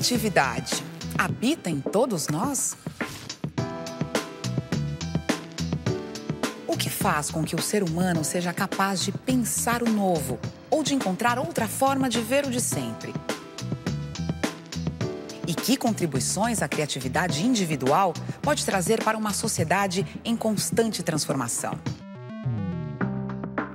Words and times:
Criatividade 0.00 0.82
habita 1.18 1.68
em 1.68 1.78
todos 1.78 2.28
nós? 2.28 2.74
O 6.66 6.74
que 6.74 6.88
faz 6.88 7.30
com 7.30 7.44
que 7.44 7.54
o 7.54 7.60
ser 7.60 7.82
humano 7.82 8.24
seja 8.24 8.50
capaz 8.50 9.04
de 9.04 9.12
pensar 9.12 9.82
o 9.82 9.90
novo 9.90 10.38
ou 10.70 10.82
de 10.82 10.94
encontrar 10.94 11.38
outra 11.38 11.68
forma 11.68 12.08
de 12.08 12.22
ver 12.22 12.46
o 12.46 12.50
de 12.50 12.62
sempre? 12.62 13.12
E 15.46 15.54
que 15.54 15.76
contribuições 15.76 16.62
a 16.62 16.68
criatividade 16.68 17.44
individual 17.44 18.14
pode 18.40 18.64
trazer 18.64 19.04
para 19.04 19.18
uma 19.18 19.34
sociedade 19.34 20.06
em 20.24 20.34
constante 20.34 21.02
transformação? 21.02 21.78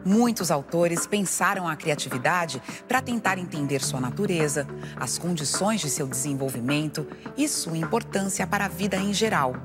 Muitos 0.06 0.52
autores 0.52 1.08
pensaram 1.08 1.68
a 1.68 1.76
criatividade 1.76 2.62
para 2.88 3.02
tentar 3.02 3.40
entender 3.40 3.82
sua 3.82 4.00
natureza, 4.00 4.68
as 4.96 5.18
condições 5.18 5.82
de 5.82 5.90
seu 5.90 6.06
desenvolvimento 6.06 7.08
e 7.36 7.48
sua 7.48 7.76
importância 7.76 8.46
para 8.46 8.66
a 8.66 8.70
vida 8.70 8.98
em 8.98 9.12
geral. 9.12 9.56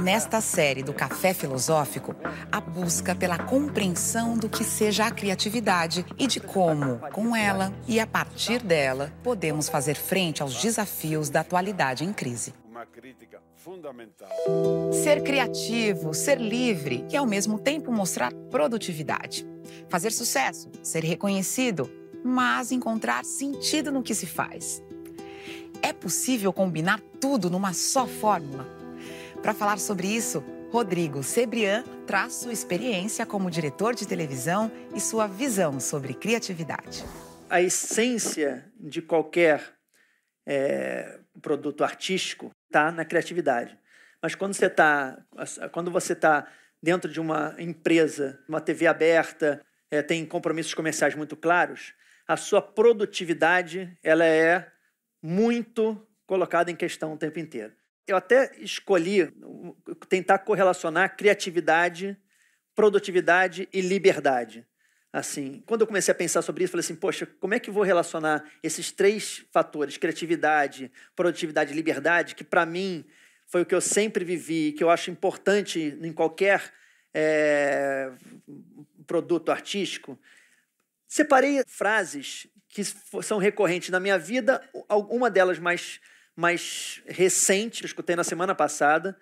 Nesta 0.00 0.40
série 0.40 0.84
do 0.84 0.92
Café 0.92 1.34
Filosófico, 1.34 2.14
a 2.52 2.60
busca 2.60 3.12
pela 3.12 3.36
compreensão 3.36 4.36
do 4.38 4.48
que 4.48 4.62
seja 4.62 5.06
a 5.06 5.10
criatividade 5.10 6.06
e 6.16 6.28
de 6.28 6.38
como, 6.38 7.00
com 7.12 7.34
ela 7.34 7.72
e 7.88 7.98
a 7.98 8.06
partir 8.06 8.62
dela, 8.62 9.12
podemos 9.24 9.68
fazer 9.68 9.96
frente 9.96 10.42
aos 10.42 10.62
desafios 10.62 11.28
da 11.28 11.40
atualidade 11.40 12.04
em 12.04 12.12
crise. 12.12 12.54
Crítica 13.00 13.40
fundamental. 13.56 14.28
Ser 14.92 15.22
criativo, 15.22 16.12
ser 16.12 16.38
livre 16.38 17.02
e 17.10 17.16
ao 17.16 17.24
mesmo 17.24 17.58
tempo 17.58 17.90
mostrar 17.90 18.30
produtividade. 18.50 19.48
Fazer 19.88 20.12
sucesso, 20.12 20.70
ser 20.82 21.02
reconhecido, 21.02 21.90
mas 22.22 22.70
encontrar 22.70 23.24
sentido 23.24 23.90
no 23.90 24.02
que 24.02 24.14
se 24.14 24.26
faz. 24.26 24.82
É 25.80 25.94
possível 25.94 26.52
combinar 26.52 27.00
tudo 27.18 27.48
numa 27.48 27.72
só 27.72 28.06
fórmula? 28.06 28.68
Para 29.40 29.54
falar 29.54 29.78
sobre 29.78 30.06
isso, 30.06 30.44
Rodrigo 30.70 31.22
Sebrian 31.22 31.82
traz 32.06 32.34
sua 32.34 32.52
experiência 32.52 33.24
como 33.24 33.50
diretor 33.50 33.94
de 33.94 34.06
televisão 34.06 34.70
e 34.94 35.00
sua 35.00 35.26
visão 35.26 35.80
sobre 35.80 36.12
criatividade. 36.12 37.02
A 37.48 37.62
essência 37.62 38.70
de 38.78 39.00
qualquer 39.00 39.80
é, 40.46 41.20
produto 41.40 41.84
artístico 41.84 42.50
está 42.66 42.90
na 42.90 43.04
criatividade. 43.04 43.78
Mas 44.22 44.34
quando 44.34 44.54
você 44.54 44.66
está 44.66 45.22
quando 45.72 45.90
você 45.90 46.12
está 46.12 46.46
dentro 46.82 47.10
de 47.10 47.20
uma 47.20 47.54
empresa, 47.58 48.42
uma 48.48 48.60
TV 48.60 48.86
aberta, 48.86 49.60
é, 49.90 50.02
tem 50.02 50.24
compromissos 50.24 50.74
comerciais 50.74 51.14
muito 51.14 51.36
claros, 51.36 51.92
a 52.26 52.36
sua 52.36 52.62
produtividade 52.62 53.96
ela 54.02 54.24
é 54.24 54.70
muito 55.22 56.06
colocada 56.26 56.70
em 56.70 56.76
questão 56.76 57.12
o 57.12 57.18
tempo 57.18 57.38
inteiro 57.38 57.74
eu 58.10 58.16
até 58.16 58.52
escolhi 58.58 59.32
tentar 60.08 60.40
correlacionar 60.40 61.16
criatividade, 61.16 62.16
produtividade 62.74 63.68
e 63.72 63.80
liberdade. 63.80 64.66
Assim, 65.12 65.62
quando 65.66 65.80
eu 65.80 65.86
comecei 65.86 66.12
a 66.12 66.14
pensar 66.14 66.40
sobre 66.40 66.62
isso, 66.62 66.70
falei 66.70 66.84
assim, 66.84 66.94
poxa, 66.94 67.26
como 67.40 67.52
é 67.52 67.58
que 67.58 67.70
vou 67.70 67.82
relacionar 67.82 68.44
esses 68.62 68.92
três 68.92 69.44
fatores, 69.50 69.96
criatividade, 69.96 70.90
produtividade 71.16 71.72
e 71.72 71.74
liberdade, 71.74 72.34
que 72.36 72.44
para 72.44 72.64
mim 72.64 73.04
foi 73.46 73.62
o 73.62 73.66
que 73.66 73.74
eu 73.74 73.80
sempre 73.80 74.24
vivi, 74.24 74.72
que 74.72 74.84
eu 74.84 74.90
acho 74.90 75.10
importante 75.10 75.98
em 76.00 76.12
qualquer 76.12 76.72
é, 77.12 78.12
produto 79.04 79.50
artístico. 79.50 80.16
Separei 81.08 81.64
frases 81.66 82.46
que 82.68 82.84
são 83.20 83.38
recorrentes 83.38 83.90
na 83.90 83.98
minha 83.98 84.16
vida, 84.16 84.62
uma 84.88 85.28
delas 85.28 85.58
mais 85.58 86.00
mais 86.36 87.02
recente, 87.06 87.82
eu 87.82 87.86
escutei 87.86 88.16
na 88.16 88.24
semana 88.24 88.54
passada, 88.54 89.18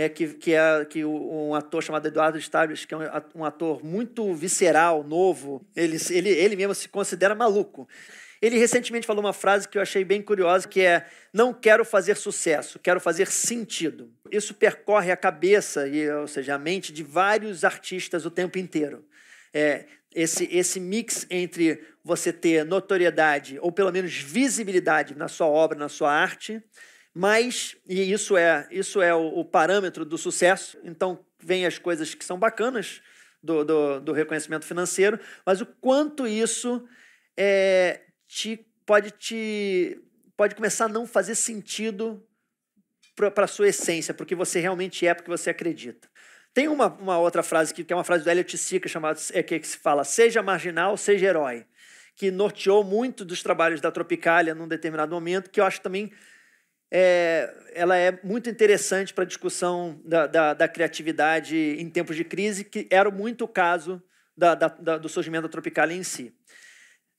é 0.00 0.08
que, 0.08 0.28
que 0.34 0.54
é 0.54 0.84
que 0.84 1.04
um 1.04 1.52
ator 1.56 1.82
chamado 1.82 2.06
Eduardo 2.06 2.38
Stables, 2.38 2.84
que 2.84 2.94
é 2.94 2.98
um 3.34 3.44
ator 3.44 3.84
muito 3.84 4.32
visceral, 4.32 5.02
novo, 5.02 5.66
ele, 5.74 5.96
ele, 6.10 6.28
ele 6.28 6.54
mesmo 6.54 6.72
se 6.72 6.88
considera 6.88 7.34
maluco. 7.34 7.88
Ele 8.40 8.56
recentemente 8.56 9.08
falou 9.08 9.24
uma 9.24 9.32
frase 9.32 9.68
que 9.68 9.76
eu 9.76 9.82
achei 9.82 10.04
bem 10.04 10.22
curiosa, 10.22 10.68
que 10.68 10.82
é: 10.82 11.04
"Não 11.32 11.52
quero 11.52 11.84
fazer 11.84 12.16
sucesso, 12.16 12.78
quero 12.78 13.00
fazer 13.00 13.26
sentido". 13.26 14.08
Isso 14.30 14.54
percorre 14.54 15.10
a 15.10 15.16
cabeça, 15.16 15.88
e, 15.88 16.08
ou 16.08 16.28
seja, 16.28 16.54
a 16.54 16.58
mente 16.58 16.92
de 16.92 17.02
vários 17.02 17.64
artistas 17.64 18.24
o 18.24 18.30
tempo 18.30 18.56
inteiro. 18.56 19.04
É, 19.52 19.86
esse, 20.14 20.48
esse 20.52 20.78
mix 20.78 21.26
entre 21.28 21.82
você 22.04 22.32
ter 22.32 22.64
notoriedade 22.64 23.58
ou 23.60 23.72
pelo 23.72 23.90
menos 23.90 24.16
visibilidade 24.16 25.16
na 25.16 25.26
sua 25.26 25.48
obra, 25.48 25.76
na 25.76 25.88
sua 25.88 26.12
arte, 26.12 26.62
mas, 27.18 27.74
e 27.84 28.12
isso 28.12 28.36
é, 28.36 28.68
isso 28.70 29.02
é 29.02 29.12
o, 29.12 29.40
o 29.40 29.44
parâmetro 29.44 30.04
do 30.04 30.16
sucesso, 30.16 30.78
então 30.84 31.18
vem 31.36 31.66
as 31.66 31.76
coisas 31.76 32.14
que 32.14 32.24
são 32.24 32.38
bacanas 32.38 33.02
do, 33.42 33.64
do, 33.64 34.00
do 34.00 34.12
reconhecimento 34.12 34.64
financeiro, 34.64 35.18
mas 35.44 35.60
o 35.60 35.66
quanto 35.66 36.28
isso 36.28 36.86
é, 37.36 38.02
te, 38.28 38.64
pode, 38.86 39.10
te, 39.10 40.00
pode 40.36 40.54
começar 40.54 40.84
a 40.84 40.88
não 40.88 41.08
fazer 41.08 41.34
sentido 41.34 42.24
para 43.16 43.46
a 43.46 43.48
sua 43.48 43.66
essência, 43.66 44.14
porque 44.14 44.36
você 44.36 44.60
realmente 44.60 45.04
é, 45.04 45.12
porque 45.12 45.28
você 45.28 45.50
acredita. 45.50 46.08
Tem 46.54 46.68
uma, 46.68 46.86
uma 46.86 47.18
outra 47.18 47.42
frase 47.42 47.74
que, 47.74 47.82
que 47.82 47.92
é 47.92 47.96
uma 47.96 48.04
frase 48.04 48.22
do 48.22 48.30
Elliot 48.30 48.56
Sica 48.56 48.88
chamada 48.88 49.18
é 49.32 49.42
que, 49.42 49.58
que 49.58 49.66
se 49.66 49.78
fala 49.78 50.04
seja 50.04 50.40
marginal, 50.40 50.96
seja 50.96 51.26
herói, 51.26 51.66
que 52.14 52.30
norteou 52.30 52.84
muito 52.84 53.24
dos 53.24 53.42
trabalhos 53.42 53.80
da 53.80 53.90
Tropicália 53.90 54.54
num 54.54 54.68
determinado 54.68 55.12
momento, 55.12 55.50
que 55.50 55.60
eu 55.60 55.64
acho 55.64 55.80
também 55.80 56.12
é, 56.90 57.54
ela 57.74 57.96
é 57.96 58.18
muito 58.22 58.48
interessante 58.48 59.12
para 59.12 59.24
a 59.24 59.26
discussão 59.26 60.00
da, 60.04 60.26
da, 60.26 60.54
da, 60.54 60.68
criatividade 60.68 61.56
em 61.56 61.88
tempos 61.90 62.16
de 62.16 62.24
crise, 62.24 62.64
que 62.64 62.86
era 62.90 63.10
muito 63.10 63.44
o 63.44 63.48
caso 63.48 64.02
da, 64.36 64.54
do 64.54 65.08
surgimento 65.08 65.48
da 65.48 65.92
em 65.92 66.02
si. 66.02 66.34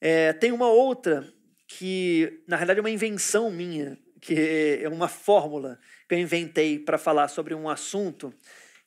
É, 0.01 0.33
tem 0.33 0.51
uma 0.51 0.69
outra 0.69 1.27
que, 1.67 2.41
na 2.47 2.55
realidade, 2.55 2.79
é 2.79 2.81
uma 2.81 2.89
invenção 2.89 3.51
minha, 3.51 3.97
que 4.19 4.79
é 4.81 4.89
uma 4.89 5.07
fórmula 5.07 5.79
que 6.07 6.15
eu 6.15 6.19
inventei 6.19 6.79
para 6.79 6.97
falar 6.97 7.27
sobre 7.27 7.53
um 7.53 7.69
assunto 7.69 8.33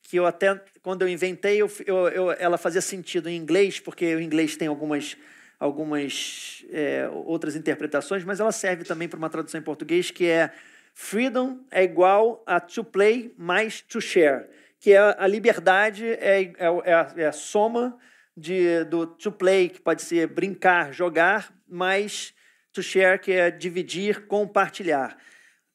que 0.03 0.19
eu 0.19 0.26
até, 0.26 0.60
quando 0.82 1.03
eu 1.03 1.09
inventei, 1.09 1.62
eu, 1.62 1.70
eu, 1.87 2.09
eu, 2.09 2.32
ela 2.32 2.59
fazia 2.59 2.81
sentido 2.81 3.31
em 3.31 3.37
inglês, 3.37 3.78
porque 3.78 4.14
o 4.16 4.20
inglês 4.20 4.56
tem 4.56 4.66
algumas, 4.66 5.16
algumas 5.60 6.64
é, 6.70 7.09
outras 7.25 7.54
interpretações, 7.54 8.25
mas 8.25 8.41
ela 8.41 8.53
serve 8.53 8.84
também 8.84 9.09
para 9.09 9.16
uma 9.16 9.31
tradução 9.31 9.60
em 9.60 9.62
português, 9.62 10.10
que 10.10 10.26
é 10.26 10.53
freedom 10.94 11.60
é 11.70 11.82
igual 11.82 12.42
a 12.47 12.60
to 12.60 12.84
play 12.84 13.34
mais 13.36 13.81
to 13.81 14.00
share, 14.00 14.49
que 14.81 14.93
é 14.93 14.99
a 14.99 15.26
liberdade 15.26 16.06
é, 16.06 16.43
é, 16.43 16.52
é, 16.58 16.93
a, 16.93 17.12
é 17.16 17.26
a 17.26 17.32
soma 17.32 17.99
de, 18.37 18.84
do 18.84 19.06
to 19.06 19.31
play, 19.31 19.69
que 19.69 19.81
pode 19.81 20.02
ser 20.02 20.26
brincar, 20.26 20.93
jogar, 20.93 21.55
mais 21.69 22.34
to 22.72 22.82
share, 22.82 23.19
que 23.19 23.32
é 23.32 23.50
dividir, 23.50 24.26
compartilhar. 24.26 25.16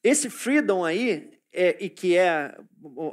Esse 0.02 0.28
freedom 0.28 0.84
aí 0.84 1.38
é, 1.52 1.76
e 1.80 1.88
que 1.88 2.16
é, 2.16 2.54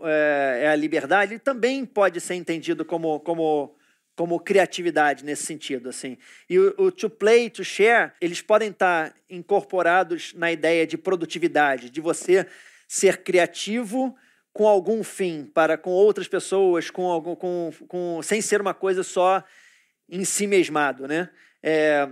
é, 0.04 0.60
é, 0.64 0.68
a 0.68 0.76
liberdade, 0.76 1.40
também 1.40 1.86
pode 1.86 2.20
ser 2.20 2.36
entendido 2.36 2.86
como, 2.86 3.20
como, 3.22 3.76
como 4.16 4.40
criatividade 4.40 5.26
nesse 5.26 5.46
sentido. 5.46 5.90
assim. 5.90 6.18
E 6.50 6.58
o, 6.58 6.74
o 6.78 6.92
to 6.92 7.10
play, 7.10 7.50
to 7.50 7.64
share, 7.64 8.12
eles 8.22 8.42
podem 8.42 8.70
estar 8.70 9.14
incorporados 9.30 10.34
na 10.34 10.52
ideia 10.52 10.88
de 10.88 10.98
produtividade, 10.98 11.90
de 11.90 12.02
você 12.02 12.48
ser 12.88 13.24
criativo 13.24 14.16
com 14.54 14.68
algum 14.68 15.04
fim, 15.04 15.44
para 15.54 15.78
com 15.78 15.90
outras 15.90 16.30
pessoas, 16.30 16.90
com, 16.90 17.08
algum, 17.08 17.36
com, 17.36 17.72
com, 17.90 18.22
sem 18.24 18.42
ser 18.42 18.62
uma 18.62 18.74
coisa 18.74 19.04
só 19.04 19.44
em 20.10 20.24
si 20.24 20.48
mesmado. 20.48 21.08
Né? 21.08 21.30
É, 21.62 22.08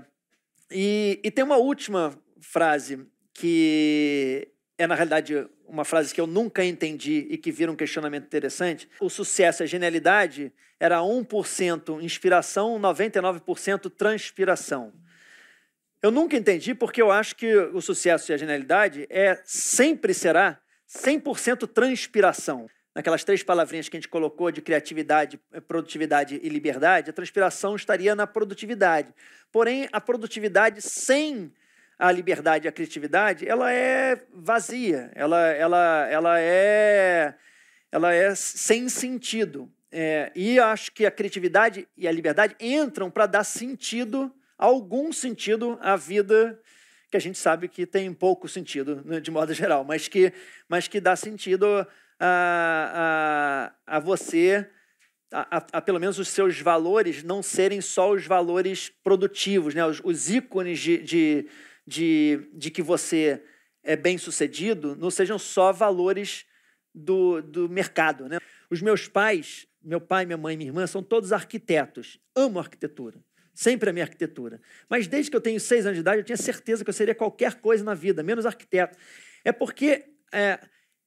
e, 0.70 1.22
e 1.24 1.32
tem 1.32 1.46
uma 1.46 1.56
última 1.56 2.14
frase 2.42 3.08
que 3.34 4.53
é, 4.78 4.88
na 4.88 4.96
realidade, 4.96 5.48
uma 5.68 5.86
frase 5.86 6.14
que 6.14 6.20
eu 6.20 6.28
nunca 6.28 6.64
entendi 6.64 7.28
e 7.30 7.38
que 7.38 7.52
vira 7.52 7.72
um 7.72 7.76
questionamento 7.76 8.26
interessante. 8.26 8.90
O 9.00 9.10
sucesso 9.10 9.64
a 9.64 9.66
genialidade 9.66 10.52
era 10.80 11.00
1% 11.00 12.02
inspiração, 12.02 12.80
99% 12.80 13.92
transpiração. 13.92 14.94
Eu 16.02 16.12
nunca 16.12 16.36
entendi 16.36 16.76
porque 16.76 17.02
eu 17.02 17.12
acho 17.12 17.36
que 17.36 17.56
o 17.56 17.82
sucesso 17.82 18.32
e 18.32 18.34
a 18.34 18.38
genialidade 18.38 19.08
é 19.10 19.40
sempre 19.46 20.14
será 20.14 20.60
100% 20.90 21.68
transpiração. 21.68 22.70
Naquelas 22.94 23.24
três 23.24 23.42
palavrinhas 23.42 23.90
que 23.90 23.96
a 23.98 24.00
gente 24.00 24.10
colocou 24.10 24.52
de 24.52 24.62
criatividade, 24.62 25.40
produtividade 25.68 26.40
e 26.44 26.50
liberdade, 26.50 27.10
a 27.10 27.14
transpiração 27.14 27.76
estaria 27.76 28.14
na 28.14 28.28
produtividade. 28.28 29.14
Porém, 29.52 29.88
a 29.92 30.02
produtividade 30.02 30.82
sem 30.82 31.52
a 31.98 32.12
liberdade 32.12 32.68
e 32.68 32.70
a 32.70 32.72
criatividade, 32.72 33.48
ela 33.48 33.72
é 33.72 34.22
vazia, 34.34 35.12
ela, 35.16 35.40
ela, 35.52 36.08
ela, 36.10 36.40
é, 36.40 37.36
ela 37.92 38.14
é 38.14 38.34
sem 38.36 38.90
sentido. 38.90 39.72
É, 39.92 40.32
e 40.36 40.60
acho 40.60 40.92
que 40.92 41.06
a 41.06 41.12
criatividade 41.12 41.88
e 41.96 42.08
a 42.08 42.12
liberdade 42.12 42.56
entram 42.60 43.12
para 43.12 43.28
dar 43.28 43.44
sentido, 43.44 44.34
algum 44.58 45.14
sentido, 45.14 45.78
à 45.82 45.96
vida 45.96 46.60
que 47.12 47.18
a 47.18 47.22
gente 47.22 47.38
sabe 47.38 47.68
que 47.68 47.86
tem 47.86 48.12
pouco 48.12 48.48
sentido, 48.48 49.04
né, 49.06 49.20
de 49.20 49.30
modo 49.30 49.54
geral, 49.54 49.84
mas 49.84 50.08
que, 50.08 50.34
mas 50.68 50.88
que 50.88 51.00
dá 51.00 51.16
sentido 51.16 51.86
a, 52.20 53.72
a, 53.86 53.98
a 53.98 54.00
você, 54.00 54.68
a, 55.32 55.58
a, 55.58 55.66
a, 55.74 55.82
pelo 55.82 56.00
menos 56.00 56.18
os 56.18 56.28
seus 56.28 56.60
valores 56.60 57.24
não 57.24 57.44
serem 57.44 57.82
só 57.82 58.12
os 58.12 58.26
valores 58.26 58.92
produtivos, 59.04 59.76
né? 59.76 59.86
os, 59.86 60.02
os 60.04 60.30
ícones 60.30 60.80
de, 60.80 60.98
de, 61.00 61.48
de, 61.86 62.50
de 62.54 62.72
que 62.72 62.82
você 62.82 63.44
é 63.84 63.96
bem 63.96 64.18
sucedido 64.18 64.96
não 64.96 65.12
sejam 65.12 65.38
só 65.38 65.72
valores 65.72 66.46
do, 66.94 67.42
do 67.42 67.70
mercado. 67.70 68.30
Né? 68.30 68.40
Os 68.70 68.82
meus 68.82 69.08
pais, 69.08 69.68
meu 69.84 70.00
pai, 70.00 70.26
minha 70.26 70.38
mãe 70.38 70.54
e 70.54 70.58
minha 70.58 70.70
irmã, 70.70 70.88
são 70.88 71.04
todos 71.04 71.34
arquitetos, 71.34 72.20
amo 72.36 72.60
arquitetura. 72.60 73.24
Sempre 73.54 73.90
a 73.90 73.94
minha 73.94 74.06
arquitetura. 74.06 74.60
Mas 74.90 75.06
desde 75.06 75.30
que 75.30 75.38
eu 75.38 75.42
tenho 75.42 75.60
seis 75.60 75.86
anos 75.86 75.98
de 75.98 76.02
idade, 76.02 76.20
eu 76.20 76.24
tinha 76.24 76.38
certeza 76.38 76.84
que 76.84 76.90
eu 76.90 76.94
seria 76.94 77.14
qualquer 77.14 77.56
coisa 77.56 77.84
na 77.84 77.94
vida, 77.94 78.24
menos 78.24 78.48
arquiteto. 78.48 78.98
É 79.46 79.52
porque 79.52 80.06
é, 80.32 80.60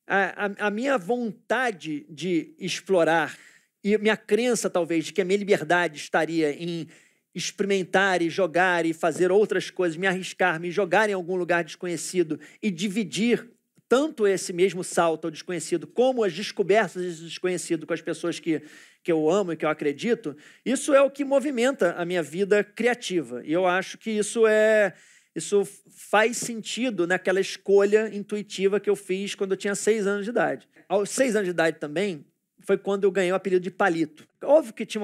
a, 0.07 0.67
a 0.67 0.71
minha 0.71 0.97
vontade 0.97 2.07
de 2.09 2.55
explorar 2.59 3.37
e 3.83 3.99
minha 3.99 4.17
crença, 4.17 4.71
talvez, 4.71 5.07
de 5.07 5.13
que 5.13 5.21
a 5.21 5.25
minha 5.25 5.39
liberdade 5.39 5.97
estaria 5.97 6.51
em 6.53 6.89
experimentar 7.37 8.23
e 8.23 8.31
jogar 8.31 8.87
e 8.87 8.95
fazer 8.95 9.31
outras 9.31 9.71
coisas, 9.71 9.95
me 9.99 10.07
arriscar, 10.07 10.59
me 10.59 10.71
jogar 10.71 11.11
em 11.11 11.13
algum 11.13 11.37
lugar 11.37 11.63
desconhecido 11.63 12.41
e 12.63 12.71
dividir 12.71 13.51
tanto 13.87 14.27
esse 14.27 14.55
mesmo 14.55 14.83
salto 14.83 15.27
ao 15.27 15.31
desconhecido 15.31 15.87
como 15.87 16.25
as 16.25 16.33
descobertas 16.33 17.03
desse 17.03 17.23
desconhecido 17.23 17.87
com 17.87 17.93
as 17.93 18.01
pessoas 18.01 18.41
que, 18.41 18.63
que 19.05 19.13
eu 19.13 19.31
amo 19.31 19.53
e 19.53 19.57
que 19.57 19.67
eu 19.67 19.69
acredito, 19.69 20.35
isso 20.65 20.95
é 20.95 21.03
o 21.03 21.11
que 21.11 21.27
movimenta 21.27 21.93
a 21.93 22.07
minha 22.07 22.23
vida 22.23 22.65
criativa. 22.65 23.43
E 23.45 23.53
eu 23.53 23.67
acho 23.67 23.99
que 23.99 24.11
isso 24.11 24.47
é 24.47 24.95
isso 25.35 25.69
faz 25.91 26.39
sentido 26.39 27.07
naquela 27.07 27.39
escolha 27.39 28.09
intuitiva 28.11 28.81
que 28.81 28.89
eu 28.89 28.97
fiz 28.97 29.35
quando 29.35 29.51
eu 29.51 29.57
tinha 29.59 29.75
seis 29.75 30.07
anos 30.07 30.25
de 30.25 30.31
idade. 30.31 30.67
Aos 30.89 31.11
seis 31.11 31.37
anos 31.37 31.45
de 31.45 31.51
idade 31.51 31.79
também 31.79 32.25
foi 32.67 32.77
quando 32.77 33.05
eu 33.05 33.13
ganhei 33.13 33.31
o 33.31 33.35
apelido 33.37 33.63
de 33.63 33.71
palito. 33.71 34.27
Óbvio 34.43 34.75
que 34.75 34.85
tinha 34.85 35.03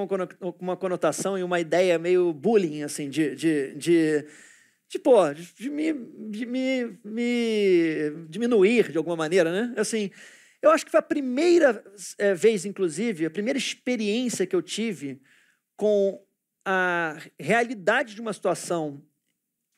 uma 0.59 0.75
conotação 0.75 1.37
e 1.37 1.43
uma 1.43 1.59
ideia 1.59 1.97
meio 1.97 2.33
bullying, 2.33 2.83
assim, 2.83 3.09
de, 3.09 3.35
de, 3.35 3.73
de 3.75 4.27
de, 4.93 4.99
pô, 4.99 5.33
de, 5.33 5.71
me, 5.71 5.91
de 6.29 6.45
me, 6.45 6.99
me 7.03 8.27
diminuir 8.29 8.91
de 8.91 8.97
alguma 8.97 9.15
maneira, 9.15 9.51
né? 9.51 9.73
Assim, 9.75 10.11
eu 10.61 10.69
acho 10.69 10.85
que 10.85 10.91
foi 10.91 10.99
a 10.99 11.03
primeira 11.03 11.83
é, 12.19 12.35
vez, 12.35 12.63
inclusive, 12.63 13.25
a 13.25 13.31
primeira 13.31 13.57
experiência 13.57 14.45
que 14.45 14.55
eu 14.55 14.61
tive 14.61 15.19
com 15.75 16.23
a 16.63 17.17
realidade 17.39 18.13
de 18.13 18.21
uma 18.21 18.33
situação 18.33 19.03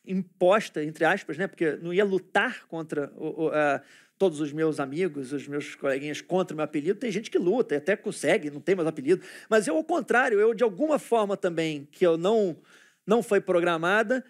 imposta, 0.05 0.83
entre 0.83 1.05
aspas, 1.05 1.38
né? 1.38 1.47
Porque 1.47 1.77
não 1.77 1.93
ia 1.93 2.03
lutar 2.03 2.67
contra 2.67 3.09
o, 3.15 3.45
o, 3.45 3.49
a, 3.49 3.81
todos 4.17 4.39
os 4.39 4.53
meus 4.53 4.79
amigos, 4.79 5.33
os 5.33 5.47
meus 5.47 5.75
coleguinhas 5.75 6.21
contra 6.21 6.53
o 6.53 6.57
meu 6.57 6.63
apelido. 6.63 7.00
Tem 7.00 7.12
gente 7.12 7.29
que 7.29 7.38
luta 7.38 7.77
até 7.77 7.95
consegue, 7.95 8.50
não 8.50 8.62
tem 8.62 8.75
mais 8.75 8.88
apelido. 8.88 9.23
Mas 9.50 9.67
eu, 9.67 9.75
ao 9.75 9.83
contrário, 9.83 10.39
eu, 10.39 10.53
de 10.53 10.63
alguma 10.63 10.97
forma 10.97 11.35
também, 11.35 11.88
que 11.91 12.06
eu 12.06 12.17
não, 12.17 12.57
não 13.06 13.21
foi 13.21 13.41
programada, 13.41 14.23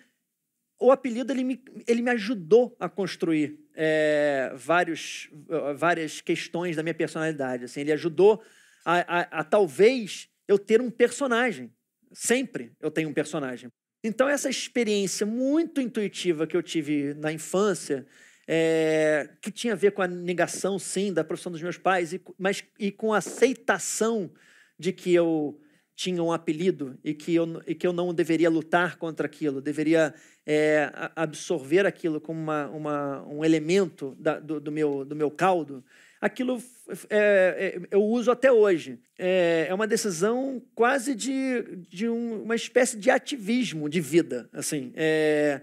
o 0.80 0.92
apelido 0.92 1.32
ele 1.32 1.44
me, 1.44 1.64
ele 1.88 2.02
me 2.02 2.12
ajudou 2.12 2.76
a 2.80 2.90
construir 2.90 3.60
é, 3.76 4.52
vários, 4.56 5.30
várias 5.78 6.22
questões 6.22 6.76
da 6.76 6.84
minha 6.84 6.94
personalidade. 6.94 7.66
Assim, 7.66 7.82
ele 7.82 7.92
ajudou 7.94 8.44
a, 8.84 9.20
a, 9.20 9.40
a, 9.40 9.44
talvez 9.44 10.30
eu 10.48 10.58
ter 10.58 10.82
um 10.82 10.90
personagem. 10.90 11.72
Sempre 12.12 12.72
eu 12.80 12.92
tenho 12.92 13.10
um 13.10 13.14
personagem. 13.14 13.70
Então, 14.04 14.30
essa 14.30 14.50
experiência 14.50 15.26
muito 15.26 15.82
intuitiva 15.82 16.46
que 16.46 16.56
eu 16.56 16.62
tive 16.62 17.14
na 17.16 17.32
infância, 17.32 18.06
é, 18.48 19.30
que 19.42 19.52
tinha 19.52 19.74
a 19.74 19.78
ver 19.78 19.92
com 19.92 20.02
a 20.02 20.08
negação, 20.08 20.78
sim, 20.78 21.12
da 21.12 21.24
profissão 21.24 21.52
dos 21.52 21.62
meus 21.62 21.78
pais, 21.78 22.14
e, 22.14 22.22
mas 22.38 22.64
e 22.80 22.92
com 22.92 23.14
a 23.14 23.18
aceitação 23.18 24.30
de 24.78 24.92
que 24.92 25.14
eu 25.14 25.60
tinha 25.96 26.22
um 26.22 26.32
apelido 26.32 27.00
e 27.04 27.14
que 27.14 27.34
eu, 27.34 27.62
e 27.66 27.74
que 27.74 27.88
eu 27.88 27.94
não 27.94 28.14
deveria 28.14 28.50
lutar 28.50 28.98
contra 28.98 29.26
aquilo, 29.26 29.62
deveria 29.62 30.14
é, 30.46 30.92
absorver 31.16 31.86
aquilo 31.86 32.20
como 32.20 32.40
uma, 32.40 32.68
uma, 32.68 33.28
um 33.28 33.46
elemento 33.46 34.16
da, 34.20 34.40
do, 34.40 34.60
do, 34.60 34.72
meu, 34.72 35.06
do 35.06 35.16
meu 35.16 35.32
caldo, 35.32 35.84
aquilo 36.20 36.62
é, 37.10 37.78
é, 37.78 37.82
eu 37.92 38.04
uso 38.04 38.30
até 38.30 38.52
hoje. 38.52 39.00
É, 39.18 39.68
é 39.70 39.74
uma 39.74 39.88
decisão 39.88 40.62
quase 40.76 41.16
de, 41.16 41.64
de 41.90 42.10
um, 42.10 42.44
uma 42.44 42.56
espécie 42.56 42.98
de 42.98 43.10
ativismo 43.10 43.90
de 43.90 44.02
vida. 44.02 44.50
Assim, 44.52 44.92
é, 44.96 45.62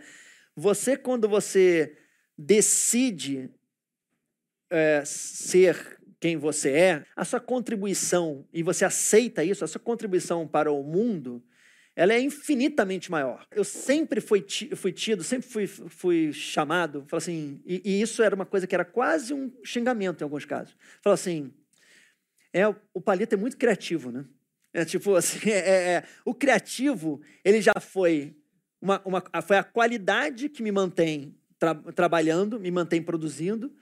você, 0.56 0.96
quando 0.96 1.29
você 1.29 1.94
decide 2.37 3.50
é, 4.70 5.02
ser 5.05 6.00
quem 6.19 6.37
você 6.37 6.70
é, 6.70 7.05
a 7.17 7.25
sua 7.25 7.40
contribuição, 7.40 8.46
e 8.52 8.62
você 8.62 8.84
aceita 8.84 9.43
isso, 9.43 9.64
a 9.64 9.67
sua 9.67 9.81
contribuição 9.81 10.46
para 10.46 10.70
o 10.70 10.82
mundo, 10.82 11.43
ela 11.96 12.14
é 12.14 12.20
infinitamente 12.20 13.11
maior. 13.11 13.44
Eu 13.50 13.64
sempre 13.64 14.20
fui, 14.20 14.46
fui 14.76 14.93
tido, 14.93 15.25
sempre 15.25 15.49
fui, 15.49 15.67
fui 15.67 16.32
chamado, 16.32 17.05
falo 17.08 17.19
assim, 17.19 17.61
e, 17.67 17.82
e, 17.84 18.00
isso 18.00 18.23
era 18.23 18.34
uma 18.34 18.46
coisa 18.46 18.67
que 18.67 18.75
era 18.75 18.84
quase 18.84 19.34
um 19.34 19.52
xingamento 19.64 20.23
em 20.23 20.25
alguns 20.25 20.44
casos. 20.44 20.76
Falo 21.02 21.14
assim, 21.14 21.52
é, 22.52 22.67
o 22.69 23.01
Palito 23.01 23.34
é 23.34 23.39
muito 23.39 23.56
criativo, 23.56 24.10
né? 24.10 24.24
É 24.72 24.84
tipo 24.84 25.15
assim, 25.15 25.39
é, 25.51 25.58
é, 25.58 25.93
é, 25.94 26.05
o 26.24 26.34
criativo, 26.34 27.20
ele 27.44 27.60
já 27.60 27.74
foi 27.81 28.36
uma, 28.81 29.03
uma, 29.05 29.22
foi 29.43 29.58
a 29.58 29.65
qualidade 29.65 30.48
que 30.48 30.62
me 30.62 30.72
mantém 30.72 31.36
tra, 31.62 31.74
trabalhando, 31.92 32.58
me 32.58 32.72
mantém 32.72 33.00
produzindo, 33.00 33.72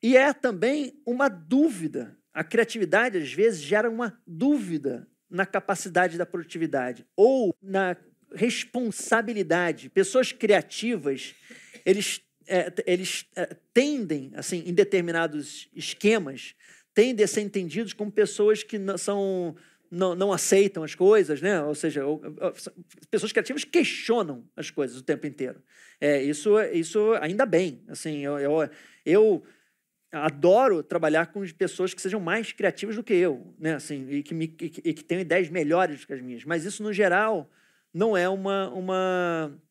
e 0.00 0.16
é 0.16 0.32
também 0.32 1.02
uma 1.04 1.28
dúvida. 1.28 2.16
A 2.32 2.44
criatividade, 2.44 3.18
às 3.18 3.32
vezes, 3.32 3.60
gera 3.60 3.90
uma 3.90 4.16
dúvida 4.24 5.08
na 5.28 5.44
capacidade 5.44 6.16
da 6.16 6.24
produtividade 6.24 7.04
ou 7.16 7.52
na 7.60 7.96
responsabilidade. 8.32 9.90
Pessoas 9.90 10.30
criativas, 10.30 11.34
eles, 11.84 12.20
é, 12.46 12.72
eles 12.86 13.26
é, 13.34 13.56
tendem, 13.74 14.30
assim, 14.36 14.62
em 14.64 14.72
determinados 14.72 15.68
esquemas, 15.74 16.54
tendem 16.94 17.24
a 17.24 17.28
ser 17.28 17.40
entendidos 17.40 17.92
como 17.92 18.12
pessoas 18.12 18.62
que 18.62 18.78
são 18.98 19.56
não, 19.90 20.14
não 20.14 20.32
aceitam 20.32 20.82
as 20.82 20.94
coisas, 20.94 21.40
né? 21.40 21.62
Ou 21.62 21.74
seja, 21.74 22.02
pessoas 23.10 23.32
criativas 23.32 23.64
questionam 23.64 24.44
as 24.56 24.70
coisas 24.70 24.96
o 24.96 25.02
tempo 25.02 25.26
inteiro. 25.26 25.62
É, 26.00 26.22
isso, 26.22 26.58
isso 26.72 27.12
ainda 27.20 27.46
bem. 27.46 27.82
Assim, 27.88 28.24
eu, 28.24 28.38
eu, 28.38 28.70
eu 29.04 29.42
adoro 30.12 30.82
trabalhar 30.82 31.26
com 31.26 31.44
pessoas 31.52 31.94
que 31.94 32.02
sejam 32.02 32.20
mais 32.20 32.52
criativas 32.52 32.96
do 32.96 33.02
que 33.02 33.14
eu, 33.14 33.54
né? 33.58 33.74
Assim, 33.74 34.08
e 34.10 34.22
que, 34.22 34.34
me, 34.34 34.44
e 34.44 34.68
que, 34.70 34.88
e 34.88 34.94
que 34.94 35.04
tenham 35.04 35.20
ideias 35.20 35.48
melhores 35.48 36.00
do 36.00 36.06
que 36.06 36.12
as 36.12 36.20
minhas. 36.20 36.44
Mas 36.44 36.64
isso, 36.64 36.82
no 36.82 36.92
geral, 36.92 37.50
não 37.92 38.16
é 38.16 38.28
uma, 38.28 38.68
uma, 38.70 39.62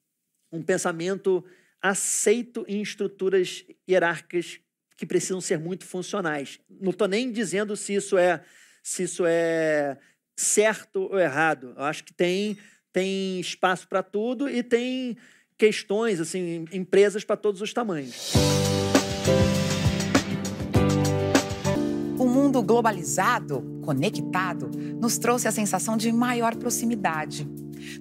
um 0.51 0.61
pensamento 0.61 1.43
aceito 1.81 2.65
em 2.67 2.81
estruturas 2.81 3.63
hierárquicas 3.87 4.59
que 4.97 5.05
precisam 5.05 5.41
ser 5.41 5.59
muito 5.59 5.85
funcionais. 5.85 6.59
Não 6.69 6.91
estou 6.91 7.07
nem 7.07 7.31
dizendo 7.31 7.75
se 7.75 7.93
isso 7.93 8.17
é 8.17 8.43
se 8.85 9.03
isso 9.03 9.23
é 9.25 9.97
certo 10.37 11.09
ou 11.11 11.19
errado. 11.19 11.73
Eu 11.75 11.83
acho 11.83 12.03
que 12.03 12.13
tem 12.13 12.57
tem 12.93 13.41
espaço 13.41 13.89
para 13.89 14.01
tudo 14.01 14.47
e 14.47 14.63
tem 14.63 15.17
questões 15.57 16.21
assim, 16.21 16.63
empresas 16.71 17.25
para 17.25 17.35
todos 17.35 17.61
os 17.61 17.73
tamanhos. 17.73 18.33
mundo 22.55 22.61
globalizado, 22.61 23.63
conectado, 23.81 24.69
nos 24.99 25.17
trouxe 25.17 25.47
a 25.47 25.51
sensação 25.51 25.95
de 25.97 26.11
maior 26.11 26.55
proximidade. 26.55 27.47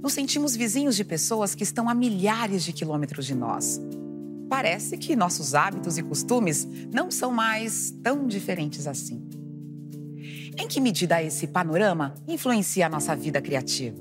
Nos 0.00 0.12
sentimos 0.12 0.54
vizinhos 0.54 0.96
de 0.96 1.04
pessoas 1.04 1.54
que 1.54 1.62
estão 1.62 1.88
a 1.88 1.94
milhares 1.94 2.64
de 2.64 2.72
quilômetros 2.72 3.26
de 3.26 3.34
nós. 3.34 3.80
Parece 4.48 4.96
que 4.96 5.16
nossos 5.16 5.54
hábitos 5.54 5.98
e 5.98 6.02
costumes 6.02 6.68
não 6.92 7.10
são 7.10 7.32
mais 7.32 7.92
tão 8.02 8.26
diferentes 8.26 8.86
assim. 8.86 9.22
Em 10.56 10.68
que 10.68 10.80
medida 10.80 11.22
esse 11.22 11.46
panorama 11.46 12.14
influencia 12.28 12.86
a 12.86 12.88
nossa 12.88 13.14
vida 13.16 13.40
criativa? 13.42 13.96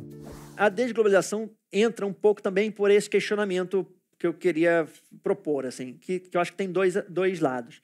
A 0.55 0.69
desglobalização 0.69 1.49
entra 1.71 2.05
um 2.05 2.13
pouco 2.13 2.41
também 2.41 2.71
por 2.71 2.91
esse 2.91 3.09
questionamento 3.09 3.87
que 4.19 4.27
eu 4.27 4.33
queria 4.33 4.87
propor, 5.21 5.65
assim, 5.65 5.97
que, 5.99 6.19
que 6.19 6.37
eu 6.37 6.41
acho 6.41 6.51
que 6.51 6.57
tem 6.57 6.71
dois, 6.71 6.95
dois 7.09 7.39
lados 7.39 7.81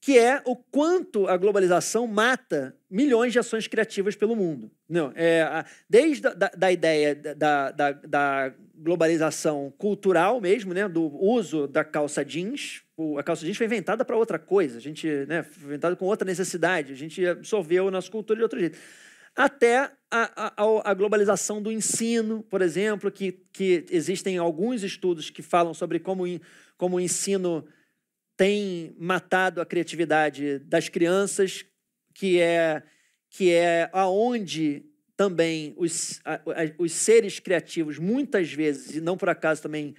que 0.00 0.18
é 0.18 0.40
o 0.46 0.56
quanto 0.56 1.28
a 1.28 1.36
globalização 1.36 2.06
mata 2.06 2.74
milhões 2.90 3.32
de 3.32 3.38
ações 3.38 3.66
criativas 3.66 4.16
pelo 4.16 4.34
mundo. 4.34 4.70
Não, 4.88 5.12
é, 5.14 5.64
desde 5.88 6.26
a, 6.26 6.32
da, 6.32 6.50
da 6.56 6.72
ideia 6.72 7.14
da, 7.14 7.70
da, 7.70 7.92
da, 7.92 8.54
globalização 8.74 9.70
cultural 9.76 10.40
mesmo, 10.40 10.72
né, 10.72 10.88
do 10.88 11.02
uso 11.22 11.66
da 11.68 11.84
calça 11.84 12.24
jeans. 12.24 12.82
O, 13.00 13.18
a 13.18 13.22
calça 13.22 13.46
jeans 13.46 13.56
foi 13.56 13.64
inventada 13.64 14.04
para 14.04 14.14
outra 14.14 14.38
coisa, 14.38 14.76
a 14.76 14.80
gente, 14.80 15.08
né, 15.26 15.42
foi 15.42 15.68
inventada 15.68 15.96
com 15.96 16.04
outra 16.04 16.26
necessidade, 16.26 16.92
a 16.92 16.96
gente 16.96 17.26
absorveu 17.26 17.88
a 17.88 17.90
nossa 17.90 18.10
cultura 18.10 18.36
de 18.36 18.42
outro 18.42 18.60
jeito. 18.60 18.78
Até 19.34 19.90
a, 20.10 20.52
a, 20.54 20.90
a, 20.90 20.92
globalização 20.92 21.62
do 21.62 21.72
ensino, 21.72 22.42
por 22.42 22.60
exemplo, 22.60 23.10
que, 23.10 23.32
que 23.54 23.86
existem 23.90 24.36
alguns 24.36 24.82
estudos 24.82 25.30
que 25.30 25.40
falam 25.40 25.72
sobre 25.72 25.98
como, 25.98 26.24
como 26.76 26.98
o 26.98 27.00
ensino 27.00 27.66
tem 28.36 28.94
matado 28.98 29.62
a 29.62 29.66
criatividade 29.66 30.58
das 30.58 30.90
crianças, 30.90 31.64
que 32.12 32.38
é, 32.38 32.82
que 33.30 33.50
é 33.50 33.88
aonde 33.94 34.84
também 35.16 35.72
os, 35.78 36.20
a, 36.22 36.38
os 36.76 36.92
seres 36.92 37.40
criativos, 37.40 37.98
muitas 37.98 38.52
vezes, 38.52 38.96
e 38.96 39.00
não 39.00 39.16
por 39.16 39.30
acaso 39.30 39.62
também 39.62 39.94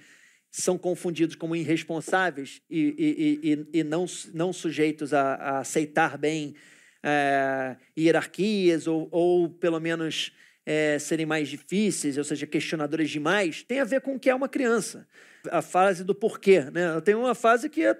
são 0.52 0.76
confundidos 0.76 1.34
como 1.34 1.56
irresponsáveis 1.56 2.60
e, 2.68 3.40
e, 3.42 3.52
e, 3.52 3.80
e 3.80 3.84
não, 3.84 4.04
não 4.34 4.52
sujeitos 4.52 5.14
a, 5.14 5.34
a 5.34 5.58
aceitar 5.60 6.18
bem 6.18 6.54
é, 7.02 7.74
hierarquias 7.98 8.86
ou, 8.86 9.08
ou 9.10 9.48
pelo 9.48 9.80
menos 9.80 10.30
é, 10.66 10.98
serem 10.98 11.24
mais 11.24 11.48
difíceis, 11.48 12.18
ou 12.18 12.22
seja, 12.22 12.46
questionadores 12.46 13.10
demais, 13.10 13.62
tem 13.62 13.80
a 13.80 13.84
ver 13.84 14.02
com 14.02 14.14
o 14.14 14.20
que 14.20 14.28
é 14.28 14.34
uma 14.34 14.48
criança. 14.48 15.08
A 15.50 15.62
fase 15.62 16.04
do 16.04 16.14
porquê. 16.14 16.60
Né? 16.60 17.00
Tem 17.00 17.14
uma 17.14 17.34
fase 17.34 17.68
que 17.68 17.82
é, 17.82 17.98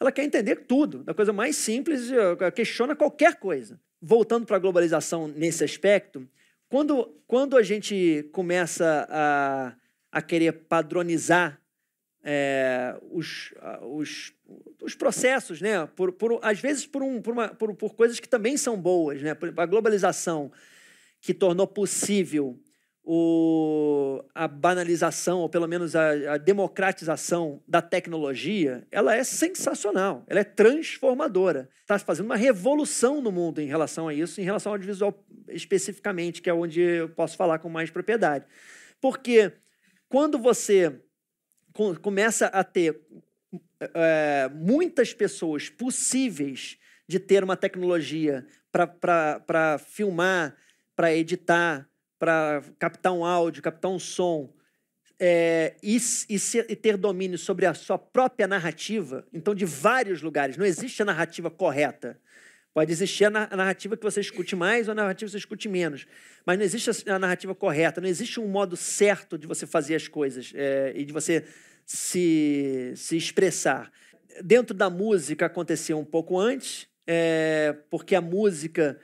ela 0.00 0.10
quer 0.10 0.24
entender 0.24 0.64
tudo, 0.66 1.04
da 1.04 1.12
coisa 1.12 1.32
mais 1.32 1.56
simples, 1.56 2.10
questiona 2.54 2.96
qualquer 2.96 3.36
coisa. 3.36 3.78
Voltando 4.00 4.46
para 4.46 4.56
a 4.56 4.60
globalização 4.60 5.28
nesse 5.28 5.62
aspecto, 5.62 6.28
quando, 6.68 7.14
quando 7.26 7.56
a 7.56 7.62
gente 7.62 8.28
começa 8.32 9.06
a, 9.08 9.74
a 10.10 10.22
querer 10.22 10.52
padronizar 10.52 11.60
é, 12.28 12.96
os, 13.12 13.54
os, 13.82 14.32
os 14.82 14.96
processos, 14.96 15.60
né? 15.60 15.86
Por, 15.94 16.10
por, 16.10 16.40
às 16.42 16.58
vezes 16.58 16.84
por, 16.84 17.00
um, 17.00 17.22
por, 17.22 17.32
uma, 17.32 17.48
por, 17.48 17.72
por 17.76 17.94
coisas 17.94 18.18
que 18.18 18.28
também 18.28 18.56
são 18.56 18.76
boas. 18.76 19.22
Né? 19.22 19.30
A 19.56 19.66
globalização 19.66 20.50
que 21.20 21.32
tornou 21.32 21.68
possível 21.68 22.58
o, 23.04 24.24
a 24.34 24.48
banalização, 24.48 25.38
ou 25.38 25.48
pelo 25.48 25.68
menos 25.68 25.94
a, 25.94 26.32
a, 26.34 26.36
democratização 26.36 27.62
da 27.68 27.80
tecnologia, 27.80 28.84
ela 28.90 29.14
é 29.14 29.22
sensacional, 29.22 30.24
ela 30.26 30.40
é 30.40 30.44
transformadora. 30.44 31.68
Está 31.82 31.96
fazendo 32.00 32.26
uma 32.26 32.36
revolução 32.36 33.20
no 33.20 33.30
mundo 33.30 33.60
em 33.60 33.68
relação 33.68 34.08
a 34.08 34.14
isso, 34.14 34.40
em 34.40 34.44
relação 34.44 34.72
ao 34.72 34.74
audiovisual 34.74 35.24
especificamente, 35.48 36.42
que 36.42 36.50
é 36.50 36.54
onde 36.54 36.80
eu 36.80 37.08
posso 37.08 37.36
falar 37.36 37.60
com 37.60 37.68
mais 37.68 37.88
propriedade. 37.88 38.44
Porque 39.00 39.52
quando 40.08 40.40
você 40.40 41.00
começa 42.00 42.46
a 42.46 42.64
ter 42.64 43.00
é, 43.80 44.50
muitas 44.54 45.12
pessoas 45.12 45.68
possíveis 45.68 46.78
de 47.06 47.20
ter 47.20 47.44
uma 47.44 47.56
tecnologia 47.56 48.46
para 48.70 49.78
filmar, 49.78 50.56
para 50.94 51.14
editar, 51.14 51.88
para 52.18 52.62
captar 52.78 53.12
um 53.12 53.24
áudio, 53.24 53.62
captar 53.62 53.90
um 53.90 53.98
som, 53.98 54.52
é, 55.18 55.76
e, 55.82 55.96
e, 55.96 56.38
ser, 56.38 56.66
e, 56.68 56.76
ter 56.76 56.96
domínio 56.96 57.38
sobre 57.38 57.64
a 57.66 57.74
sua 57.74 57.98
própria 57.98 58.46
narrativa, 58.46 59.26
então, 59.32 59.54
de 59.54 59.64
vários 59.64 60.20
lugares, 60.20 60.56
não 60.56 60.66
existe 60.66 61.00
a 61.00 61.04
narrativa 61.04 61.50
correta. 61.50 62.18
Pode 62.76 62.92
existir 62.92 63.24
a 63.24 63.30
narrativa 63.30 63.96
que 63.96 64.02
você 64.02 64.20
escute 64.20 64.54
mais 64.54 64.86
ou 64.86 64.92
a 64.92 64.94
narrativa 64.94 65.26
que 65.26 65.32
você 65.32 65.38
escute 65.38 65.66
menos. 65.66 66.06
Mas 66.44 66.58
não 66.58 66.64
existe 66.66 67.10
a 67.10 67.18
narrativa 67.18 67.54
correta, 67.54 68.02
não 68.02 68.08
existe 68.08 68.38
um 68.38 68.46
modo 68.46 68.76
certo 68.76 69.38
de 69.38 69.46
você 69.46 69.66
fazer 69.66 69.94
as 69.94 70.08
coisas 70.08 70.52
é, 70.54 70.92
e 70.94 71.06
de 71.06 71.10
você 71.10 71.46
se, 71.86 72.92
se 72.94 73.16
expressar. 73.16 73.90
Dentro 74.44 74.76
da 74.76 74.90
música 74.90 75.46
acontecia 75.46 75.96
um 75.96 76.04
pouco 76.04 76.38
antes, 76.38 76.86
é, 77.06 77.74
porque 77.88 78.14
a 78.14 78.20
música, 78.20 79.00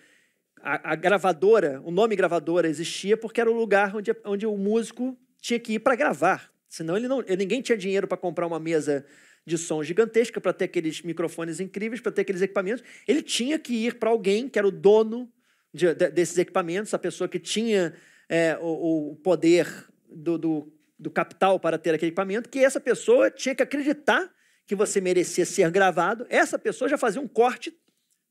a, 0.61 0.93
a, 0.93 0.95
gravadora, 0.95 1.81
o 1.83 1.91
nome 1.91 2.15
gravadora 2.15 2.69
existia 2.69 3.17
porque 3.17 3.41
era 3.41 3.51
o 3.51 3.55
lugar 3.55 3.97
onde, 3.97 4.15
onde 4.27 4.47
o 4.47 4.55
músico 4.55 5.17
tinha 5.41 5.59
que 5.59 5.73
ir 5.73 5.79
para 5.79 5.97
gravar. 5.97 6.53
Senão 6.69 6.95
ele 6.95 7.09
não, 7.09 7.23
ninguém 7.23 7.63
tinha 7.63 7.79
dinheiro 7.79 8.07
para 8.07 8.19
comprar 8.19 8.47
uma 8.47 8.61
mesa 8.61 9.07
de 9.45 9.59
som 9.59 9.83
gigantesca, 9.83 10.41
para 10.41 10.53
ter 10.53 10.67
aqueles 10.67 11.03
microfones 11.03 11.61
incríveis, 11.61 12.01
para 12.01 12.13
ter 12.13 12.23
aqueles 12.23 12.43
equipamentos. 12.43 12.85
Ele 13.07 13.23
tinha 13.23 13.59
que 13.59 13.75
ir 13.75 13.99
para 13.99 14.11
alguém 14.11 14.49
que 14.49 14.59
era 14.59 14.69
o 14.69 14.71
dono 14.71 15.31
de, 15.73 15.95
de, 15.95 16.11
desses 16.11 16.39
equipamentos, 16.39 16.93
a 16.95 16.99
pessoa 16.99 17.29
que 17.29 17.39
tinha 17.39 17.95
é, 18.29 18.57
o, 18.61 19.11
o, 19.11 19.17
poder 19.17 19.67
do, 20.09 20.39
do, 20.39 20.73
do, 20.99 21.11
capital 21.11 21.59
para 21.59 21.79
ter 21.79 21.95
aquele 21.95 22.11
equipamento, 22.11 22.49
que 22.49 22.61
essa 22.61 22.81
pessoa 22.81 23.31
tinha 23.31 23.55
que 23.55 23.63
acreditar 23.63 24.31
que 24.67 24.75
você 24.75 25.01
merecia 25.01 25.45
ser 25.45 25.71
gravado. 25.71 26.27
Essa 26.29 26.59
pessoa 26.59 26.89
já 26.89 26.97
fazia 26.97 27.21
um 27.21 27.29
corte 27.29 27.77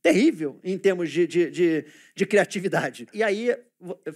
terrível 0.02 0.60
em 0.64 0.78
termos 0.78 1.12
de, 1.12 1.28
de, 1.28 1.52
de, 1.52 1.86
de, 2.16 2.26
criatividade. 2.26 3.08
E 3.14 3.22
aí 3.22 3.56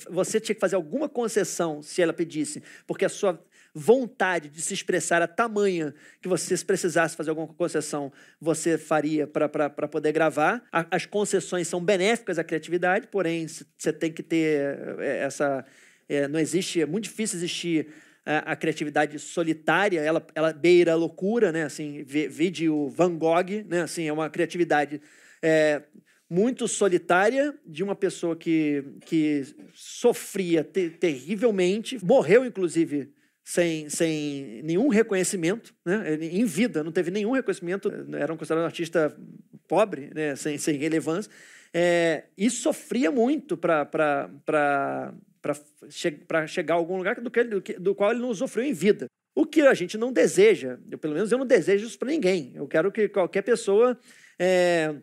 você 0.10 0.40
tinha 0.40 0.56
que 0.56 0.62
fazer 0.62 0.76
alguma 0.76 1.08
concessão 1.08 1.82
se 1.82 2.02
ela 2.02 2.14
pedisse, 2.14 2.64
porque 2.88 3.06
a 3.06 3.10
sua 3.10 3.44
vontade 3.78 4.48
de 4.48 4.62
se 4.62 4.74
expressar 4.74 5.22
a 5.22 5.28
tamanha 5.28 5.94
que 6.22 6.30
você, 6.30 6.56
se 6.56 6.64
precisasse 6.64 7.14
fazer 7.14 7.32
alguma 7.32 7.48
concessão, 7.48 8.10
você 8.40 8.78
faria 8.78 9.28
para 9.28 9.88
poder 9.90 10.14
gravar. 10.14 10.64
as 10.72 11.06
concessões 11.06 11.68
são 11.68 11.84
benéficas 11.84 12.40
à 12.40 12.44
criatividade, 12.44 13.08
porém 13.08 13.46
você 13.48 13.92
tem 13.92 14.14
que 14.14 14.24
ter 14.24 14.80
é, 15.00 15.18
essa. 15.26 15.66
É, 16.08 16.26
não 16.28 16.40
existe, 16.40 16.82
é 16.82 16.86
muito 16.86 17.06
difícil 17.06 17.38
existir 17.38 17.88
a, 18.26 18.54
a 18.54 18.56
criatividade 18.56 19.20
solitária, 19.20 20.00
ela, 20.00 20.26
ela 20.34 20.54
beira 20.54 20.94
a 20.94 20.96
loucura, 20.96 21.52
né? 21.52 21.64
Assim, 21.64 22.04
vide 22.04 22.70
o 22.70 22.88
Van 22.88 23.18
Gogh, 23.18 23.66
né? 23.68 23.82
Assim, 23.82 24.08
é 24.08 24.14
uma 24.14 24.30
criatividade 24.30 25.02
é, 25.42 25.82
muito 26.30 26.68
solitária 26.68 27.54
de 27.66 27.84
uma 27.84 27.96
pessoa 27.96 28.36
que, 28.36 28.86
que 29.06 29.44
sofria 29.74 30.64
te, 30.64 30.90
terrivelmente, 30.90 32.04
morreu, 32.04 32.46
inclusive, 32.46 33.12
sem, 33.46 33.88
sem 33.90 34.64
nenhum 34.64 34.88
reconhecimento, 34.88 35.72
né? 35.86 36.16
em 36.20 36.44
vida, 36.46 36.84
não 36.84 36.92
teve 36.92 37.12
nenhum 37.12 37.32
reconhecimento, 37.32 37.92
era 38.18 38.34
um 38.34 38.38
considerado 38.38 38.64
um 38.64 38.66
artista 38.66 39.16
pobre, 39.68 40.10
né? 40.16 40.36
sem, 40.36 40.58
sem 40.58 40.78
relevância, 40.78 41.32
é, 41.72 42.24
e 42.36 42.50
sofria 42.50 43.12
muito 43.12 43.56
para 43.56 45.14
che 45.90 46.18
chegar 46.48 46.74
a 46.74 46.78
algum 46.78 46.98
lugar 46.98 47.22
do, 47.22 47.30
que, 47.30 47.44
do, 47.44 47.62
do 47.62 47.94
qual 47.94 48.12
ele 48.12 48.22
não 48.22 48.30
usufruiu 48.30 48.68
em 48.68 48.74
vida. 48.74 49.06
O 49.36 49.46
que 49.46 49.62
a 49.62 49.76
gente 49.76 49.96
não 49.96 50.12
deseja, 50.12 50.80
eu, 50.90 50.98
pelo 50.98 51.14
menos 51.14 51.32
eu 51.32 51.38
não 51.38 51.46
desejo 51.46 51.86
isso 51.86 52.00
para 52.00 52.10
ninguém. 52.10 52.54
Eu 52.56 52.68
quero 52.68 52.92
que 52.92 53.08
qualquer 53.08 53.44
pessoa 53.44 54.00
é, 54.40 54.96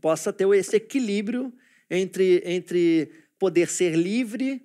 possa 0.00 0.32
ter 0.32 0.48
esse 0.54 0.76
equilíbrio 0.76 1.52
entre, 1.90 2.40
entre 2.44 3.10
poder 3.36 3.68
ser 3.68 3.96
livre, 3.96 4.62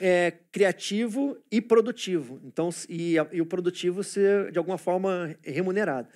é, 0.00 0.32
criativo 0.52 1.36
e 1.50 1.60
produtivo. 1.60 2.40
Então, 2.44 2.70
e, 2.88 3.14
e, 3.32 3.40
o 3.40 3.46
produtivo 3.46 4.02
ser, 4.02 4.50
de 4.50 4.58
alguma 4.58 4.78
forma, 4.78 5.36
remunerado. 5.42 6.08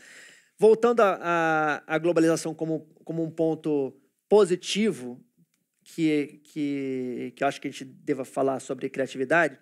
Voltando 0.58 1.00
à 1.00 1.98
globalização 1.98 2.54
como, 2.54 2.86
como 3.04 3.22
um 3.22 3.30
ponto 3.30 3.96
positivo, 4.28 5.22
que, 5.82 6.40
que, 6.44 7.32
que 7.34 7.42
eu 7.42 7.48
acho 7.48 7.60
que 7.60 7.68
a 7.68 7.70
gente 7.70 7.84
deva 7.84 8.24
falar 8.24 8.60
sobre 8.60 8.88
criatividade, 8.88 9.58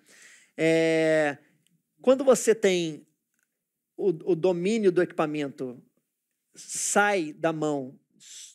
é, 0.57 1.37
quando 2.01 2.23
você 2.23 2.53
tem 2.53 3.07
o, 3.97 4.31
o 4.31 4.35
domínio 4.35 4.91
do 4.91 5.01
equipamento 5.01 5.81
sai 6.55 7.33
da 7.33 7.51
mão 7.51 7.98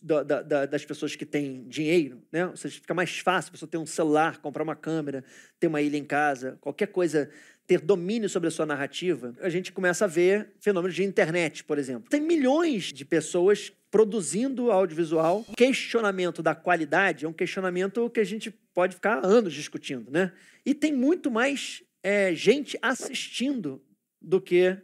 da, 0.05 0.43
da, 0.43 0.67
das 0.67 0.85
pessoas 0.85 1.17
que 1.17 1.25
têm 1.25 1.65
dinheiro, 1.67 2.23
né? 2.31 2.47
Ou 2.47 2.57
seja, 2.57 2.75
fica 2.75 2.93
mais 2.93 3.19
fácil 3.19 3.49
a 3.49 3.53
pessoa 3.53 3.69
ter 3.69 3.79
um 3.79 3.87
celular, 3.87 4.39
comprar 4.39 4.63
uma 4.63 4.77
câmera, 4.77 5.25
ter 5.59 5.67
uma 5.67 5.81
ilha 5.81 5.97
em 5.97 6.05
casa, 6.05 6.59
qualquer 6.61 6.89
coisa, 6.89 7.31
ter 7.67 7.81
domínio 7.81 8.29
sobre 8.29 8.49
a 8.49 8.51
sua 8.51 8.67
narrativa, 8.67 9.35
a 9.41 9.49
gente 9.49 9.73
começa 9.73 10.05
a 10.05 10.09
ver 10.09 10.53
fenômenos 10.61 10.95
de 10.95 11.03
internet, 11.03 11.65
por 11.65 11.79
exemplo. 11.79 12.11
Tem 12.11 12.21
milhões 12.21 12.93
de 12.93 13.05
pessoas 13.05 13.73
produzindo 13.91 14.71
audiovisual. 14.71 15.47
Questionamento 15.57 16.43
da 16.43 16.55
qualidade 16.55 17.25
é 17.25 17.29
um 17.29 17.33
questionamento 17.33 18.11
que 18.11 18.21
a 18.21 18.25
gente 18.25 18.51
pode 18.75 18.97
ficar 18.97 19.25
anos 19.25 19.55
discutindo, 19.55 20.11
né? 20.11 20.33
E 20.67 20.75
tem 20.75 20.93
muito 20.93 21.31
mais 21.31 21.83
é, 22.03 22.35
gente 22.35 22.79
assistindo 22.83 23.83
do 24.21 24.41
que 24.41 24.77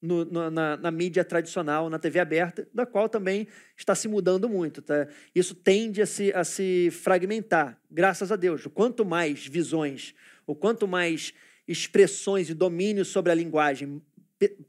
no, 0.00 0.24
no, 0.24 0.50
na, 0.50 0.76
na, 0.76 0.90
mídia 0.90 1.24
tradicional, 1.24 1.88
na 1.88 1.98
TV 1.98 2.18
aberta, 2.20 2.68
da 2.72 2.84
qual 2.84 3.08
também 3.08 3.46
está 3.76 3.94
se 3.94 4.08
mudando 4.08 4.48
muito. 4.48 4.82
Tá? 4.82 5.08
Isso 5.34 5.54
tende 5.54 6.02
a 6.02 6.06
se, 6.06 6.32
a 6.32 6.44
se 6.44 6.90
fragmentar, 6.90 7.80
graças 7.90 8.30
a 8.30 8.36
Deus. 8.36 8.66
O 8.66 8.70
quanto 8.70 9.04
mais 9.04 9.46
visões, 9.46 10.14
o 10.46 10.54
quanto 10.54 10.86
mais 10.86 11.32
expressões 11.66 12.48
e 12.48 12.54
domínio 12.54 13.04
sobre 13.04 13.32
a 13.32 13.34
linguagem, 13.34 14.00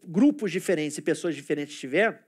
grupos 0.03 0.51
diferentes 0.51 0.97
e 0.97 1.01
pessoas 1.01 1.35
diferentes 1.35 1.77
tiver, 1.77 2.25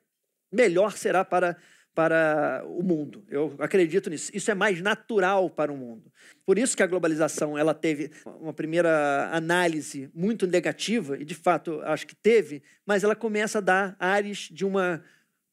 melhor 0.51 0.97
será 0.97 1.23
para 1.23 1.57
para 1.99 2.63
o 2.65 2.81
mundo. 2.81 3.25
Eu 3.27 3.53
acredito 3.59 4.09
nisso. 4.09 4.31
Isso 4.33 4.49
é 4.49 4.55
mais 4.55 4.81
natural 4.81 5.49
para 5.49 5.69
o 5.69 5.75
mundo. 5.75 6.09
Por 6.45 6.57
isso 6.57 6.77
que 6.77 6.81
a 6.81 6.87
globalização 6.87 7.57
ela 7.57 7.73
teve 7.73 8.09
uma 8.39 8.53
primeira 8.53 9.29
análise 9.33 10.09
muito 10.15 10.47
negativa 10.47 11.17
e 11.17 11.25
de 11.25 11.35
fato 11.35 11.81
acho 11.81 12.07
que 12.07 12.15
teve, 12.15 12.63
mas 12.85 13.03
ela 13.03 13.17
começa 13.17 13.57
a 13.57 13.61
dar 13.61 13.97
ares 13.99 14.47
de 14.49 14.65
uma 14.65 15.03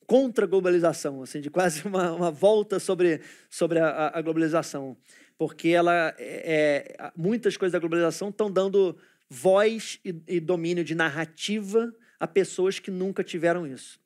contra-globalização, 0.07 1.21
assim, 1.21 1.41
de 1.41 1.51
quase 1.51 1.83
uma, 1.85 2.13
uma 2.13 2.31
volta 2.31 2.79
sobre, 2.79 3.23
sobre 3.51 3.81
a, 3.81 4.13
a 4.15 4.23
globalização. 4.23 4.97
Porque 5.37 5.71
ela 5.71 6.15
é, 6.17 6.95
é, 6.97 7.11
muitas 7.17 7.57
coisas 7.57 7.73
da 7.73 7.81
globalização 7.81 8.29
estão 8.29 8.49
dando 8.49 8.97
voz 9.29 9.99
e, 10.05 10.15
e, 10.29 10.39
domínio 10.39 10.85
de 10.85 10.95
narrativa 10.95 11.93
a 12.21 12.27
pessoas 12.29 12.79
que 12.79 12.93
nunca 12.93 13.25
tiveram 13.25 13.67
isso. 13.67 13.99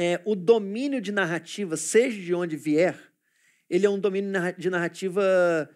É, 0.00 0.20
o 0.24 0.36
domínio 0.36 1.00
de 1.00 1.10
narrativa, 1.10 1.76
seja 1.76 2.22
de 2.22 2.32
onde 2.32 2.56
vier, 2.56 2.96
ele 3.68 3.84
é 3.84 3.90
um 3.90 3.98
domínio 3.98 4.30
de 4.56 4.70
narrativa 4.70 5.68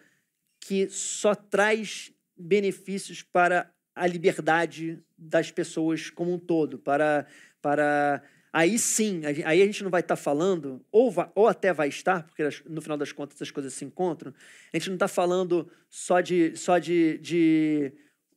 que 0.61 0.87
só 0.87 1.35
traz 1.35 2.09
benefícios 2.33 3.21
para 3.21 3.69
a 3.93 4.07
liberdade 4.07 5.03
das 5.17 5.51
pessoas 5.51 6.09
como 6.09 6.33
um 6.33 6.39
todo, 6.39 6.79
para, 6.79 7.27
para 7.61 8.23
aí 8.53 8.79
sim, 8.79 9.23
aí 9.25 9.61
a 9.61 9.65
gente 9.65 9.83
não 9.83 9.91
vai 9.91 9.99
estar 9.99 10.15
falando, 10.15 10.81
ou, 10.89 11.11
vai, 11.11 11.29
ou 11.35 11.45
até 11.45 11.73
vai 11.73 11.89
estar, 11.89 12.23
porque 12.23 12.47
no 12.65 12.81
final 12.81 12.97
das 12.97 13.11
contas 13.11 13.41
as 13.41 13.51
coisas 13.51 13.73
se 13.73 13.83
encontram, 13.83 14.33
a 14.71 14.77
gente 14.77 14.87
não 14.87 14.95
está 14.95 15.09
falando 15.09 15.69
só 15.89 16.21
de, 16.21 16.55
só 16.55 16.77
de, 16.77 17.17
de, 17.17 17.91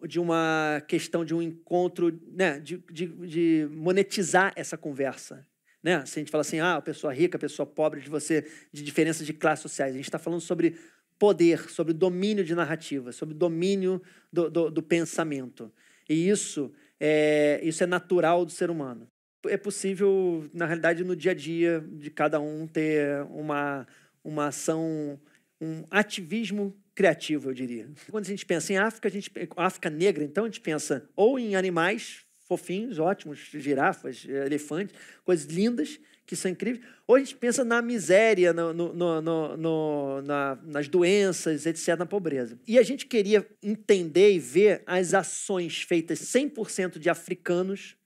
de 0.04 0.18
uma 0.18 0.82
questão 0.88 1.24
de 1.24 1.32
um 1.32 1.40
encontro, 1.40 2.20
né, 2.26 2.58
de, 2.58 2.82
de, 2.90 3.06
de 3.06 3.68
monetizar 3.70 4.52
essa 4.56 4.76
conversa. 4.76 5.46
Né? 5.86 6.04
Se 6.04 6.18
a 6.18 6.20
gente 6.20 6.32
fala 6.32 6.40
assim, 6.40 6.58
ah, 6.58 6.82
pessoa 6.82 7.14
rica, 7.14 7.38
pessoa 7.38 7.64
pobre, 7.64 8.00
de 8.00 8.10
você, 8.10 8.44
de 8.72 8.82
diferenças 8.82 9.24
de 9.24 9.32
classes 9.32 9.62
sociais. 9.62 9.92
A 9.92 9.96
gente 9.96 10.06
está 10.06 10.18
falando 10.18 10.40
sobre 10.40 10.74
poder, 11.16 11.70
sobre 11.70 11.92
domínio 11.92 12.44
de 12.44 12.56
narrativa, 12.56 13.12
sobre 13.12 13.36
domínio 13.36 14.02
do, 14.32 14.50
do, 14.50 14.68
do 14.68 14.82
pensamento. 14.82 15.72
E 16.08 16.28
isso 16.28 16.72
é, 16.98 17.60
isso 17.62 17.84
é 17.84 17.86
natural 17.86 18.44
do 18.44 18.50
ser 18.50 18.68
humano. 18.68 19.08
É 19.46 19.56
possível, 19.56 20.50
na 20.52 20.66
realidade, 20.66 21.04
no 21.04 21.14
dia 21.14 21.30
a 21.30 21.34
dia 21.34 21.86
de 21.92 22.10
cada 22.10 22.40
um 22.40 22.66
ter 22.66 23.22
uma, 23.30 23.86
uma 24.24 24.48
ação, 24.48 25.20
um 25.60 25.84
ativismo 25.88 26.76
criativo, 26.96 27.50
eu 27.50 27.54
diria. 27.54 27.88
Quando 28.10 28.24
a 28.24 28.28
gente 28.28 28.44
pensa 28.44 28.72
em 28.72 28.76
África, 28.76 29.06
a 29.06 29.10
gente, 29.12 29.30
África 29.56 29.88
negra, 29.88 30.24
então 30.24 30.42
a 30.42 30.48
gente 30.48 30.60
pensa 30.60 31.08
ou 31.14 31.38
em 31.38 31.54
animais 31.54 32.25
fofinhos, 32.46 32.98
ótimos, 32.98 33.38
girafas, 33.52 34.24
elefantes, 34.24 34.94
coisas 35.24 35.46
lindas 35.46 35.98
que 36.24 36.34
são 36.34 36.50
incríveis. 36.50 36.84
Ou 37.06 37.14
a 37.14 37.18
gente 37.18 37.36
pensa 37.36 37.64
na 37.64 37.80
miséria, 37.80 38.52
no, 38.52 38.72
no, 38.72 39.22
no 39.22 40.22
na, 40.22 40.58
nas 40.64 40.88
doenças, 40.88 41.66
etc., 41.66 41.96
na 41.96 42.06
pobreza. 42.06 42.58
E 42.66 42.78
a 42.78 42.82
gente 42.82 43.06
queria 43.06 43.46
entender 43.62 44.32
e 44.32 44.38
ver 44.38 44.82
as 44.86 45.14
ações 45.14 45.82
feitas 45.82 46.18
100% 46.20 46.98
de 46.98 47.08
africanos 47.08 47.96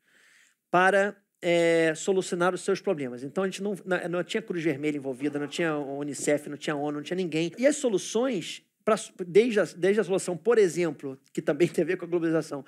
para 0.71 1.17
é, 1.43 1.95
solucionar 1.97 2.55
os 2.55 2.61
seus 2.61 2.81
problemas. 2.81 3.25
Então 3.25 3.45
a 3.45 3.47
gente 3.47 3.63
não, 3.63 3.75
não, 3.85 4.09
não 4.09 4.25
tinha 4.25 4.43
Cruz 4.43 4.63
Vermelha 4.63 4.99
envolvida, 4.99 5.39
não 5.39 5.49
tinha 5.49 5.75
Unicef, 5.77 6.49
não 6.49 6.57
tinha 6.57 6.77
ONU, 6.77 6.99
não 6.99 7.03
tinha 7.03 7.17
ninguém. 7.17 7.53
E 7.57 7.67
as 7.67 7.77
soluções 7.77 8.63
Pra, 8.85 8.97
desde, 9.27 9.61
a, 9.61 9.65
desde 9.65 10.00
a 10.00 10.04
solução, 10.04 10.37
por 10.37 10.59
exemplo, 10.59 11.19
que 11.33 11.43
também 11.43 11.69
tem 11.69 11.83
a 11.83 11.87
ver 11.87 11.97
com 11.97 12.04
a 12.04 12.09
globalização, 12.09 12.65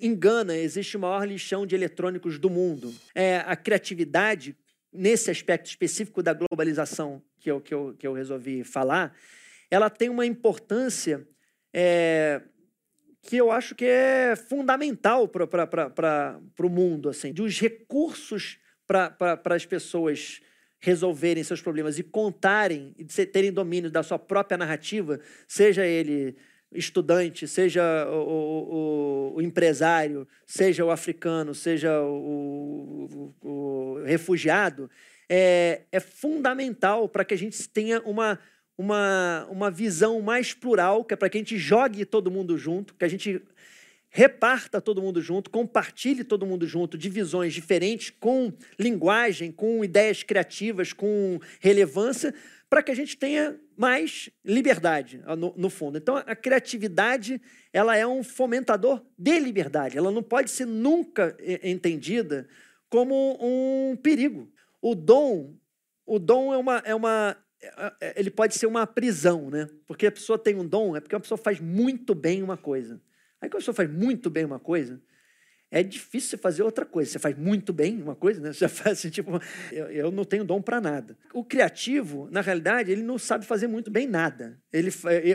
em 0.00 0.14
Gana 0.14 0.56
existe 0.56 0.96
o 0.96 1.00
maior 1.00 1.26
lixão 1.26 1.66
de 1.66 1.74
eletrônicos 1.74 2.38
do 2.38 2.50
mundo. 2.50 2.92
É, 3.14 3.38
a 3.46 3.54
criatividade, 3.54 4.56
nesse 4.92 5.30
aspecto 5.30 5.66
específico 5.66 6.22
da 6.22 6.32
globalização 6.32 7.22
que 7.38 7.50
eu, 7.50 7.60
que 7.60 7.74
eu, 7.74 7.94
que 7.98 8.06
eu 8.06 8.12
resolvi 8.12 8.64
falar, 8.64 9.16
ela 9.70 9.90
tem 9.90 10.08
uma 10.08 10.26
importância 10.26 11.26
é, 11.72 12.40
que 13.22 13.36
eu 13.36 13.50
acho 13.50 13.74
que 13.74 13.84
é 13.84 14.36
fundamental 14.36 15.28
para 15.28 16.40
o 16.60 16.68
mundo, 16.68 17.08
assim, 17.08 17.32
de 17.32 17.42
os 17.42 17.58
recursos 17.58 18.58
para 18.86 19.40
as 19.44 19.66
pessoas 19.66 20.40
resolverem 20.84 21.42
seus 21.42 21.62
problemas 21.62 21.98
e 21.98 22.02
contarem 22.02 22.94
e 22.98 23.04
terem 23.04 23.50
domínio 23.50 23.90
da 23.90 24.02
sua 24.02 24.18
própria 24.18 24.58
narrativa, 24.58 25.18
seja 25.48 25.86
ele 25.86 26.36
estudante, 26.74 27.48
seja 27.48 27.82
o, 28.10 29.32
o, 29.32 29.36
o 29.36 29.42
empresário, 29.42 30.28
seja 30.44 30.84
o 30.84 30.90
africano, 30.90 31.54
seja 31.54 32.02
o, 32.02 33.32
o 33.40 34.02
refugiado, 34.04 34.90
é, 35.26 35.82
é 35.90 36.00
fundamental 36.00 37.08
para 37.08 37.24
que 37.24 37.32
a 37.32 37.38
gente 37.38 37.66
tenha 37.66 38.02
uma, 38.02 38.38
uma, 38.76 39.46
uma 39.50 39.70
visão 39.70 40.20
mais 40.20 40.52
plural, 40.52 41.02
que 41.02 41.14
é 41.14 41.16
para 41.16 41.30
que 41.30 41.38
a 41.38 41.40
gente 41.40 41.56
jogue 41.56 42.04
todo 42.04 42.30
mundo 42.30 42.58
junto, 42.58 42.94
que 42.94 43.04
a 43.06 43.08
gente 43.08 43.40
reparta 44.16 44.80
todo 44.80 45.02
mundo 45.02 45.20
junto, 45.20 45.50
compartilhe 45.50 46.22
todo 46.22 46.46
mundo 46.46 46.68
junto 46.68 46.96
de 46.96 47.10
visões 47.10 47.52
diferentes, 47.52 48.10
com 48.10 48.52
linguagem, 48.78 49.50
com 49.50 49.84
ideias 49.84 50.22
criativas, 50.22 50.92
com 50.92 51.40
relevância, 51.58 52.32
para 52.70 52.80
que 52.80 52.92
a 52.92 52.94
gente 52.94 53.16
tenha 53.16 53.58
mais 53.76 54.30
liberdade, 54.44 55.20
no, 55.36 55.52
no, 55.56 55.68
fundo. 55.68 55.98
Então, 55.98 56.16
a 56.16 56.36
criatividade 56.36 57.42
ela 57.72 57.96
é 57.96 58.06
um 58.06 58.22
fomentador 58.22 59.04
de 59.18 59.36
liberdade. 59.40 59.98
Ela 59.98 60.12
não 60.12 60.22
pode 60.22 60.48
ser 60.52 60.64
nunca 60.64 61.36
entendida 61.60 62.46
como 62.88 63.36
um 63.40 63.96
perigo. 63.96 64.48
O 64.80 64.94
dom, 64.94 65.56
o 66.06 66.20
dom 66.20 66.54
é 66.54 66.56
uma, 66.56 66.78
é 66.84 66.94
uma 66.94 67.36
é, 67.60 67.92
é, 68.00 68.14
ele 68.20 68.30
pode 68.30 68.54
ser 68.54 68.66
uma 68.66 68.86
prisão, 68.86 69.50
né? 69.50 69.68
Porque 69.88 70.06
a 70.06 70.12
pessoa 70.12 70.38
tem 70.38 70.54
um 70.54 70.64
dom, 70.64 70.94
é 70.94 71.00
porque 71.00 71.16
a 71.16 71.20
pessoa 71.20 71.36
faz 71.36 71.58
muito 71.58 72.14
bem 72.14 72.44
uma 72.44 72.56
coisa. 72.56 73.00
Aí 73.44 73.50
quando 73.50 73.60
pessoa 73.60 73.74
faz 73.74 73.90
muito 73.90 74.30
bem 74.30 74.44
uma 74.44 74.58
coisa, 74.58 74.98
é 75.70 75.82
difícil 75.82 76.30
você 76.30 76.36
fazer 76.38 76.62
outra 76.62 76.86
coisa. 76.86 77.10
Você 77.10 77.18
faz 77.18 77.36
muito 77.36 77.74
bem 77.74 78.00
uma 78.00 78.16
coisa, 78.16 78.40
né? 78.40 78.52
Você 78.54 78.68
faz 78.68 78.98
assim, 78.98 79.10
tipo, 79.10 79.38
eu, 79.70 79.90
eu 79.90 80.10
não 80.10 80.24
tenho 80.24 80.44
dom 80.44 80.62
para 80.62 80.80
nada. 80.80 81.18
O 81.32 81.44
criativo, 81.44 82.28
na 82.30 82.40
realidade, 82.40 82.90
ele 82.90 83.02
não 83.02 83.18
sabe 83.18 83.44
fazer 83.44 83.66
muito 83.66 83.90
bem 83.90 84.06
nada. 84.06 84.58
Ele, 84.72 84.90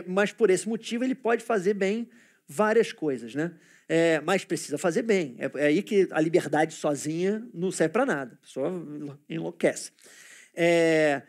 mas 0.08 0.32
por 0.32 0.50
esse 0.50 0.68
motivo 0.68 1.04
ele 1.04 1.14
pode 1.14 1.44
fazer 1.44 1.74
bem 1.74 2.08
várias 2.48 2.92
coisas, 2.92 3.34
né? 3.34 3.54
É, 3.88 4.20
mas 4.22 4.44
precisa 4.44 4.76
fazer 4.76 5.02
bem. 5.02 5.36
É, 5.38 5.50
é, 5.62 5.66
aí 5.66 5.82
que 5.82 6.08
a 6.10 6.20
liberdade 6.20 6.74
sozinha 6.74 7.46
não 7.54 7.70
serve 7.70 7.92
para 7.92 8.06
nada. 8.06 8.34
A 8.34 8.38
pessoa 8.38 8.72
enlouquece. 9.28 9.92
É, 10.54 11.22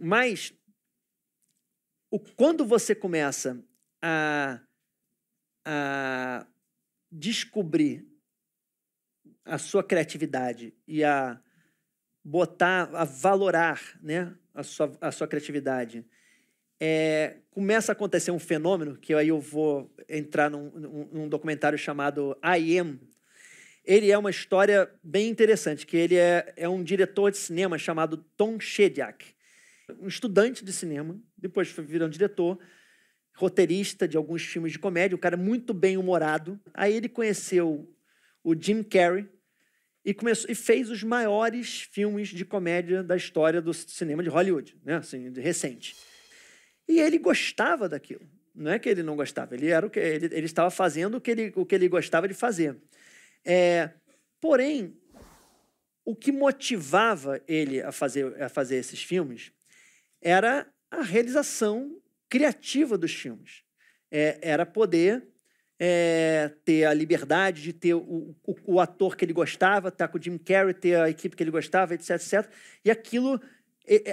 mas 0.00 0.54
o, 2.10 2.18
quando 2.18 2.64
você 2.64 2.94
começa 2.94 3.62
a 4.00 4.60
a 5.72 6.44
descobrir 7.12 8.04
a 9.44 9.56
sua 9.56 9.84
criatividade 9.84 10.74
e 10.86 11.04
a 11.04 11.40
botar, 12.24 12.90
a 12.92 13.04
valorar 13.04 13.80
né, 14.02 14.34
a, 14.52 14.64
sua, 14.64 14.98
a 15.00 15.12
sua 15.12 15.28
criatividade, 15.28 16.04
é, 16.80 17.36
começa 17.52 17.92
a 17.92 17.94
acontecer 17.94 18.32
um 18.32 18.38
fenômeno, 18.40 18.96
que 18.96 19.14
aí 19.14 19.28
eu 19.28 19.40
vou 19.40 19.94
entrar 20.08 20.50
num, 20.50 20.70
num, 20.70 21.08
num, 21.12 21.28
documentário 21.28 21.78
chamado 21.78 22.36
I 22.42 22.76
Am. 22.78 22.98
Ele 23.84 24.10
é 24.10 24.18
uma 24.18 24.30
história 24.30 24.90
bem 25.04 25.28
interessante, 25.28 25.86
que 25.86 25.96
ele 25.96 26.16
é, 26.16 26.52
é 26.56 26.68
um 26.68 26.82
diretor 26.82 27.30
de 27.30 27.36
cinema 27.36 27.78
chamado 27.78 28.16
Tom 28.36 28.58
Shedyak, 28.58 29.24
um 30.00 30.08
estudante 30.08 30.64
de 30.64 30.72
cinema, 30.72 31.16
depois 31.38 31.70
virando 31.70 32.08
um 32.08 32.12
diretor, 32.12 32.58
roteirista 33.40 34.06
de 34.06 34.18
alguns 34.18 34.42
filmes 34.42 34.72
de 34.72 34.78
comédia, 34.78 35.16
um 35.16 35.20
cara 35.20 35.36
muito 35.36 35.72
bem 35.72 35.96
humorado. 35.96 36.60
Aí 36.74 36.94
ele 36.94 37.08
conheceu 37.08 37.90
o 38.44 38.54
Jim 38.54 38.82
Carrey 38.82 39.26
e 40.04 40.12
começou 40.12 40.50
e 40.50 40.54
fez 40.54 40.90
os 40.90 41.02
maiores 41.02 41.80
filmes 41.90 42.28
de 42.28 42.44
comédia 42.44 43.02
da 43.02 43.16
história 43.16 43.62
do 43.62 43.72
cinema 43.72 44.22
de 44.22 44.28
Hollywood, 44.28 44.76
né? 44.84 44.96
Assim, 44.96 45.32
recente. 45.32 45.96
E 46.86 47.00
ele 47.00 47.16
gostava 47.18 47.88
daquilo. 47.88 48.28
Não 48.54 48.72
é 48.72 48.78
que 48.78 48.90
ele 48.90 49.02
não 49.02 49.16
gostava, 49.16 49.54
ele 49.54 49.68
era 49.68 49.86
o 49.86 49.90
que 49.90 49.98
ele, 49.98 50.26
ele 50.26 50.46
estava 50.46 50.70
fazendo 50.70 51.16
o 51.16 51.20
que 51.20 51.30
ele, 51.30 51.52
o 51.56 51.64
que 51.64 51.74
ele 51.74 51.88
gostava 51.88 52.28
de 52.28 52.34
fazer. 52.34 52.76
É, 53.42 53.90
porém, 54.38 54.94
o 56.04 56.14
que 56.14 56.30
motivava 56.30 57.40
ele 57.48 57.80
a 57.80 57.90
fazer, 57.90 58.42
a 58.42 58.50
fazer 58.50 58.76
esses 58.76 59.02
filmes 59.02 59.50
era 60.20 60.66
a 60.90 61.00
realização 61.00 61.96
criativa 62.30 62.96
dos 62.96 63.12
filmes. 63.12 63.62
É, 64.10 64.38
era 64.40 64.64
poder 64.64 65.28
é, 65.78 66.52
ter 66.64 66.84
a 66.84 66.94
liberdade 66.94 67.62
de 67.62 67.72
ter 67.72 67.94
o, 67.94 68.34
o, 68.46 68.74
o, 68.74 68.80
ator 68.80 69.16
que 69.16 69.24
ele 69.24 69.32
gostava, 69.32 69.88
estar 69.88 70.06
tá 70.06 70.08
com 70.08 70.18
o 70.18 70.22
Jim 70.22 70.38
Carrey, 70.38 70.72
ter 70.72 70.96
a 70.96 71.10
equipe 71.10 71.36
que 71.36 71.42
ele 71.42 71.50
gostava, 71.50 71.94
etc, 71.94 72.10
etc. 72.10 72.50
E 72.84 72.90
aquilo 72.90 73.40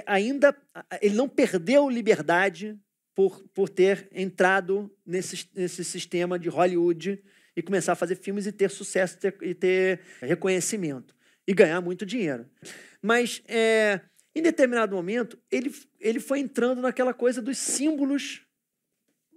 ainda 0.06 0.56
ele 1.00 1.14
não 1.14 1.28
perdeu 1.28 1.88
liberdade 1.88 2.76
por, 3.14 3.42
por 3.54 3.68
ter 3.68 4.08
entrado 4.12 4.90
nesse, 5.04 5.48
nesse 5.54 5.84
sistema 5.84 6.38
de 6.38 6.48
Hollywood 6.48 7.22
e 7.56 7.62
começar 7.62 7.92
a 7.92 7.96
fazer 7.96 8.16
filmes 8.16 8.46
e 8.46 8.52
ter 8.52 8.70
sucesso 8.70 9.18
ter, 9.18 9.36
e 9.42 9.54
ter 9.54 10.00
reconhecimento 10.20 11.14
e 11.46 11.52
ganhar 11.52 11.80
muito 11.80 12.06
dinheiro. 12.06 12.46
Mas 13.02 13.42
é, 13.48 14.00
em 14.38 14.42
determinado 14.42 14.94
momento, 14.94 15.38
ele, 15.50 15.74
ele 15.98 16.20
foi 16.20 16.40
entrando 16.40 16.80
naquela 16.80 17.12
coisa 17.12 17.42
dos 17.42 17.58
símbolos 17.58 18.42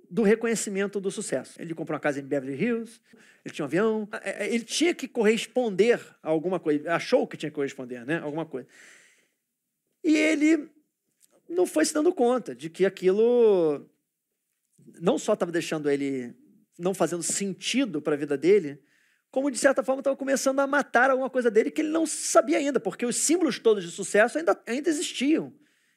do 0.10 0.24
reconhecimento 0.24 1.00
do 1.00 1.10
sucesso. 1.10 1.60
Ele 1.62 1.74
comprou 1.74 1.96
uma 1.96 2.02
casa 2.02 2.20
em 2.20 2.24
Beverly 2.24 2.62
Hills, 2.62 3.00
ele 3.44 3.54
tinha 3.54 3.64
um 3.64 3.68
avião, 3.68 4.10
é, 4.22 4.46
é, 4.46 4.54
ele 4.54 4.64
tinha 4.64 4.94
que 4.94 5.08
corresponder 5.08 6.00
a 6.22 6.30
alguma 6.30 6.60
coisa, 6.60 6.94
achou 6.94 7.28
que 7.28 7.38
tinha 7.38 7.50
que 7.50 7.56
corresponder, 7.56 8.06
né? 8.06 8.20
Alguma 8.20 8.46
coisa. 8.46 8.68
E 10.04 10.16
ele 10.16 10.70
não 11.48 11.66
foi 11.66 11.86
se 11.86 11.94
dando 11.94 12.14
conta 12.14 12.56
de 12.56 12.70
que 12.70 12.86
aquilo 12.86 13.90
não 15.00 15.18
só 15.18 15.34
estava 15.34 15.52
deixando 15.52 15.90
ele 15.90 16.36
não 16.78 16.94
fazendo 16.94 17.24
sentido 17.24 18.02
para 18.02 18.16
a 18.16 18.18
vida 18.18 18.38
dele, 18.38 18.82
como 19.32 19.50
de 19.50 19.58
certa 19.58 19.82
forma 19.82 20.02
estava 20.02 20.18
começando 20.18 20.60
a 20.60 20.68
matar 20.68 21.10
alguma 21.10 21.30
coisa 21.30 21.50
dele 21.50 21.72
que 21.72 21.82
ele 21.82 21.90
não 21.90 22.06
sabia 22.06 22.58
ainda, 22.58 22.80
porque 22.80 23.06
os 23.06 23.16
símbolos 23.16 23.58
todos 23.58 23.84
de 23.84 23.90
sucesso 23.90 24.38
ainda, 24.38 24.62
ainda 24.68 24.90
existiam. 24.90 25.54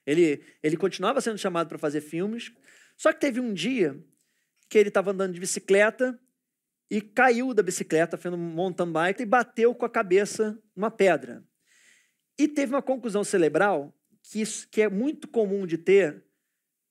Ele, 0.06 0.42
ele 0.62 0.76
continuava 0.76 1.20
sendo 1.20 1.36
chamado 1.36 1.68
para 1.68 1.78
fazer 1.78 2.00
filmes, 2.00 2.52
só 2.96 3.12
que 3.12 3.20
teve 3.20 3.40
um 3.40 3.52
dia 3.52 3.98
que 4.68 4.78
ele 4.78 4.88
estava 4.88 5.10
andando 5.10 5.34
de 5.34 5.40
bicicleta 5.40 6.18
e 6.90 7.00
caiu 7.00 7.52
da 7.52 7.62
bicicleta, 7.62 8.16
fazendo 8.16 8.38
mountain 8.38 8.92
bike, 8.92 9.22
e 9.22 9.26
bateu 9.26 9.74
com 9.74 9.84
a 9.84 9.90
cabeça 9.90 10.56
numa 10.76 10.90
pedra. 10.90 11.42
E 12.38 12.46
teve 12.46 12.72
uma 12.72 12.82
conclusão 12.82 13.24
cerebral 13.24 13.96
que, 14.22 14.40
isso, 14.40 14.68
que 14.68 14.82
é 14.82 14.88
muito 14.88 15.26
comum 15.26 15.66
de 15.66 15.78
ter 15.78 16.24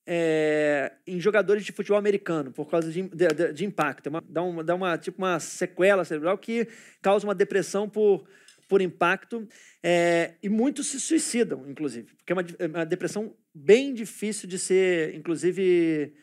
é, 0.06 0.94
em 1.08 1.20
jogadores 1.20 1.63
de 1.63 1.72
futebol 1.72 1.98
americano, 1.98 2.52
por 2.52 2.70
causa 2.70 2.92
de, 2.92 3.04
de, 3.04 3.54
de 3.54 3.66
impacto. 3.66 4.08
É 4.08 4.10
uma, 4.10 4.22
dá, 4.22 4.44
uma, 4.44 4.63
dá 4.63 4.76
uma, 4.76 4.98
tipo 4.98 5.18
uma 5.18 5.39
sequela 5.39 6.04
cerebral 6.04 6.38
que 6.38 6.68
causa 7.02 7.26
uma 7.26 7.36
depressão 7.36 7.89
por, 7.89 8.28
por 8.68 8.82
impacto. 8.82 9.48
É, 9.82 10.34
e 10.42 10.50
muitos 10.50 10.88
se 10.88 11.00
suicidam, 11.00 11.66
inclusive, 11.70 12.13
porque 12.16 12.34
é 12.34 12.36
uma, 12.36 12.46
é 12.60 12.68
uma 12.68 12.86
depressão 12.86 13.36
bem 13.54 13.94
difícil 13.94 14.48
de 14.48 14.60
ser, 14.60 15.16
inclusive, 15.16 16.13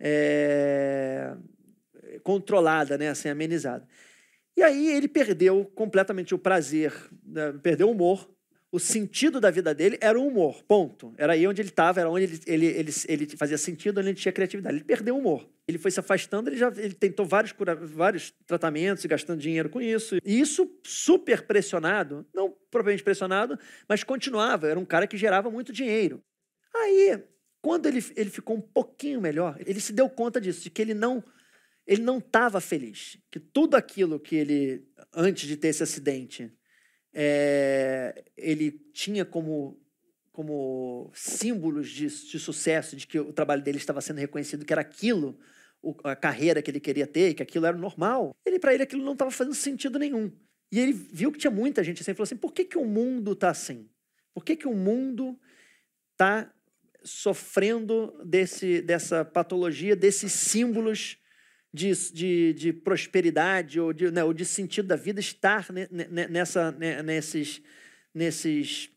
é, 0.00 1.34
controlada, 2.22 2.96
né, 2.96 3.08
assim, 3.08 3.28
amenizada. 3.28 3.86
E 4.56 4.62
aí 4.62 4.88
ele 4.88 5.08
perdeu 5.08 5.66
completamente 5.74 6.34
o 6.34 6.38
prazer, 6.38 6.92
né, 7.24 7.52
perdeu 7.62 7.88
o 7.88 7.92
humor 7.92 8.35
o 8.76 8.78
sentido 8.78 9.40
da 9.40 9.50
vida 9.50 9.74
dele 9.74 9.96
era 10.02 10.20
o 10.20 10.26
humor, 10.26 10.62
ponto. 10.64 11.14
Era 11.16 11.32
aí 11.32 11.46
onde 11.46 11.62
ele 11.62 11.70
estava, 11.70 11.98
era 11.98 12.10
onde 12.10 12.24
ele, 12.24 12.40
ele, 12.46 12.66
ele, 12.66 12.92
ele 13.08 13.26
fazia 13.34 13.56
sentido, 13.56 14.00
onde 14.00 14.10
ele 14.10 14.18
tinha 14.18 14.30
criatividade. 14.30 14.76
Ele 14.76 14.84
perdeu 14.84 15.14
o 15.16 15.18
humor. 15.18 15.48
Ele 15.66 15.78
foi 15.78 15.90
se 15.90 15.98
afastando, 15.98 16.50
ele 16.50 16.58
já 16.58 16.70
ele 16.76 16.92
tentou 16.92 17.24
vários, 17.24 17.54
vários 17.84 18.34
tratamentos 18.46 19.02
e 19.02 19.08
gastando 19.08 19.40
dinheiro 19.40 19.70
com 19.70 19.80
isso. 19.80 20.16
E 20.22 20.38
isso 20.38 20.70
super 20.84 21.46
pressionado, 21.46 22.26
não 22.34 22.54
propriamente 22.70 23.02
pressionado, 23.02 23.58
mas 23.88 24.04
continuava. 24.04 24.68
Era 24.68 24.78
um 24.78 24.84
cara 24.84 25.06
que 25.06 25.16
gerava 25.16 25.50
muito 25.50 25.72
dinheiro. 25.72 26.22
Aí, 26.74 27.18
quando 27.62 27.86
ele, 27.86 28.04
ele 28.14 28.28
ficou 28.28 28.56
um 28.56 28.60
pouquinho 28.60 29.22
melhor, 29.22 29.58
ele 29.64 29.80
se 29.80 29.94
deu 29.94 30.10
conta 30.10 30.38
disso, 30.38 30.60
de 30.60 30.68
que 30.68 30.82
ele 30.82 30.92
não 30.92 31.24
ele 31.86 32.02
não 32.02 32.18
estava 32.18 32.60
feliz, 32.60 33.16
que 33.30 33.38
tudo 33.38 33.76
aquilo 33.76 34.18
que 34.18 34.34
ele 34.34 34.84
antes 35.14 35.48
de 35.48 35.56
ter 35.56 35.68
esse 35.68 35.84
acidente 35.84 36.52
é, 37.18 38.24
ele 38.36 38.70
tinha 38.92 39.24
como, 39.24 39.80
como 40.30 41.10
símbolos 41.14 41.88
de, 41.88 42.08
de, 42.08 42.38
sucesso, 42.38 42.94
de 42.94 43.06
que 43.06 43.18
o 43.18 43.32
trabalho 43.32 43.62
dele 43.62 43.78
estava 43.78 44.02
sendo 44.02 44.18
reconhecido, 44.18 44.66
que 44.66 44.72
era 44.72 44.82
aquilo, 44.82 45.38
a 46.04 46.14
carreira 46.14 46.60
que 46.60 46.70
ele 46.70 46.78
queria 46.78 47.06
ter, 47.06 47.32
que 47.32 47.42
aquilo 47.42 47.64
era 47.64 47.76
normal. 47.76 48.36
Ele, 48.44 48.58
para 48.58 48.74
ele, 48.74 48.82
aquilo 48.82 49.02
não 49.02 49.14
estava 49.14 49.30
fazendo 49.30 49.54
sentido 49.54 49.98
nenhum. 49.98 50.30
E 50.70 50.78
ele 50.78 50.92
viu 50.92 51.32
que 51.32 51.38
tinha 51.38 51.50
muita 51.50 51.82
gente 51.82 52.02
assim, 52.02 52.12
falou 52.12 52.24
assim: 52.24 52.36
por 52.36 52.52
que, 52.52 52.66
que 52.66 52.76
o 52.76 52.84
mundo 52.84 53.32
está 53.32 53.48
assim? 53.48 53.88
Por 54.34 54.44
que, 54.44 54.54
que 54.54 54.68
o 54.68 54.74
mundo 54.74 55.40
está 56.12 56.52
sofrendo 57.02 58.12
desse, 58.26 58.82
dessa 58.82 59.24
patologia, 59.24 59.96
desses 59.96 60.32
símbolos 60.32 61.16
de, 61.72 61.92
de, 62.12 62.52
de 62.54 62.72
prosperidade 62.72 63.78
ou 63.80 63.92
de, 63.92 64.10
né, 64.10 64.24
ou 64.24 64.32
de 64.32 64.44
sentido 64.44 64.88
da 64.88 64.96
vida 64.96 65.20
estar 65.20 65.66
nessa, 66.30 66.72
nesses, 66.72 67.62
nesses, 68.14 68.90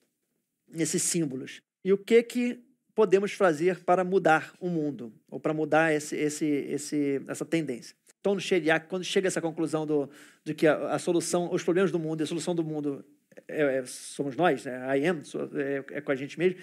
nesses 0.67 1.01
símbolos. 1.01 1.61
E 1.83 1.91
o 1.91 1.97
que, 1.97 2.21
que 2.23 2.63
podemos 2.95 3.31
fazer 3.31 3.83
para 3.83 4.03
mudar 4.03 4.53
o 4.59 4.69
mundo, 4.69 5.13
ou 5.29 5.39
para 5.39 5.53
mudar 5.53 5.93
esse, 5.93 6.15
esse, 6.15 6.45
esse, 6.45 7.21
essa 7.27 7.45
tendência? 7.45 7.95
Então, 8.19 8.37
Sheriak, 8.37 8.87
quando 8.87 9.03
chega 9.03 9.27
essa 9.27 9.41
conclusão 9.41 9.85
do, 9.85 10.09
de 10.43 10.53
que 10.53 10.67
a, 10.67 10.93
a 10.93 10.99
solução, 10.99 11.49
os 11.53 11.63
problemas 11.63 11.91
do 11.91 11.99
mundo, 11.99 12.21
a 12.21 12.25
solução 12.25 12.53
do 12.53 12.63
mundo 12.63 13.05
é, 13.47 13.77
é, 13.77 13.85
somos 13.85 14.35
nós, 14.35 14.65
né? 14.65 14.97
I 14.97 15.07
am, 15.07 15.21
é, 15.55 15.97
é 15.97 16.01
com 16.01 16.11
a 16.11 16.15
gente 16.15 16.37
mesmo, 16.37 16.59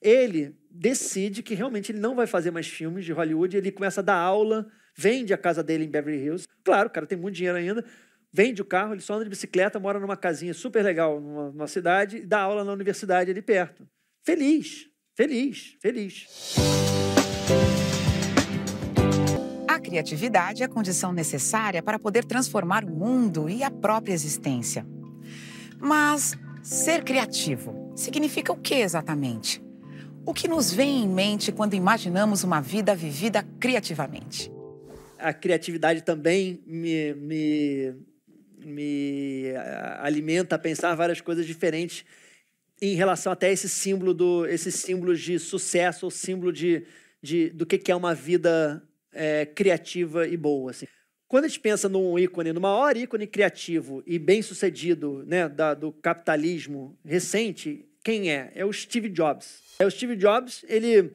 ele 0.00 0.56
decide 0.70 1.42
que 1.42 1.54
realmente 1.54 1.92
ele 1.92 2.00
não 2.00 2.14
vai 2.14 2.26
fazer 2.26 2.50
mais 2.50 2.66
filmes 2.66 3.04
de 3.04 3.12
Hollywood, 3.12 3.56
ele 3.56 3.72
começa 3.72 4.00
a 4.00 4.04
dar 4.04 4.16
aula 4.16 4.70
vende 4.98 5.32
a 5.32 5.38
casa 5.38 5.62
dele 5.62 5.84
em 5.84 5.88
Beverly 5.88 6.24
Hills. 6.24 6.48
Claro, 6.64 6.88
o 6.88 6.90
cara 6.90 7.06
tem 7.06 7.16
muito 7.16 7.36
dinheiro 7.36 7.56
ainda. 7.56 7.84
Vende 8.32 8.60
o 8.60 8.64
carro, 8.64 8.92
ele 8.92 9.00
só 9.00 9.14
anda 9.14 9.24
de 9.24 9.30
bicicleta, 9.30 9.78
mora 9.78 10.00
numa 10.00 10.16
casinha 10.16 10.52
super 10.52 10.84
legal 10.84 11.20
numa, 11.20 11.52
numa 11.52 11.66
cidade 11.68 12.18
e 12.18 12.26
dá 12.26 12.40
aula 12.40 12.64
na 12.64 12.72
universidade 12.72 13.30
ali 13.30 13.40
perto. 13.40 13.88
Feliz, 14.24 14.86
feliz, 15.16 15.76
feliz. 15.80 16.26
A 19.68 19.78
criatividade 19.78 20.62
é 20.62 20.66
a 20.66 20.68
condição 20.68 21.12
necessária 21.12 21.82
para 21.82 21.98
poder 21.98 22.24
transformar 22.24 22.84
o 22.84 22.90
mundo 22.90 23.48
e 23.48 23.62
a 23.62 23.70
própria 23.70 24.12
existência. 24.12 24.84
Mas 25.78 26.36
ser 26.60 27.04
criativo 27.04 27.92
significa 27.94 28.52
o 28.52 28.56
que 28.58 28.74
exatamente? 28.74 29.62
O 30.26 30.34
que 30.34 30.48
nos 30.48 30.72
vem 30.72 31.04
em 31.04 31.08
mente 31.08 31.52
quando 31.52 31.74
imaginamos 31.74 32.42
uma 32.42 32.60
vida 32.60 32.94
vivida 32.94 33.42
criativamente? 33.58 34.57
A 35.18 35.32
criatividade 35.32 36.02
também 36.02 36.62
me, 36.66 37.14
me, 37.14 37.94
me 38.58 39.44
alimenta 39.98 40.56
a 40.56 40.58
pensar 40.58 40.94
várias 40.94 41.20
coisas 41.20 41.46
diferentes 41.46 42.04
em 42.80 42.94
relação 42.94 43.32
até 43.32 43.52
esse 43.52 43.68
símbolo 43.68 44.14
do 44.14 44.46
esse 44.46 44.70
símbolo 44.70 45.16
de 45.16 45.38
sucesso 45.38 46.06
ou 46.06 46.10
símbolo 46.10 46.52
de, 46.52 46.84
de 47.20 47.50
do 47.50 47.66
que, 47.66 47.78
que 47.78 47.90
é 47.90 47.96
uma 47.96 48.14
vida 48.14 48.82
é, 49.12 49.46
criativa 49.46 50.26
e 50.26 50.36
boa 50.36 50.70
assim. 50.70 50.86
Quando 51.26 51.44
a 51.44 51.48
gente 51.48 51.60
pensa 51.60 51.90
num 51.90 52.18
ícone, 52.18 52.54
no 52.54 52.60
maior 52.60 52.96
ícone 52.96 53.26
criativo 53.26 54.02
e 54.06 54.18
bem 54.18 54.40
sucedido 54.40 55.24
né, 55.26 55.46
da, 55.46 55.74
do 55.74 55.92
capitalismo 55.92 56.98
recente, 57.04 57.86
quem 58.02 58.32
é? 58.32 58.50
É 58.54 58.64
o 58.64 58.72
Steve 58.72 59.10
Jobs. 59.10 59.62
É 59.78 59.84
o 59.84 59.90
Steve 59.90 60.16
Jobs, 60.16 60.64
ele, 60.66 61.12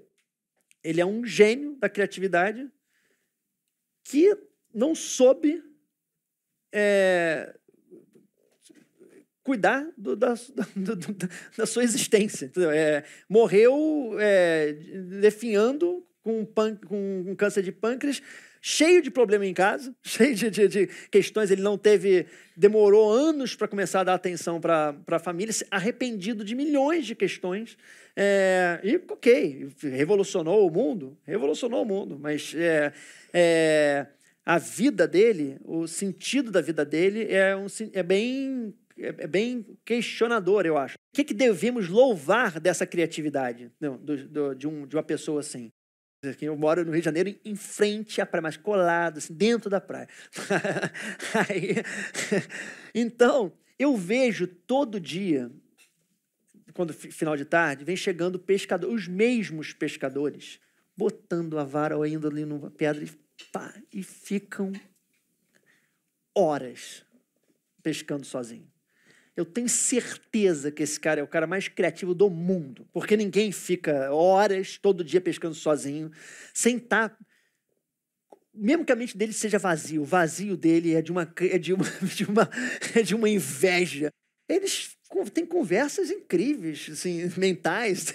ele 0.83 1.01
é 1.01 1.05
um 1.05 1.25
gênio 1.25 1.75
da 1.79 1.89
criatividade, 1.89 2.69
que 4.03 4.37
não 4.73 4.93
soube 4.95 5.63
é, 6.73 7.53
cuidar 9.43 9.87
do, 9.97 10.15
da, 10.15 10.33
da, 11.57 11.65
sua 11.67 11.83
existência. 11.83 12.51
É, 12.73 13.03
morreu 13.29 14.15
é, 14.19 14.73
definhando 15.19 16.05
com, 16.23 16.45
com, 16.45 16.75
com, 16.77 17.35
câncer 17.35 17.61
de 17.61 17.71
pâncreas, 17.71 18.21
cheio 18.65 19.01
de 19.01 19.11
problema 19.11 19.45
em 19.45 19.53
casa, 19.53 19.93
cheio 20.01 20.33
de, 20.33 20.49
de, 20.49 20.67
de 20.69 20.87
questões. 21.11 21.51
Ele 21.51 21.61
não 21.61 21.77
teve, 21.77 22.25
demorou 22.55 23.11
anos 23.11 23.55
para 23.55 23.67
começar 23.67 23.99
a 23.99 24.03
dar 24.05 24.13
atenção 24.13 24.61
para 24.61 24.95
a 25.05 25.19
família, 25.19 25.53
arrependido 25.69 26.45
de 26.45 26.55
milhões 26.55 27.05
de 27.05 27.13
questões. 27.13 27.77
É, 28.15 28.79
e, 28.81 28.95
ok, 28.95 29.67
revolucionou 29.81 30.65
o 30.65 30.71
mundo, 30.71 31.17
revolucionou 31.25 31.83
o 31.83 31.85
mundo, 31.85 32.17
mas 32.17 32.53
é, 32.55 32.93
é, 33.33 34.07
a 34.45 34.57
vida 34.57 35.05
dele, 35.05 35.57
o 35.65 35.85
sentido 35.85 36.49
da 36.49 36.61
vida 36.61 36.85
dele 36.85 37.27
é, 37.29 37.53
um, 37.55 37.65
é, 37.91 38.01
bem, 38.01 38.73
é, 38.97 39.27
bem 39.27 39.65
questionador, 39.83 40.65
eu 40.65 40.77
acho. 40.77 40.95
O 40.95 41.15
que, 41.15 41.25
que 41.25 41.33
devemos 41.33 41.89
louvar 41.89 42.61
dessa 42.61 42.87
criatividade 42.87 43.69
não, 43.79 43.97
do, 43.97 44.25
do, 44.25 44.55
de, 44.55 44.67
um, 44.67 44.87
de 44.87 44.95
uma 44.95 45.03
pessoa 45.03 45.41
assim? 45.41 45.69
Eu 46.41 46.55
moro 46.55 46.85
no 46.85 46.91
Rio 46.91 47.01
de 47.01 47.05
Janeiro, 47.05 47.35
em 47.43 47.55
frente 47.55 48.21
à 48.21 48.25
praia, 48.25 48.41
mas 48.41 48.57
colado, 48.57 49.17
assim, 49.17 49.33
dentro 49.33 49.69
da 49.69 49.81
praia. 49.81 50.07
Aí, 51.49 51.75
então, 52.95 53.51
eu 53.77 53.97
vejo 53.97 54.47
todo 54.47 54.99
dia 54.99 55.51
quando 56.73 56.93
final 56.93 57.37
de 57.37 57.45
tarde, 57.45 57.83
vem 57.83 57.95
chegando 57.95 58.39
pescador, 58.39 58.91
os 58.91 59.07
mesmos 59.07 59.73
pescadores, 59.73 60.59
botando 60.97 61.59
a 61.59 61.63
vara 61.63 61.95
ou 61.95 62.05
indo 62.05 62.27
ali 62.27 62.45
numa 62.45 62.71
pedra 62.71 63.03
e, 63.03 63.09
pá, 63.51 63.73
e 63.91 64.01
ficam 64.01 64.71
horas 66.35 67.05
pescando 67.83 68.25
sozinho. 68.25 68.72
Eu 69.35 69.45
tenho 69.45 69.67
certeza 69.67 70.71
que 70.71 70.83
esse 70.83 70.99
cara 70.99 71.19
é 71.19 71.23
o 71.23 71.27
cara 71.27 71.47
mais 71.47 71.67
criativo 71.67 72.13
do 72.13 72.29
mundo, 72.29 72.87
porque 72.93 73.17
ninguém 73.17 73.51
fica 73.51 74.11
horas 74.11 74.77
todo 74.77 75.03
dia 75.03 75.19
pescando 75.19 75.55
sozinho, 75.55 76.11
sem 76.53 76.77
estar 76.77 77.09
tá 77.09 77.17
mesmo 78.53 78.85
que 78.85 78.91
a 78.91 78.95
mente 78.95 79.17
dele 79.17 79.33
seja 79.33 79.57
vazio, 79.57 80.03
o 80.03 80.05
vazio 80.05 80.55
dele 80.55 80.93
é 80.93 81.01
de 81.01 81.11
uma, 81.11 81.33
é 81.39 81.57
de 81.57 81.73
uma, 81.73 81.85
de 82.15 82.25
uma, 82.25 82.49
é 82.95 83.01
de 83.01 83.15
uma 83.15 83.27
inveja. 83.27 84.09
Eles 84.47 84.95
tem 85.31 85.45
conversas 85.45 86.09
incríveis, 86.09 86.89
assim, 86.91 87.31
mentais. 87.37 88.13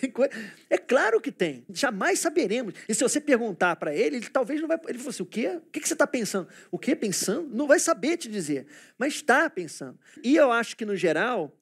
É 0.69 0.79
claro 0.79 1.21
que 1.21 1.31
tem. 1.31 1.65
Jamais 1.71 2.19
saberemos. 2.19 2.75
E 2.89 2.95
se 2.95 3.03
você 3.03 3.21
perguntar 3.21 3.77
para 3.77 3.95
ele, 3.95 4.17
ele 4.17 4.29
talvez 4.29 4.61
não 4.61 4.69
vai. 4.69 4.79
Ele 4.89 4.99
falou 4.99 5.11
assim: 5.11 5.23
o 5.23 5.27
quê? 5.27 5.61
O 5.67 5.71
que 5.71 5.87
você 5.87 5.93
está 5.93 6.07
pensando? 6.07 6.49
O 6.71 6.79
quê 6.79 6.95
pensando? 6.97 7.49
Não 7.55 7.67
vai 7.67 7.79
saber 7.79 8.17
te 8.17 8.29
dizer, 8.29 8.67
mas 8.99 9.15
está 9.15 9.49
pensando. 9.49 9.99
E 10.23 10.37
eu 10.37 10.51
acho 10.51 10.77
que, 10.77 10.85
no 10.85 10.97
geral, 10.97 11.57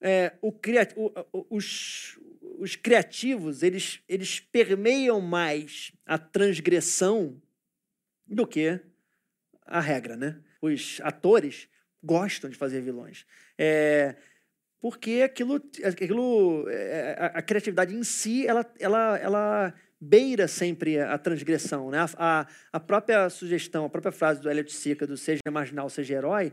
é, 0.00 0.32
o, 0.42 0.52
o, 0.96 1.46
os, 1.56 2.18
os 2.58 2.76
criativos 2.76 3.62
eles, 3.62 4.00
eles 4.08 4.40
permeiam 4.40 5.20
mais 5.20 5.92
a 6.04 6.18
transgressão 6.18 7.40
do 8.26 8.46
que 8.46 8.80
a 9.66 9.80
regra, 9.80 10.16
né? 10.16 10.40
Os 10.60 11.00
atores 11.02 11.68
gostam 12.02 12.50
de 12.50 12.56
fazer 12.56 12.80
vilões. 12.80 13.26
É, 13.56 14.16
porque 14.84 15.22
aquilo, 15.22 15.62
aquilo 15.82 16.68
é, 16.68 17.16
a, 17.18 17.26
a, 17.38 17.42
criatividade 17.42 17.96
em 17.96 18.04
si, 18.04 18.46
ela, 18.46 18.70
ela, 18.78 19.16
ela 19.16 19.74
beira 19.98 20.46
sempre 20.46 21.00
a 21.00 21.16
transgressão. 21.16 21.90
Né? 21.90 22.04
A, 22.18 22.46
a, 22.70 22.78
própria 22.78 23.30
sugestão, 23.30 23.86
a 23.86 23.88
própria 23.88 24.12
frase 24.12 24.42
do 24.42 24.50
Elliot 24.50 24.70
Sica, 24.70 25.06
do 25.06 25.16
seja 25.16 25.40
marginal, 25.50 25.88
seja 25.88 26.16
herói, 26.16 26.52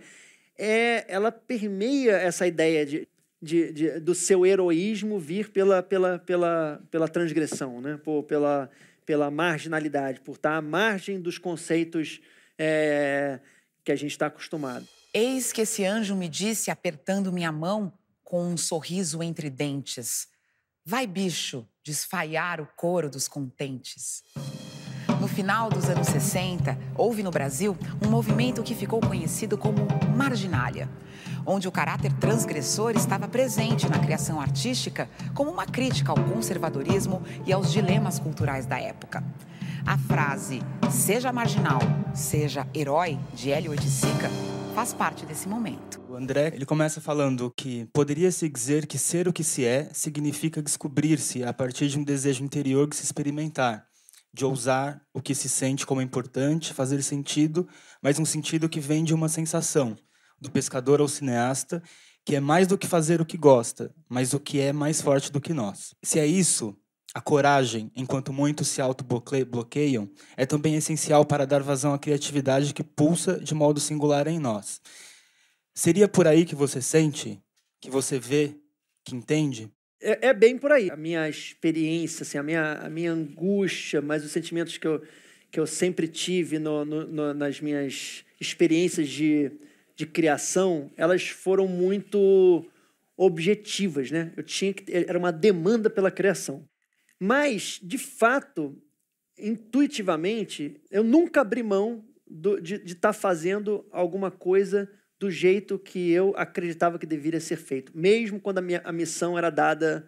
é, 0.58 1.04
ela 1.10 1.30
permeia 1.30 2.14
essa 2.14 2.48
ideia 2.48 2.86
de, 2.86 3.06
de, 3.42 3.74
de, 3.74 4.00
do 4.00 4.16
seu 4.16 4.46
heroísmo 4.46 5.20
vir 5.20 5.50
pela, 5.50 5.84
pela, 5.84 6.18
pela, 6.18 6.82
pela 6.90 7.10
transgressão, 7.10 7.82
né? 7.82 8.00
Por, 8.02 8.24
pela, 8.24 8.70
pela 9.06 9.30
marginalidade, 9.30 10.22
por 10.22 10.36
estar 10.36 10.56
à 10.56 10.62
margem 10.62 11.20
dos 11.20 11.38
conceitos 11.38 12.22
é, 12.58 13.42
que 13.84 13.92
a 13.92 13.96
gente 13.98 14.12
está 14.12 14.28
acostumado. 14.28 14.88
Eis 15.14 15.52
que 15.52 15.60
esse 15.60 15.84
anjo 15.84 16.16
me 16.16 16.30
disse, 16.30 16.72
apertando 16.72 17.34
minha 17.34 17.52
mão 17.52 17.92
com 18.32 18.46
um 18.46 18.56
sorriso 18.56 19.22
entre 19.22 19.50
dentes: 19.50 20.30
Vai, 20.86 21.06
bicho, 21.06 21.68
desfaiar 21.84 22.62
o 22.62 22.68
coro 22.78 23.10
dos 23.10 23.28
contentes. 23.28 24.24
No 25.20 25.28
final 25.28 25.70
dos 25.70 25.90
anos 25.90 26.08
60, 26.08 26.78
houve 26.96 27.24
no 27.24 27.30
Brasil 27.30 27.78
um 28.02 28.10
movimento 28.10 28.64
que 28.64 28.74
ficou 28.74 29.02
conhecido 29.02 29.58
como 29.58 29.86
marginália, 30.16 30.90
onde 31.46 31.68
o 31.68 31.72
caráter 31.74 32.14
transgressor 32.14 32.92
estava 32.92 33.28
presente 33.28 33.90
na 33.90 34.00
criação 34.00 34.40
artística 34.40 35.10
como 35.34 35.52
uma 35.52 35.66
crítica 35.66 36.14
ao 36.14 36.24
conservadorismo 36.24 37.22
e 37.46 37.52
aos 37.52 37.70
dilemas 37.70 38.18
culturais 38.18 38.66
da 38.66 38.80
época. 38.80 39.22
A 39.86 39.98
frase 39.98 40.62
seja 40.90 41.34
marginal, 41.34 41.82
seja 42.16 42.66
herói, 42.74 43.20
de 43.34 43.52
Hélio 43.52 43.72
Oiticica, 43.72 44.30
faz 44.72 44.94
parte 44.94 45.26
desse 45.26 45.48
momento. 45.48 46.02
O 46.10 46.16
André, 46.16 46.52
ele 46.54 46.66
começa 46.66 47.02
falando 47.02 47.52
que 47.56 47.86
poderia-se 47.94 48.48
dizer 48.48 48.88
que 48.88 48.98
ser 48.98 49.28
o 49.28 49.34
que 49.34 49.44
se 49.44 49.66
é 49.66 49.90
significa 49.94 50.62
descobrir-se 50.62 51.44
a 51.44 51.54
partir 51.54 51.90
de 51.90 52.00
um 52.00 52.04
desejo 52.04 52.44
interior 52.44 52.88
de 52.88 52.96
se 52.96 53.04
experimentar, 53.04 53.86
de 54.34 54.46
ousar 54.46 55.02
o 55.14 55.22
que 55.22 55.36
se 55.36 55.50
sente 55.50 55.86
como 55.86 56.02
importante, 56.02 56.74
fazer 56.74 57.02
sentido, 57.04 57.68
mas 58.02 58.18
um 58.18 58.26
sentido 58.26 58.70
que 58.70 58.80
vem 58.80 59.04
de 59.04 59.14
uma 59.14 59.28
sensação, 59.28 59.96
do 60.40 60.50
pescador 60.50 61.02
ao 61.02 61.08
cineasta, 61.08 61.84
que 62.26 62.36
é 62.36 62.40
mais 62.40 62.68
do 62.68 62.78
que 62.78 62.88
fazer 62.88 63.20
o 63.20 63.26
que 63.26 63.38
gosta, 63.38 63.94
mas 64.08 64.34
o 64.34 64.40
que 64.40 64.60
é 64.60 64.72
mais 64.72 65.02
forte 65.02 65.32
do 65.32 65.42
que 65.42 65.54
nós. 65.54 65.94
Se 66.04 66.20
é 66.20 66.26
isso, 66.26 66.76
a 67.14 67.20
coragem, 67.20 67.92
enquanto 67.96 68.32
muitos 68.32 68.70
se 68.70 68.82
auto-bloqueiam, 68.82 70.10
é 70.38 70.46
também 70.46 70.76
essencial 70.76 71.26
para 71.26 71.46
dar 71.46 71.62
vazão 71.62 71.94
à 71.94 72.00
criatividade 72.00 72.74
que 72.74 72.84
pulsa 72.84 73.40
de 73.40 73.54
modo 73.54 73.80
singular 73.80 74.28
em 74.28 74.40
nós. 74.40 74.82
Seria 75.74 76.08
por 76.08 76.26
aí 76.28 76.46
que 76.46 76.56
você 76.56 76.82
sente, 76.82 77.42
que 77.82 77.90
você 77.90 78.18
vê, 78.18 78.56
que 79.04 79.16
entende? 79.16 79.70
É, 80.02 80.30
é 80.30 80.34
bem 80.34 80.58
por 80.58 80.72
aí. 80.72 80.90
A 80.90 80.96
minha 80.96 81.28
experiência, 81.28 82.24
assim, 82.24 82.38
a, 82.38 82.44
minha, 82.44 82.74
a 82.74 82.90
minha 82.90 83.12
angústia, 83.12 84.02
mas 84.02 84.24
os 84.24 84.32
sentimentos 84.32 84.78
que 84.78 84.88
eu, 84.88 85.02
que 85.52 85.60
eu 85.60 85.68
sempre 85.68 86.08
tive 86.08 86.60
no, 86.60 86.86
no, 86.86 87.08
no, 87.08 87.34
nas 87.34 87.60
minhas 87.60 88.24
experiências 88.40 89.10
de, 89.10 89.52
de 89.96 90.06
criação, 90.06 90.90
elas 90.96 91.28
foram 91.28 91.68
muito 91.68 92.66
objetivas, 93.18 94.10
né? 94.10 94.32
Eu 94.36 94.44
tinha 94.44 94.74
que 94.74 94.92
era 94.92 95.18
uma 95.18 95.32
demanda 95.32 95.90
pela 95.90 96.10
criação. 96.10 96.68
Mas, 97.24 97.80
de 97.84 98.00
fato, 98.00 98.82
intuitivamente, 99.38 100.82
eu 100.90 101.04
nunca 101.04 101.42
abri 101.42 101.62
mão 101.62 102.04
do, 102.26 102.60
de 102.60 102.78
estar 102.78 103.10
tá 103.10 103.14
fazendo 103.14 103.88
alguma 103.92 104.32
coisa 104.32 104.92
do 105.20 105.30
jeito 105.30 105.78
que 105.78 106.10
eu 106.10 106.34
acreditava 106.36 106.98
que 106.98 107.06
deveria 107.06 107.40
ser 107.40 107.58
feito, 107.58 107.96
mesmo 107.96 108.40
quando 108.40 108.58
a, 108.58 108.62
minha, 108.62 108.82
a 108.84 108.92
missão 108.92 109.38
era 109.38 109.52
dada 109.52 110.08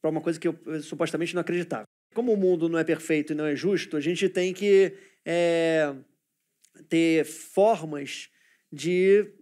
para 0.00 0.08
uma 0.08 0.20
coisa 0.20 0.38
que 0.38 0.46
eu, 0.46 0.56
eu 0.66 0.80
supostamente 0.84 1.34
não 1.34 1.40
acreditava. 1.40 1.82
Como 2.14 2.32
o 2.32 2.36
mundo 2.36 2.68
não 2.68 2.78
é 2.78 2.84
perfeito 2.84 3.32
e 3.32 3.34
não 3.34 3.46
é 3.46 3.56
justo, 3.56 3.96
a 3.96 4.00
gente 4.00 4.28
tem 4.28 4.54
que 4.54 4.96
é, 5.24 5.96
ter 6.88 7.24
formas 7.24 8.30
de 8.70 9.34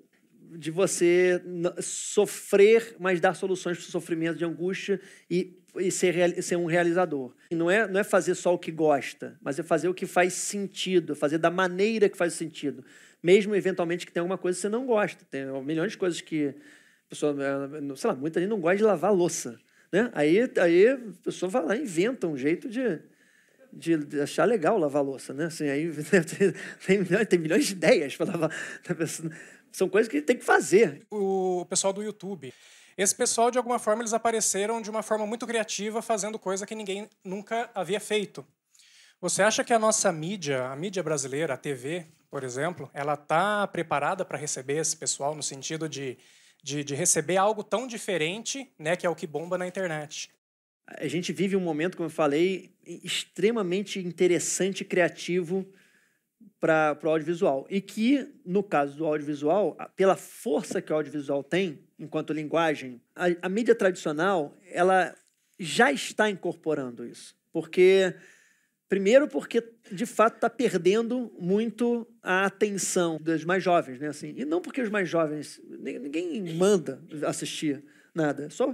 de 0.59 0.71
você 0.71 1.43
sofrer, 1.81 2.97
mas 2.99 3.21
dar 3.21 3.35
soluções 3.35 3.79
para 3.79 3.87
o 3.87 3.91
sofrimento 3.91 4.37
de 4.37 4.45
angústia 4.45 5.01
e, 5.31 5.59
e 5.77 5.91
ser, 5.91 6.43
ser 6.43 6.57
um 6.57 6.67
realizador. 6.67 7.33
E 7.51 7.55
não 7.55 7.71
é, 7.71 7.87
não 7.87 8.01
é 8.01 8.05
fazer 8.05 8.35
só 8.35 8.55
o 8.55 8.59
que 8.59 8.71
gosta, 8.71 9.39
mas 9.41 9.59
é 9.59 9.63
fazer 9.63 9.89
o 9.89 9.95
que 9.95 10.07
faz 10.07 10.33
sentido, 10.35 11.15
fazer 11.15 11.39
da 11.39 11.51
maneira 11.51 12.09
que 12.09 12.17
faz 12.17 12.35
sentido. 12.35 12.85
Mesmo, 13.23 13.55
eventualmente, 13.55 14.05
que 14.05 14.13
tem 14.13 14.21
alguma 14.21 14.39
coisa 14.39 14.57
que 14.57 14.63
você 14.63 14.69
não 14.69 14.85
gosta. 14.85 15.25
Tem 15.31 15.45
milhões 15.63 15.93
de 15.93 15.99
coisas 15.99 16.21
que 16.21 16.49
a 16.49 17.09
pessoa, 17.09 17.37
eh, 17.39 17.97
sei 17.97 18.11
lá, 18.11 18.17
muita 18.17 18.41
gente 18.41 18.51
não 18.51 18.61
gosta 18.61 18.79
de 18.79 18.83
lavar 18.83 19.13
louça. 19.13 19.61
Né? 19.93 20.11
Aí, 20.13 20.39
aí 20.61 20.89
a 20.89 20.99
pessoa 21.23 21.49
vai 21.49 21.65
lá 21.65 21.77
e 21.77 21.83
inventa 21.83 22.27
um 22.27 22.37
jeito 22.37 22.69
de, 22.69 22.99
de 23.73 24.21
achar 24.21 24.45
legal 24.45 24.79
lavar 24.79 25.05
louça, 25.05 25.33
né? 25.33 25.47
Assim, 25.47 25.69
aí 25.69 25.91
tem, 26.87 27.05
tem, 27.05 27.25
tem 27.27 27.39
milhões 27.39 27.67
de 27.67 27.73
ideias 27.73 28.17
para 28.17 28.27
lavar. 28.27 28.51
São 29.73 29.89
coisas 29.89 30.11
que 30.11 30.21
tem 30.21 30.37
que 30.37 30.45
fazer. 30.45 31.07
O 31.11 31.67
pessoal 31.69 31.93
do 31.93 32.03
YouTube. 32.03 32.53
Esse 32.97 33.15
pessoal, 33.15 33.51
de 33.51 33.59
alguma 33.59 33.79
forma, 33.79 34.03
eles 34.03 34.13
apareceram 34.13 34.83
de 34.83 34.91
uma 34.91 35.03
forma 35.03 35.27
muito 35.27 35.47
criativa, 35.47 36.03
fazendo 36.03 36.39
coisa 36.39 36.67
que 36.67 36.75
ninguém 36.75 37.09
nunca 37.25 37.71
havia 37.75 37.99
feito. 37.99 38.47
Você 39.21 39.43
acha 39.43 39.65
que 39.65 39.73
a 39.73 39.79
nossa 39.79 40.13
mídia, 40.13 40.67
a 40.67 40.77
mídia 40.77 41.03
brasileira, 41.03 41.55
a 41.55 41.57
TV, 41.57 42.07
por 42.31 42.45
exemplo, 42.45 42.91
ela 42.93 43.15
está 43.15 43.67
preparada 43.67 44.25
para 44.25 44.37
receber 44.37 44.79
esse 44.79 44.97
pessoal 44.97 45.35
no 45.35 45.43
sentido 45.43 45.89
de, 45.89 46.19
de, 46.63 46.83
de, 46.83 46.95
receber 46.95 47.37
algo 47.37 47.63
tão 47.63 47.87
diferente, 47.87 48.73
né, 48.79 48.97
que 48.97 49.07
é 49.07 49.11
o 49.11 49.15
que 49.15 49.27
bomba 49.27 49.57
na 49.57 49.67
internet? 49.67 50.31
A 50.87 51.07
gente 51.07 51.33
vive 51.33 51.57
um 51.57 51.61
momento, 51.61 51.97
como 51.97 52.09
eu 52.09 52.11
falei, 52.11 52.75
extremamente 52.85 54.01
interessante 54.01 54.81
e 54.81 54.85
criativo 54.85 55.67
para 56.63 56.97
o 57.03 57.09
audiovisual. 57.09 57.67
E 57.69 57.81
que, 57.81 58.25
no 58.47 58.63
caso 58.63 58.97
do 58.97 59.05
audiovisual, 59.05 59.77
pela 59.97 60.15
força 60.15 60.81
que 60.81 60.93
o 60.93 60.95
audiovisual 60.95 61.43
tem, 61.43 61.81
enquanto 61.99 62.33
linguagem, 62.33 63.03
a, 63.17 63.25
a 63.43 63.49
mídia 63.49 63.75
tradicional 63.75 64.57
ela 64.71 65.13
já 65.59 65.91
está 65.91 66.31
incorporando 66.31 67.05
isso. 67.05 67.35
Porque, 67.53 68.15
primeiro, 68.89 69.27
porque 69.27 69.61
de 69.91 70.07
fato 70.07 70.37
está 70.37 70.49
perdendo 70.49 71.35
muito 71.37 72.07
a 72.23 72.47
atenção 72.47 73.19
dos 73.21 73.45
mais 73.45 73.65
jovens. 73.65 73.99
Né? 73.99 74.07
Assim, 74.07 74.33
e 74.37 74.45
não 74.45 74.63
porque 74.63 74.81
os 74.81 74.89
mais 74.89 75.09
jovens, 75.09 75.61
ninguém 75.81 76.55
manda 76.55 77.03
assistir 77.27 77.83
nada. 78.15 78.45
É 78.45 78.51
só, 78.51 78.73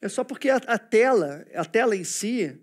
é 0.00 0.08
só 0.08 0.22
porque 0.22 0.48
a, 0.48 0.58
a 0.58 0.78
tela, 0.78 1.44
a 1.56 1.64
tela 1.64 1.96
em 1.96 2.04
si, 2.04 2.56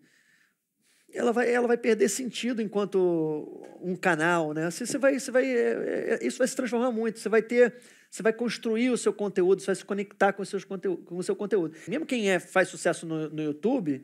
ela 1.13 1.32
vai, 1.32 1.52
ela 1.52 1.67
vai 1.67 1.78
perder 1.78 2.10
sentido 2.10 2.62
enquanto 2.62 3.62
um 3.82 3.95
canal, 3.95 4.54
né? 4.54 4.69
Você, 4.69 4.86
você 4.86 4.97
vai, 4.97 5.19
você 5.19 5.32
vai, 5.32 5.45
é, 5.45 6.19
é, 6.21 6.26
isso 6.26 6.38
vai 6.38 6.47
se 6.47 6.56
transformar 6.56 6.91
muito. 6.91 7.19
Você 7.19 7.30
vai 7.30 7.41
ter, 7.41 7.76
você 8.10 8.23
vai 8.23 8.34
construir 8.34 8.89
o 8.89 8.97
seu 8.97 9.13
conteúdo, 9.13 9.62
você 9.62 9.67
vai 9.67 9.76
se 9.76 9.86
conectar 9.86 10.34
com, 10.34 10.43
seus 10.43 10.63
conteúdo, 10.63 11.04
com 11.04 11.17
o 11.17 11.23
seu 11.23 11.36
conteúdo. 11.36 11.76
Mesmo 11.88 12.06
quem 12.06 12.32
é, 12.32 12.39
faz 12.39 12.69
sucesso 12.69 13.06
no, 13.06 13.30
no 13.30 13.43
YouTube, 13.43 14.04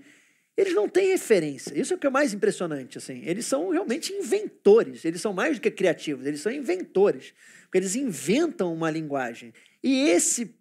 eles 0.55 0.75
não 0.75 0.87
têm 0.87 1.09
referência. 1.09 1.77
Isso 1.79 1.93
é 1.93 1.95
o 1.95 1.99
que 1.99 2.07
é 2.07 2.11
mais 2.11 2.33
impressionante. 2.33 2.97
Assim. 2.97 3.21
Eles 3.25 3.45
são 3.45 3.69
realmente 3.69 4.13
inventores. 4.13 5.03
Eles 5.03 5.21
são 5.21 5.33
mais 5.33 5.57
do 5.57 5.61
que 5.61 5.71
criativos. 5.71 6.25
Eles 6.25 6.41
são 6.41 6.51
inventores. 6.51 7.33
Porque 7.63 7.77
eles 7.79 7.95
inventam 7.95 8.73
uma 8.73 8.91
linguagem. 8.91 9.53
E 9.81 10.09
esse 10.09 10.53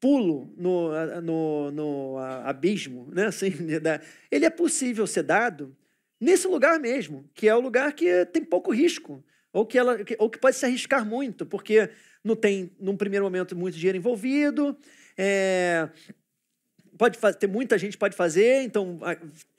pulo 0.00 0.50
no, 0.56 1.20
no, 1.20 1.70
no 1.72 2.18
abismo, 2.18 3.08
né? 3.12 3.26
assim, 3.26 3.52
ele 4.30 4.46
é 4.46 4.50
possível 4.50 5.06
ser 5.06 5.24
dado 5.24 5.76
nesse 6.20 6.46
lugar 6.46 6.78
mesmo, 6.78 7.28
que 7.34 7.48
é 7.48 7.54
o 7.54 7.60
lugar 7.60 7.92
que 7.92 8.26
tem 8.26 8.44
pouco 8.44 8.70
risco, 8.72 9.24
ou 9.52 9.66
que, 9.66 9.78
ela, 9.78 9.96
ou 10.18 10.30
que 10.30 10.38
pode 10.38 10.56
se 10.56 10.64
arriscar 10.64 11.04
muito, 11.04 11.44
porque 11.46 11.90
não 12.22 12.36
tem, 12.36 12.70
num 12.78 12.96
primeiro 12.96 13.24
momento, 13.24 13.56
muito 13.56 13.76
dinheiro 13.76 13.98
envolvido, 13.98 14.76
é, 15.16 15.88
pode 16.96 17.18
ter 17.38 17.46
muita 17.46 17.78
gente 17.78 17.96
pode 17.96 18.14
fazer, 18.14 18.62
então 18.62 19.00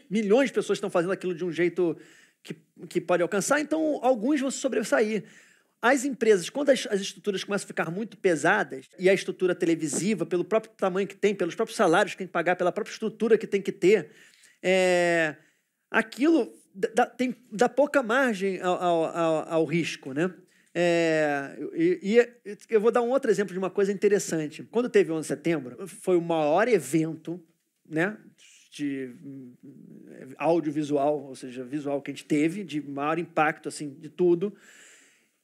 milhões 0.09 0.49
de 0.49 0.53
pessoas 0.53 0.77
estão 0.77 0.89
fazendo 0.89 1.11
aquilo 1.11 1.33
de 1.33 1.43
um 1.43 1.51
jeito 1.51 1.97
que, 2.43 2.55
que 2.87 3.01
pode 3.01 3.23
alcançar, 3.23 3.59
então 3.59 3.99
alguns 4.01 4.39
vão 4.39 4.51
se 4.51 4.59
sobressair. 4.59 5.23
as 5.81 6.05
empresas, 6.05 6.49
quando 6.49 6.69
as, 6.69 6.87
as, 6.89 7.01
estruturas 7.01 7.43
começam 7.43 7.65
a 7.65 7.67
ficar 7.67 7.91
muito 7.91 8.15
pesadas, 8.17 8.85
e 8.97 9.09
a 9.09 9.13
estrutura 9.13 9.55
televisiva, 9.55 10.25
pelo 10.25 10.45
próprio 10.45 10.71
tamanho 10.77 11.07
que 11.07 11.15
tem, 11.15 11.33
pelos 11.33 11.55
próprios 11.55 11.75
salários 11.75 12.13
que 12.13 12.19
tem 12.19 12.27
que 12.27 12.33
pagar, 12.33 12.55
pela 12.55 12.71
própria 12.71 12.93
estrutura 12.93 13.37
que 13.37 13.47
tem 13.47 13.61
que 13.61 13.71
ter, 13.71 14.11
é, 14.61 15.35
aquilo 15.91 16.51
dá, 16.73 17.05
tem, 17.05 17.35
dá 17.51 17.67
pouca 17.67 18.01
margem 18.01 18.61
ao, 18.61 18.81
ao, 18.81 19.53
ao 19.53 19.65
risco, 19.65 20.13
né? 20.13 20.33
É, 20.73 21.57
e, 21.73 21.99
e, 22.01 22.53
eu 22.69 22.79
vou 22.79 22.91
dar 22.91 23.01
um 23.01 23.09
outro 23.09 23.29
exemplo 23.29 23.51
de 23.51 23.59
uma 23.59 23.69
coisa 23.69 23.91
interessante. 23.91 24.63
Quando 24.63 24.89
teve 24.89 25.11
o 25.11 25.15
11 25.15 25.21
de 25.21 25.27
setembro, 25.27 25.87
foi 25.87 26.15
o 26.15 26.21
maior 26.21 26.67
evento 26.69 27.43
né, 27.87 28.17
de 28.71 29.13
hum, 29.21 29.53
audiovisual, 30.37 31.25
ou 31.25 31.35
seja, 31.35 31.63
visual 31.65 32.01
que 32.01 32.09
a 32.09 32.13
gente 32.13 32.25
teve, 32.25 32.63
de 32.63 32.81
maior 32.81 33.19
impacto 33.19 33.67
assim, 33.67 33.89
de 33.99 34.09
tudo. 34.09 34.55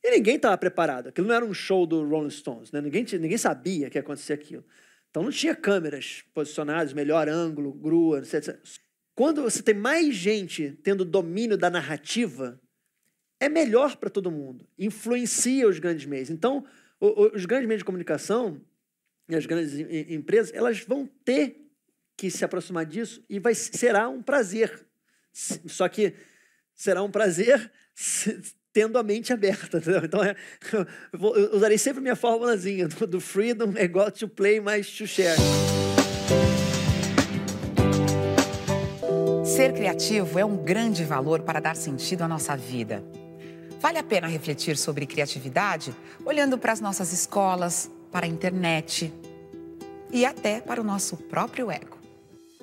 E 0.01 0.12
ninguém 0.12 0.38
estava 0.38 0.57
preparado. 0.57 1.07
Aquilo 1.10 1.27
não 1.27 1.36
era 1.36 1.43
um 1.43 1.53
show 1.53 1.86
do 1.86 2.07
Rolling 2.07 2.29
Stones, 2.29 2.71
né? 2.71 2.79
ninguém, 2.79 3.05
ninguém 3.19 3.38
sabia 3.38 3.89
que 3.89 3.97
ia 3.97 4.01
acontecer 4.01 4.31
aquilo. 4.31 4.63
Então 5.10 5.23
não 5.23 5.31
tinha 5.31 5.55
câmeras 5.55 6.23
posicionadas, 6.33 6.93
melhor 6.93 7.27
ângulo, 7.27 7.73
grua, 7.73 8.19
etc. 8.19 8.57
Quando 9.17 9.41
você 9.41 9.63
tem 9.63 9.73
mais 9.73 10.13
gente 10.13 10.77
tendo 10.84 11.03
domínio 11.03 11.58
da 11.58 11.71
narrativa, 11.71 12.62
é 13.39 13.49
melhor 13.49 13.97
para 13.97 14.12
todo 14.12 14.30
mundo, 14.30 14.67
influencia 14.77 15.67
os 15.67 15.80
grandes 15.80 16.06
meios. 16.06 16.30
Então, 16.30 16.63
os 17.01 17.43
grandes 17.47 17.67
meios 17.67 17.80
de 17.80 17.86
comunicação 17.86 18.62
e 19.27 19.36
as 19.36 19.47
grandes 19.47 19.73
empresas, 20.08 20.53
elas 20.53 20.82
vão 20.82 21.10
ter 21.25 21.67
que 22.15 22.30
se 22.30 22.45
aproximar 22.45 22.86
disso 22.86 23.25
e 23.27 23.39
vai, 23.39 23.56
será 23.56 24.08
um 24.08 24.21
prazer. 24.21 24.86
Só 25.34 25.89
que 25.89 26.13
será 26.75 27.01
um 27.01 27.10
prazer 27.10 27.71
tendo 28.71 28.99
a 28.99 29.03
mente 29.03 29.34
aberta. 29.34 29.80
Entendeu? 29.80 30.06
Então, 30.06 30.23
é, 30.23 30.36
eu 31.12 31.56
usarei 31.56 31.80
sempre 31.80 32.01
minha 32.01 32.15
fórmulazinha 32.15 32.88
do, 32.88 33.08
do 33.08 33.19
freedom 33.19 33.73
é 33.77 33.86
igual 33.86 34.12
to 34.12 34.27
play 34.27 34.60
mais 34.60 34.95
to 34.95 35.08
share. 35.08 35.38
Ser 39.58 39.74
criativo 39.74 40.38
é 40.38 40.46
um 40.46 40.56
grande 40.56 41.04
valor 41.04 41.41
para 41.41 41.60
dar 41.60 41.76
sentido 41.76 42.22
à 42.22 42.28
nossa 42.28 42.56
vida. 42.56 43.04
Vale 43.82 43.98
a 43.98 44.04
pena 44.04 44.28
refletir 44.28 44.78
sobre 44.78 45.08
criatividade 45.08 45.96
olhando 46.24 46.60
para 46.60 46.72
as 46.72 46.80
nossas 46.80 47.12
escolas, 47.12 47.89
para 48.12 48.28
a 48.28 48.30
internet 48.30 49.12
e 50.12 50.28
até 50.28 50.62
para 50.62 50.80
o 50.80 50.84
nosso 50.84 51.17
próprio 51.17 51.72
ego. 51.72 51.98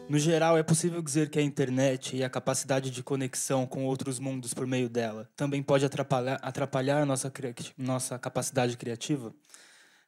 No 0.08 0.20
geral, 0.20 0.56
é 0.56 0.62
possível 0.62 1.02
dizer 1.02 1.30
que 1.30 1.40
a 1.40 1.42
internet 1.42 2.14
e 2.14 2.22
a 2.22 2.30
capacidade 2.30 2.92
de 2.92 3.02
conexão 3.02 3.66
com 3.66 3.84
outros 3.84 4.20
mundos 4.20 4.54
por 4.54 4.64
meio 4.64 4.88
dela 4.88 5.28
também 5.34 5.64
pode 5.64 5.84
atrapalhar, 5.84 6.38
atrapalhar 6.40 7.02
a 7.02 7.04
nossa, 7.04 7.32
nossa 7.76 8.20
capacidade 8.20 8.76
criativa? 8.76 9.34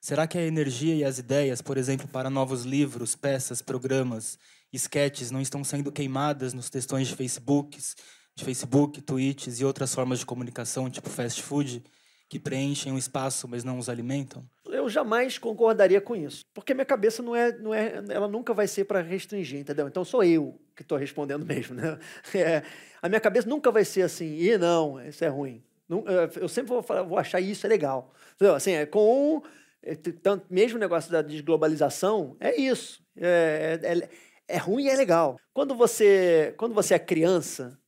Será 0.01 0.25
que 0.25 0.39
a 0.39 0.47
energia 0.47 0.95
e 0.95 1.03
as 1.03 1.19
ideias, 1.19 1.61
por 1.61 1.77
exemplo, 1.77 2.07
para 2.07 2.31
novos 2.31 2.65
livros, 2.65 3.17
peças, 3.17 3.61
programas, 3.61 4.39
sketches, 4.73 5.31
não 5.31 5.41
estão 5.41 5.63
sendo 5.65 5.91
queimadas 5.91 6.53
nos 6.53 6.71
textões 6.71 7.09
de 7.09 7.17
Facebooks 7.17 7.95
de 8.37 8.45
Facebook, 8.45 9.01
tweets 9.01 9.61
e 9.61 9.65
outras 9.65 9.95
formas 9.95 10.19
de 10.19 10.27
comunicação, 10.27 10.91
tipo 10.91 11.09
fast 11.09 11.43
food, 11.43 11.83
que 12.29 12.39
preenchem 12.39 12.93
o 12.93 12.99
espaço, 12.99 13.49
mas 13.49 13.65
não 13.65 13.79
os 13.79 13.89
alimentam? 13.89 14.45
Eu 14.67 14.89
jamais 14.89 15.39
concordaria 15.39 16.01
com 16.01 16.15
isso, 16.15 16.45
porque 16.53 16.75
minha 16.75 16.85
cabeça 16.85 17.23
não 17.23 17.35
é, 17.35 17.57
não 17.57 17.73
é, 17.73 18.03
ela 18.11 18.29
nunca 18.29 18.53
vai 18.53 18.67
ser 18.67 18.85
para 18.85 19.01
restringir, 19.01 19.61
entendeu? 19.61 19.89
Então 19.89 20.05
sou 20.05 20.23
eu 20.23 20.61
que 20.75 20.83
estou 20.83 20.99
respondendo 20.99 21.47
mesmo, 21.47 21.75
né? 21.75 21.99
É, 22.35 22.63
a 23.01 23.09
minha 23.09 23.21
cabeça 23.21 23.49
nunca 23.49 23.71
vai 23.73 23.85
ser 23.85 24.03
assim, 24.03 24.37
e 24.39 24.59
não, 24.59 25.01
isso 25.07 25.25
é 25.25 25.29
ruim. 25.29 25.63
Eu 26.41 26.49
sempre 26.49 26.71
vou, 26.71 26.83
falar, 26.83 27.05
vou 27.05 27.17
achar 27.17 27.41
isso 27.41 27.65
é 27.65 27.69
legal, 27.69 28.13
entendeu? 28.35 28.55
Assim, 28.55 28.73
é 28.73 28.85
com 28.85 29.43
é, 29.83 29.95
tanto 29.95 30.45
mesmo 30.51 30.77
o 30.77 30.81
negócio 30.81 31.11
da 31.13 31.23
desglobalização 31.23 32.37
é 32.41 32.61
isso, 32.61 33.01
é, 33.17 33.79
é, 33.83 34.09
é, 34.49 34.57
ruim 34.57 34.85
e 34.85 34.89
é 34.89 34.97
legal. 34.97 35.39
Quando 35.53 35.75
você, 35.75 36.55
quando 36.57 36.75
você 36.75 36.95
é 36.95 36.99
criança 36.99 37.79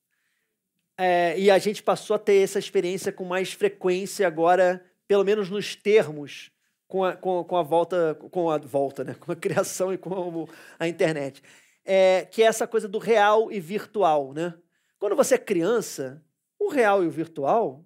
é, 0.96 1.38
e 1.38 1.50
a 1.50 1.58
gente 1.58 1.82
passou 1.82 2.16
a 2.16 2.18
ter 2.18 2.42
essa 2.42 2.58
experiência 2.58 3.12
com 3.12 3.24
mais 3.24 3.52
frequência 3.52 4.26
agora, 4.26 4.84
pelo 5.06 5.24
menos 5.24 5.48
nos 5.48 5.76
termos, 5.76 6.50
com 6.88 7.04
a, 7.04 7.14
com, 7.16 7.44
com 7.44 7.56
a 7.56 7.62
volta, 7.62 8.14
com 8.30 8.50
a 8.50 8.58
volta, 8.58 9.04
né? 9.04 9.14
com 9.20 9.30
a 9.30 9.36
criação 9.36 9.92
e 9.92 9.98
com 9.98 10.48
a 10.78 10.88
internet. 10.88 11.42
É, 11.84 12.26
que 12.30 12.42
é 12.42 12.46
essa 12.46 12.66
coisa 12.66 12.88
do 12.88 12.98
real 12.98 13.50
e 13.52 13.60
virtual. 13.60 14.32
Né? 14.34 14.54
Quando 14.98 15.16
você 15.16 15.36
é 15.36 15.38
criança, 15.38 16.22
o 16.58 16.68
real 16.68 17.04
e 17.04 17.06
o 17.06 17.10
virtual 17.10 17.84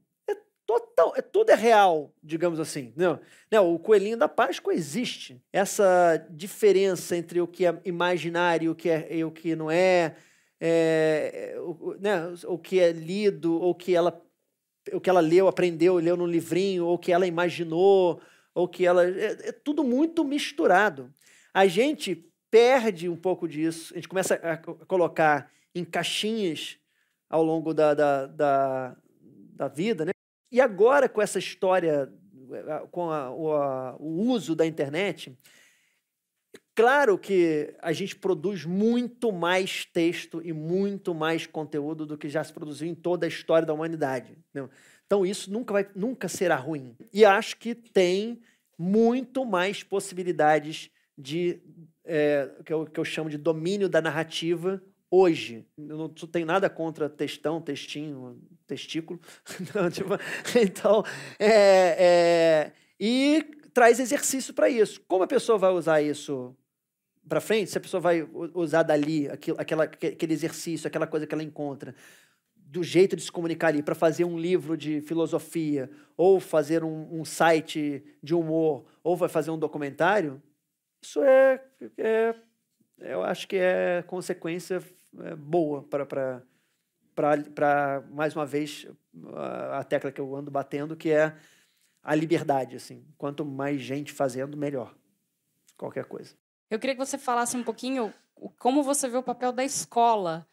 total, 0.81 1.13
é, 1.17 1.23
tudo 1.23 1.51
é 1.51 1.55
real, 1.55 2.13
digamos 2.23 2.61
assim. 2.61 2.93
Não, 2.97 3.19
não, 3.51 3.75
o 3.75 3.79
coelhinho 3.79 4.17
da 4.17 4.29
Páscoa 4.29 4.75
existe. 4.75 5.43
Essa 5.53 6.25
diferença 6.31 7.17
entre 7.17 7.41
o 7.41 7.47
que 7.47 7.67
é 7.67 7.81
imaginário 7.85 8.67
e 8.67 8.69
o 8.69 8.75
que, 8.75 8.89
é, 8.89 9.17
e 9.17 9.25
o 9.25 9.31
que 9.31 9.57
não 9.57 9.71
é 9.71 10.17
é, 10.65 11.57
o, 11.59 11.97
né, 11.99 12.33
o 12.47 12.57
que 12.57 12.79
é 12.79 12.93
lido, 12.93 13.61
ou 13.61 13.75
que 13.75 13.97
ela, 13.97 14.23
o 14.93 15.01
que 15.01 15.11
ela 15.11 15.19
leu, 15.19 15.49
aprendeu, 15.49 15.97
leu 15.97 16.17
no 16.17 16.25
livrinho, 16.25 16.87
ou 16.87 16.97
que 16.97 17.11
ela 17.11 17.27
imaginou, 17.27 18.23
ou 18.55 18.69
que 18.69 18.87
ela. 18.87 19.05
É, 19.05 19.49
é 19.49 19.53
tudo 19.53 19.83
muito 19.83 20.25
misturado. 20.25 21.13
A 21.53 21.67
gente 21.67 22.31
perde 22.49 23.09
um 23.09 23.17
pouco 23.17 23.49
disso, 23.49 23.93
a 23.93 23.97
gente 23.97 24.07
começa 24.07 24.35
a 24.37 24.57
colocar 24.87 25.51
em 25.75 25.85
caixinhas 25.85 26.79
ao 27.29 27.43
longo 27.43 27.75
da, 27.75 27.93
da, 27.93 28.27
da, 28.27 28.97
da 29.57 29.69
vida, 29.69 30.05
né? 30.05 30.13
E 30.53 30.61
agora, 30.61 31.09
com 31.09 31.21
essa 31.21 31.39
história, 31.39 32.13
com 32.91 33.11
a, 33.11 33.31
o, 33.33 33.53
a, 33.53 33.97
o 33.99 34.31
uso 34.31 34.55
da 34.55 34.67
internet, 34.67 35.37
Claro 36.75 37.19
que 37.19 37.75
a 37.83 37.93
gente 37.93 38.17
produz 38.17 38.65
muito 38.65 39.31
mais 39.31 39.85
texto 39.85 40.41
e 40.43 40.55
muito 40.55 41.15
mais 41.15 41.47
conteúdo 41.47 42.07
do 42.07 42.17
que 42.17 42.31
já 42.31 42.43
se 42.43 42.53
produziu 42.53 42.89
em 42.89 42.95
toda 42.95 43.27
a 43.27 43.29
história 43.29 43.67
da 43.67 43.75
humanidade. 43.75 44.39
Entendeu? 44.49 44.71
Então 45.07 45.27
isso 45.27 45.53
nunca, 45.53 45.75
vai, 45.75 45.87
nunca 45.95 46.29
será 46.29 46.57
ruim. 46.57 46.97
E 47.13 47.27
acho 47.27 47.59
que 47.59 47.75
tem 47.75 48.41
muito 48.79 49.45
mais 49.45 49.83
possibilidades 49.83 50.91
de 51.17 51.61
é, 52.07 52.51
que, 52.65 52.73
eu, 52.73 52.87
que 52.87 52.99
eu 52.99 53.05
chamo 53.05 53.29
de 53.29 53.37
domínio 53.37 53.89
da 53.89 54.01
narrativa 54.01 54.83
hoje. 55.13 55.67
Eu 55.77 55.99
não 55.99 56.09
tenho 56.09 56.47
nada 56.47 56.71
contra 56.71 57.07
textão, 57.07 57.61
textinho, 57.61 58.41
testículo. 58.67 59.21
Não, 59.75 59.91
tipo, 59.91 60.15
então, 60.59 61.05
é, 61.39 61.53
é, 61.99 62.73
e 62.99 63.45
traz 63.75 64.01
exercício 64.01 64.55
para 64.55 64.71
isso. 64.71 65.03
Como 65.07 65.23
a 65.23 65.27
pessoa 65.27 65.59
vai 65.59 65.71
usar 65.71 66.01
isso 66.01 66.57
para 67.29 67.41
frente, 67.41 67.71
se 67.71 67.77
a 67.79 67.81
pessoa 67.81 68.01
vai 68.01 68.27
usar 68.55 68.83
dali 68.83 69.29
aquilo, 69.29 69.61
aquela, 69.61 69.85
aquele 69.85 70.33
exercício, 70.33 70.89
aquela 70.89 71.07
coisa 71.07 71.27
que 71.27 71.35
ela 71.35 71.43
encontra, 71.43 71.95
do 72.57 72.83
jeito 72.83 73.15
de 73.15 73.23
se 73.23 73.31
comunicar 73.31 73.69
ali, 73.69 73.83
para 73.83 73.95
fazer 73.95 74.25
um 74.25 74.39
livro 74.39 74.79
de 74.79 75.03
filosofia, 75.03 75.91
ou 76.17 76.41
fazer 76.41 76.83
um, 76.83 77.21
um, 77.21 77.25
site 77.25 78.03
de 78.23 78.35
humor, 78.35 78.87
ou 79.05 79.15
vai 79.15 79.29
fazer 79.29 79.51
um 79.51 79.59
documentário, 79.59 80.43
isso 81.03 81.23
é, 81.23 81.63
é 81.99 82.35
eu 82.99 83.23
acho 83.23 83.49
que 83.49 83.57
é 83.57 84.03
consequência 84.07 84.81
é, 85.21 85.35
boa 85.35 85.83
para 85.83 86.43
para 87.15 88.03
mais 88.11 88.35
uma 88.35 88.47
vez 88.47 88.87
a 89.71 89.85
tecla 89.85 90.11
que 90.11 90.21
eu 90.21 90.35
ando 90.35 90.51
batendo 90.51 90.97
que 90.97 91.11
é 91.11 91.37
a 92.03 92.15
liberdade 92.15 92.77
assim. 92.77 93.05
Quanto 93.19 93.45
mais 93.45 93.81
gente 93.81 94.13
fazendo 94.13 94.57
melhor. 94.57 94.95
Qualquer 95.77 96.07
coisa. 96.07 96.35
Eu 96.71 96.79
queria 96.79 96.95
que 96.95 97.05
você 97.05 97.19
falasse 97.19 97.57
um 97.57 97.63
pouquinho 97.63 98.13
como 98.59 98.83
você 98.83 99.09
vê 99.09 99.17
o 99.17 99.23
papel 99.23 99.53
da 99.53 99.63
escola 99.63 100.47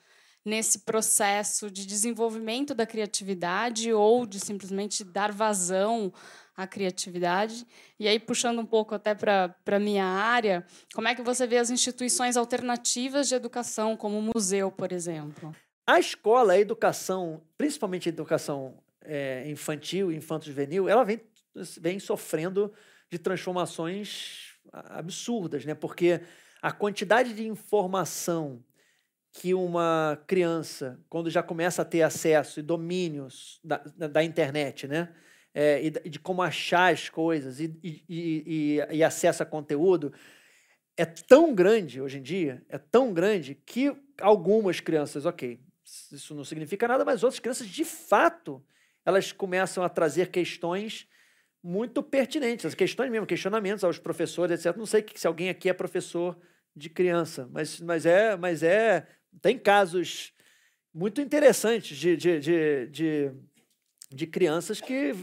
nesse 0.45 0.79
processo 0.79 1.69
de 1.69 1.85
desenvolvimento 1.85 2.73
da 2.73 2.85
criatividade 2.85 3.91
ou 3.93 4.25
de 4.25 4.39
simplesmente 4.39 5.03
dar 5.03 5.31
vazão 5.31 6.13
à 6.55 6.65
criatividade. 6.65 7.65
E 7.99 8.07
aí, 8.07 8.19
puxando 8.19 8.59
um 8.59 8.65
pouco 8.65 8.95
até 8.95 9.13
para 9.13 9.55
a 9.65 9.79
minha 9.79 10.05
área, 10.05 10.65
como 10.93 11.07
é 11.07 11.15
que 11.15 11.21
você 11.21 11.45
vê 11.45 11.57
as 11.57 11.69
instituições 11.69 12.35
alternativas 12.37 13.27
de 13.27 13.35
educação, 13.35 13.95
como 13.95 14.17
o 14.17 14.21
museu, 14.21 14.71
por 14.71 14.91
exemplo? 14.91 15.55
A 15.85 15.99
escola, 15.99 16.53
a 16.53 16.59
educação, 16.59 17.41
principalmente 17.57 18.09
a 18.09 18.11
educação 18.11 18.77
é, 19.01 19.49
infantil, 19.49 20.11
infanto-juvenil, 20.11 20.87
ela 20.87 21.03
vem, 21.03 21.19
vem 21.79 21.99
sofrendo 21.99 22.71
de 23.09 23.17
transformações 23.17 24.55
absurdas, 24.71 25.65
né? 25.65 25.73
Porque 25.73 26.21
a 26.61 26.71
quantidade 26.71 27.33
de 27.33 27.47
informação 27.47 28.63
que 29.31 29.53
uma 29.53 30.21
criança, 30.27 30.99
quando 31.09 31.29
já 31.29 31.43
começa 31.43 31.81
a 31.81 31.85
ter 31.85 32.01
acesso 32.01 32.59
e 32.59 32.63
domínios 32.63 33.59
da, 33.63 33.77
da 33.77 34.23
internet, 34.23 34.87
né? 34.87 35.13
É, 35.53 35.83
e 35.83 35.89
de 35.89 36.19
como 36.19 36.43
achar 36.43 36.93
as 36.93 37.09
coisas 37.09 37.59
e, 37.59 37.75
e, 37.83 38.03
e, 38.07 38.97
e, 38.97 39.03
acesso 39.03 39.41
a 39.41 39.45
conteúdo, 39.45 40.13
é 40.95 41.05
tão 41.05 41.55
grande 41.55 41.99
hoje 41.99 42.19
em 42.19 42.21
dia, 42.21 42.63
é 42.69 42.77
tão 42.77 43.11
grande 43.11 43.55
que 43.55 43.91
algumas 44.21 44.79
crianças, 44.79 45.25
ok, 45.25 45.59
isso 46.11 46.35
não 46.35 46.43
significa 46.43 46.87
nada, 46.87 47.03
mas 47.03 47.23
outras 47.23 47.39
crianças, 47.39 47.67
de 47.67 47.83
fato, 47.83 48.63
elas 49.03 49.31
começam 49.31 49.83
a 49.83 49.89
trazer 49.89 50.29
questões 50.29 51.07
muito 51.63 52.01
pertinentes, 52.03 52.65
as 52.65 52.75
questões 52.75 53.09
mesmo, 53.09 53.25
questionamentos 53.25 53.83
aos 53.83 53.97
professores, 53.97 54.65
etc. 54.65 54.77
Não 54.77 54.85
sei 54.85 55.05
se 55.15 55.27
alguém 55.27 55.49
aqui 55.49 55.67
é 55.67 55.73
professor 55.73 56.37
de 56.75 56.89
criança, 56.89 57.49
mas, 57.51 57.79
mas 57.79 58.05
é, 58.05 58.35
mas 58.37 58.63
é, 58.63 59.07
tem 59.41 59.57
casos 59.57 60.33
muito 60.93 61.21
interessantes 61.21 61.97
de, 61.97 62.17
de, 62.17 62.39
de, 62.39 62.87
de, 62.87 63.31
de 64.11 64.27
crianças 64.27 64.81
que, 64.81 65.13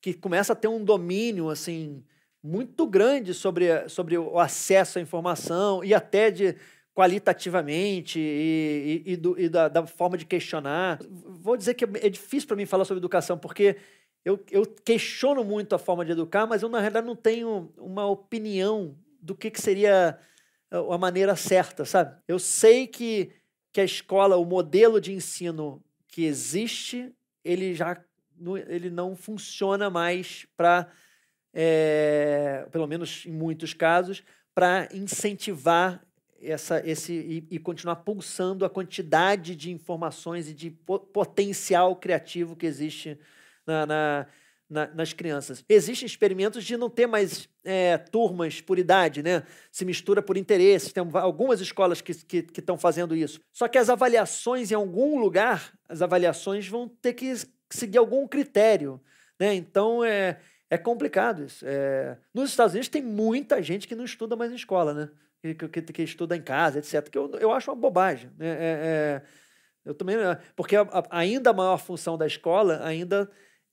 que 0.00 0.14
começam 0.14 0.52
a 0.52 0.56
ter 0.56 0.68
um 0.68 0.84
domínio 0.84 1.48
assim 1.48 2.04
muito 2.42 2.86
grande 2.86 3.34
sobre, 3.34 3.88
sobre 3.88 4.16
o 4.16 4.38
acesso 4.38 4.98
à 4.98 5.02
informação 5.02 5.84
e 5.84 5.92
até 5.92 6.30
de 6.30 6.56
qualitativamente 6.94 8.18
e, 8.18 9.02
e, 9.06 9.12
e, 9.12 9.16
do, 9.16 9.38
e 9.38 9.48
da, 9.48 9.68
da, 9.68 9.86
forma 9.86 10.16
de 10.16 10.26
questionar. 10.26 10.98
Vou 11.08 11.56
dizer 11.56 11.74
que 11.74 11.84
é 11.84 12.08
difícil 12.08 12.46
para 12.46 12.56
mim 12.56 12.66
falar 12.66 12.84
sobre 12.84 13.00
educação, 13.00 13.38
porque 13.38 13.76
eu, 14.24 14.42
eu 14.50 14.66
questiono 14.66 15.44
muito 15.44 15.74
a 15.74 15.78
forma 15.78 16.04
de 16.04 16.12
educar, 16.12 16.46
mas 16.46 16.62
eu, 16.62 16.68
na 16.68 16.78
realidade, 16.78 17.06
não 17.06 17.16
tenho 17.16 17.72
uma 17.78 18.06
opinião 18.06 18.94
do 19.20 19.34
que, 19.34 19.50
que 19.50 19.60
seria 19.60 20.18
a 20.70 20.98
maneira 20.98 21.34
certa, 21.34 21.84
sabe? 21.84 22.16
Eu 22.28 22.38
sei 22.38 22.86
que, 22.86 23.32
que 23.72 23.80
a 23.80 23.84
escola, 23.84 24.36
o 24.36 24.44
modelo 24.44 25.00
de 25.00 25.12
ensino 25.12 25.82
que 26.08 26.24
existe, 26.24 27.12
ele 27.44 27.74
já 27.74 27.96
ele 28.68 28.88
não 28.88 29.14
funciona 29.14 29.90
mais 29.90 30.46
para, 30.56 30.90
é, 31.52 32.66
pelo 32.70 32.86
menos 32.86 33.26
em 33.26 33.32
muitos 33.32 33.74
casos, 33.74 34.22
para 34.54 34.88
incentivar 34.94 36.02
essa, 36.40 36.80
esse 36.88 37.12
e, 37.12 37.46
e, 37.50 37.58
continuar 37.58 37.96
pulsando 37.96 38.64
a 38.64 38.70
quantidade 38.70 39.54
de 39.54 39.70
informações 39.70 40.48
e 40.48 40.54
de 40.54 40.70
potencial 40.70 41.94
criativo 41.96 42.56
que 42.56 42.64
existe 42.64 43.18
na, 43.66 43.84
na, 43.84 44.26
na, 44.70 44.86
nas 44.86 45.12
crianças. 45.12 45.64
Existem 45.68 46.06
experimentos 46.06 46.64
de 46.64 46.76
não 46.76 46.88
ter 46.88 47.08
mais 47.08 47.48
é, 47.64 47.98
turmas 47.98 48.60
por 48.60 48.78
idade, 48.78 49.20
né? 49.20 49.42
Se 49.72 49.84
mistura 49.84 50.22
por 50.22 50.36
interesse. 50.36 50.94
Tem 50.94 51.04
algumas 51.14 51.60
escolas 51.60 52.00
que 52.00 52.12
estão 52.56 52.78
fazendo 52.78 53.16
isso. 53.16 53.40
Só 53.52 53.66
que 53.66 53.76
as 53.76 53.90
avaliações 53.90 54.70
em 54.70 54.74
algum 54.74 55.18
lugar, 55.18 55.72
as 55.88 56.00
avaliações 56.00 56.68
vão 56.68 56.88
ter 56.88 57.14
que 57.14 57.34
seguir 57.68 57.98
algum 57.98 58.28
critério. 58.28 59.00
Né? 59.38 59.54
Então 59.54 60.04
é, 60.04 60.38
é 60.70 60.78
complicado 60.78 61.44
isso. 61.44 61.64
É... 61.66 62.16
Nos 62.32 62.50
Estados 62.50 62.72
Unidos 62.72 62.88
tem 62.88 63.02
muita 63.02 63.60
gente 63.60 63.88
que 63.88 63.96
não 63.96 64.04
estuda 64.04 64.36
mais 64.36 64.52
em 64.52 64.56
escola, 64.56 64.94
né? 64.94 65.10
Que, 65.42 65.54
que, 65.54 65.82
que 65.82 66.02
estuda 66.02 66.36
em 66.36 66.42
casa, 66.42 66.78
etc. 66.78 67.08
Que 67.08 67.18
eu, 67.18 67.30
eu 67.40 67.50
acho 67.50 67.70
uma 67.70 67.76
bobagem. 67.76 68.30
Né? 68.38 68.46
É, 68.46 68.52
é... 68.60 69.22
eu 69.84 69.94
também, 69.94 70.16
porque 70.54 70.76
a, 70.76 70.82
a, 70.82 71.06
ainda 71.10 71.50
a 71.50 71.54
maior 71.54 71.78
função 71.78 72.16
da 72.16 72.26
escola 72.26 72.80
ainda 72.84 73.28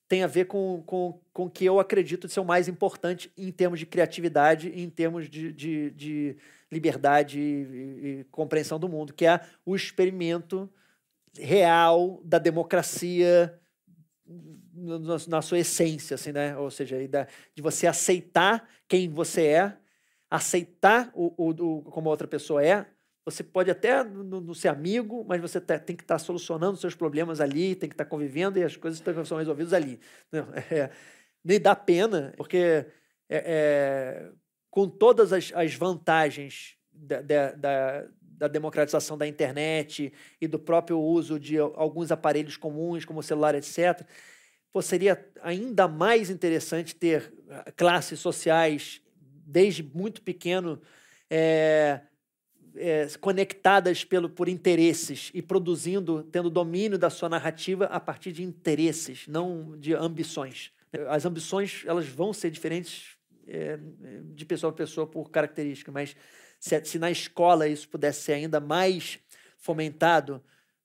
tem 0.08 0.24
a 0.24 0.28
ver 0.28 0.46
com, 0.46 0.82
com, 0.86 1.20
com 1.34 1.46
o 1.46 1.50
que 1.50 1.66
eu 1.66 1.80
acredito 1.80 2.30
ser 2.30 2.40
o 2.40 2.46
mais 2.46 2.68
importante 2.68 3.32
em 3.38 3.52
termos 3.52 3.80
de 3.80 3.86
criatividade 3.86 4.70
em 4.70 4.90
termos 4.90 5.30
de, 5.30 5.52
de, 5.52 5.92
de 5.92 6.38
liberdade 6.72 7.40
e, 7.40 8.20
e, 8.20 8.24
compreensão 8.32 8.80
do 8.80 8.90
mundo, 8.90 9.14
que 9.14 9.26
é 9.26 9.42
o 9.66 9.76
experimento 9.76 10.70
real 11.38 12.22
da 12.24 12.40
democracia 12.40 13.58
na, 14.74 15.18
na 15.28 15.42
sua 15.42 15.60
essência, 15.60 16.16
assim, 16.16 16.32
né? 16.32 16.58
Ou 16.58 16.70
seja, 16.70 16.98
de 17.56 17.62
você 17.62 17.88
aceitar 17.88 18.68
quem 18.88 19.10
você 19.10 19.46
é, 19.48 19.78
aceitar 20.30 21.10
o, 21.14 21.34
o, 21.38 21.50
o 21.50 21.82
como 21.84 22.10
a 22.10 22.12
outra 22.12 22.28
pessoa 22.28 22.64
é, 22.64 22.86
você 23.28 23.44
pode 23.44 23.70
até 23.70 24.06
não 24.06 24.54
ser 24.54 24.70
amigo, 24.70 25.26
mas 25.28 25.42
você 25.42 25.60
tem 25.60 25.98
que 25.98 26.04
estar 26.04 26.16
tá 26.16 26.20
solucionando 26.20 26.78
seus 26.78 26.96
problemas 26.96 27.42
ali, 27.42 27.76
tem 27.76 27.90
que 27.90 27.94
estar 27.94 28.06
tá 28.06 28.10
convivendo 28.10 28.58
e 28.58 28.64
as 28.64 28.78
coisas 28.78 29.04
são 29.28 29.38
resolvidas 29.38 29.74
ali. 29.74 30.00
Não, 30.32 30.48
é, 30.72 30.90
nem 31.44 31.60
dá 31.60 31.76
pena, 31.76 32.34
porque 32.38 32.86
é, 33.28 33.44
é, 33.46 34.32
com 34.70 34.88
todas 34.88 35.34
as, 35.34 35.52
as 35.54 35.74
vantagens 35.74 36.78
da, 36.90 37.22
da, 37.22 38.06
da, 38.38 38.48
democratização 38.48 39.18
da 39.18 39.28
internet 39.28 40.14
e 40.40 40.48
do 40.48 40.58
próprio 40.58 40.98
uso 40.98 41.38
de 41.38 41.58
alguns 41.58 42.14
aparelhos 42.14 42.56
comuns, 42.56 43.04
como 43.04 43.20
o 43.20 43.24
celular, 43.24 43.56
etc., 43.56 44.08
pô, 44.72 44.82
seria 44.82 45.30
ainda 45.42 45.86
mais 45.86 46.30
interessante 46.30 46.96
ter 46.96 47.34
ah, 47.50 47.74
classes 47.76 48.22
sociais, 48.22 49.02
desde 49.46 49.84
muito 49.84 50.22
pequeno, 50.22 50.82
é, 51.30 52.00
é, 52.78 53.08
conectadas 53.20 54.04
pelo, 54.04 54.30
por 54.30 54.48
interesses 54.48 55.32
e 55.34 55.42
produzindo, 55.42 56.24
tendo 56.24 56.50
domínio 56.50 56.98
da 56.98 57.10
sua 57.10 57.30
narrativa 57.30 57.86
a 57.86 58.00
partir 58.00 58.32
de 58.32 58.44
interesses, 58.44 59.28
não 59.28 59.78
de 59.78 59.94
ambições. 59.94 60.72
As 61.10 61.26
ambições 61.26 61.84
elas 61.86 62.08
vão 62.08 62.34
ser 62.34 62.50
diferentes 62.50 63.18
é, 63.48 63.80
de 64.34 64.46
pessoa 64.46 64.72
para 64.72 64.86
pessoa 64.86 65.08
por 65.08 65.30
característica, 65.30 65.92
mas 65.92 66.16
se, 66.60 66.84
se 66.86 67.00
na 67.00 67.12
escola 67.12 67.68
isso 67.68 67.88
pudesse 67.90 68.22
ser 68.22 68.34
ainda 68.34 68.60
mais 68.60 69.20
fomentado, 69.58 70.42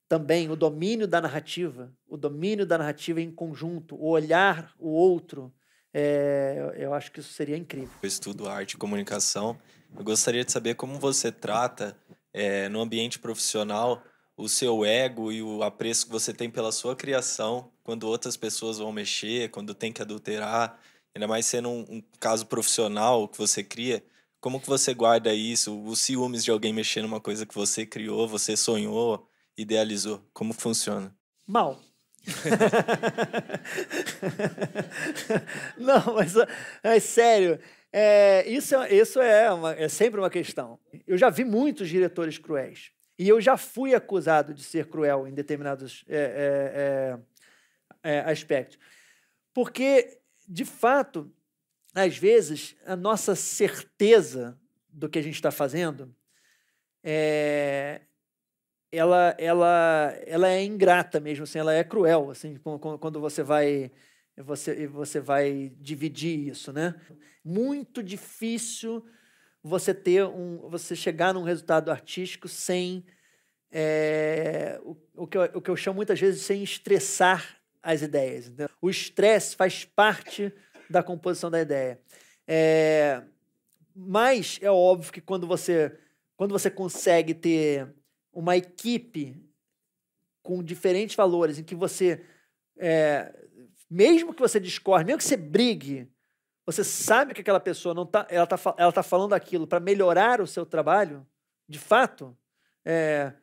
também 0.08 0.50
o 0.50 0.56
domínio 0.56 1.06
da 1.06 1.20
narrativa, 1.20 1.90
o 2.06 2.16
domínio 2.16 2.66
da 2.66 2.76
narrativa 2.76 3.20
em 3.20 3.30
conjunto, 3.30 3.96
o 3.96 4.08
olhar 4.08 4.74
o 4.78 4.90
outro, 4.90 5.52
é, 5.94 6.74
eu 6.76 6.92
acho 6.92 7.10
que 7.12 7.20
isso 7.20 7.32
seria 7.32 7.56
incrível. 7.56 7.94
Eu 8.02 8.06
estudo 8.06 8.48
arte 8.48 8.72
e 8.72 8.76
comunicação 8.76 9.58
eu 9.96 10.04
gostaria 10.04 10.44
de 10.44 10.52
saber 10.52 10.74
como 10.74 10.98
você 10.98 11.30
trata, 11.30 11.96
é, 12.32 12.68
no 12.68 12.80
ambiente 12.80 13.18
profissional, 13.18 14.02
o 14.36 14.48
seu 14.48 14.84
ego 14.84 15.30
e 15.30 15.42
o 15.42 15.62
apreço 15.62 16.06
que 16.06 16.12
você 16.12 16.32
tem 16.32 16.50
pela 16.50 16.72
sua 16.72 16.96
criação 16.96 17.70
quando 17.84 18.04
outras 18.04 18.36
pessoas 18.36 18.78
vão 18.78 18.92
mexer, 18.92 19.50
quando 19.50 19.74
tem 19.74 19.92
que 19.92 20.02
adulterar, 20.02 20.78
ainda 21.14 21.28
mais 21.28 21.46
sendo 21.46 21.68
um, 21.68 21.80
um 21.88 22.02
caso 22.18 22.46
profissional 22.46 23.28
que 23.28 23.38
você 23.38 23.62
cria. 23.62 24.04
Como 24.40 24.60
que 24.60 24.66
você 24.66 24.92
guarda 24.94 25.32
isso? 25.32 25.80
Os 25.84 26.00
ciúmes 26.00 26.44
de 26.44 26.50
alguém 26.50 26.72
mexer 26.72 27.02
numa 27.02 27.20
coisa 27.20 27.46
que 27.46 27.54
você 27.54 27.86
criou, 27.86 28.26
você 28.26 28.56
sonhou, 28.56 29.28
idealizou. 29.56 30.20
Como 30.32 30.52
funciona? 30.52 31.14
Mal. 31.46 31.78
Não, 35.76 36.14
mas 36.14 36.34
é 36.82 37.00
sério. 37.00 37.58
É, 37.92 38.48
isso 38.48 38.74
é, 38.74 38.94
isso 38.94 39.20
é, 39.20 39.52
uma, 39.52 39.72
é 39.74 39.88
sempre 39.88 40.18
uma 40.18 40.30
questão. 40.30 40.78
Eu 41.06 41.18
já 41.18 41.28
vi 41.28 41.44
muitos 41.44 41.88
diretores 41.88 42.38
cruéis. 42.38 42.90
E 43.18 43.28
eu 43.28 43.40
já 43.40 43.56
fui 43.56 43.94
acusado 43.94 44.54
de 44.54 44.64
ser 44.64 44.86
cruel 44.86 45.28
em 45.28 45.34
determinados 45.34 46.04
é, 46.08 47.18
é, 48.02 48.10
é, 48.10 48.16
é 48.16 48.20
aspectos. 48.20 48.78
Porque, 49.52 50.18
de 50.48 50.64
fato, 50.64 51.30
às 51.94 52.16
vezes, 52.16 52.74
a 52.86 52.96
nossa 52.96 53.36
certeza 53.36 54.58
do 54.88 55.08
que 55.08 55.18
a 55.18 55.22
gente 55.22 55.34
está 55.34 55.50
fazendo 55.50 56.14
é, 57.04 58.00
ela, 58.90 59.34
ela, 59.38 60.14
ela 60.26 60.48
é 60.48 60.64
ingrata 60.64 61.20
mesmo, 61.20 61.44
assim, 61.44 61.58
ela 61.58 61.72
é 61.72 61.82
cruel, 61.82 62.30
assim, 62.30 62.56
quando 63.00 63.20
você 63.20 63.42
vai 63.42 63.90
você, 64.36 64.86
você 64.86 65.20
vai 65.20 65.72
dividir 65.80 66.48
isso, 66.48 66.72
né? 66.72 66.94
Muito 67.44 68.02
difícil 68.02 69.04
você 69.62 69.92
ter 69.92 70.24
um, 70.24 70.68
você 70.68 70.96
chegar 70.96 71.34
num 71.34 71.42
resultado 71.42 71.90
artístico 71.90 72.48
sem 72.48 73.04
é, 73.70 74.80
o, 74.82 74.96
o, 75.14 75.26
que 75.26 75.38
eu, 75.38 75.42
o 75.54 75.60
que 75.60 75.70
eu 75.70 75.76
chamo 75.76 75.96
muitas 75.96 76.20
vezes 76.20 76.42
sem 76.42 76.62
estressar 76.62 77.60
as 77.82 78.02
ideias. 78.02 78.50
O 78.80 78.88
estresse 78.88 79.56
faz 79.56 79.84
parte 79.84 80.52
da 80.88 81.02
composição 81.02 81.50
da 81.50 81.60
ideia. 81.60 82.00
É, 82.46 83.22
mas 83.94 84.58
é 84.62 84.70
óbvio 84.70 85.12
que 85.12 85.20
quando 85.20 85.46
você, 85.46 85.98
quando 86.36 86.52
você 86.52 86.70
consegue 86.70 87.34
ter 87.34 87.88
uma 88.32 88.56
equipe 88.56 89.36
com 90.42 90.62
diferentes 90.62 91.14
valores, 91.14 91.58
em 91.58 91.64
que 91.64 91.74
você 91.74 92.24
é, 92.78 93.32
mesmo 93.92 94.32
que 94.32 94.40
você 94.40 94.58
discorde, 94.58 95.04
mesmo 95.04 95.18
que 95.18 95.24
você 95.24 95.36
brigue, 95.36 96.10
você 96.64 96.82
sabe 96.82 97.34
que 97.34 97.42
aquela 97.42 97.60
pessoa 97.60 97.94
não 97.94 98.06
tá, 98.06 98.26
ela 98.30 98.46
tá, 98.46 98.58
ela 98.78 98.90
tá 98.90 99.02
falando 99.02 99.34
aquilo 99.34 99.66
para 99.66 99.78
melhorar 99.78 100.40
o 100.40 100.46
seu 100.46 100.64
trabalho, 100.64 101.26
de 101.68 101.78
fato, 101.78 102.34
é, 102.86 103.34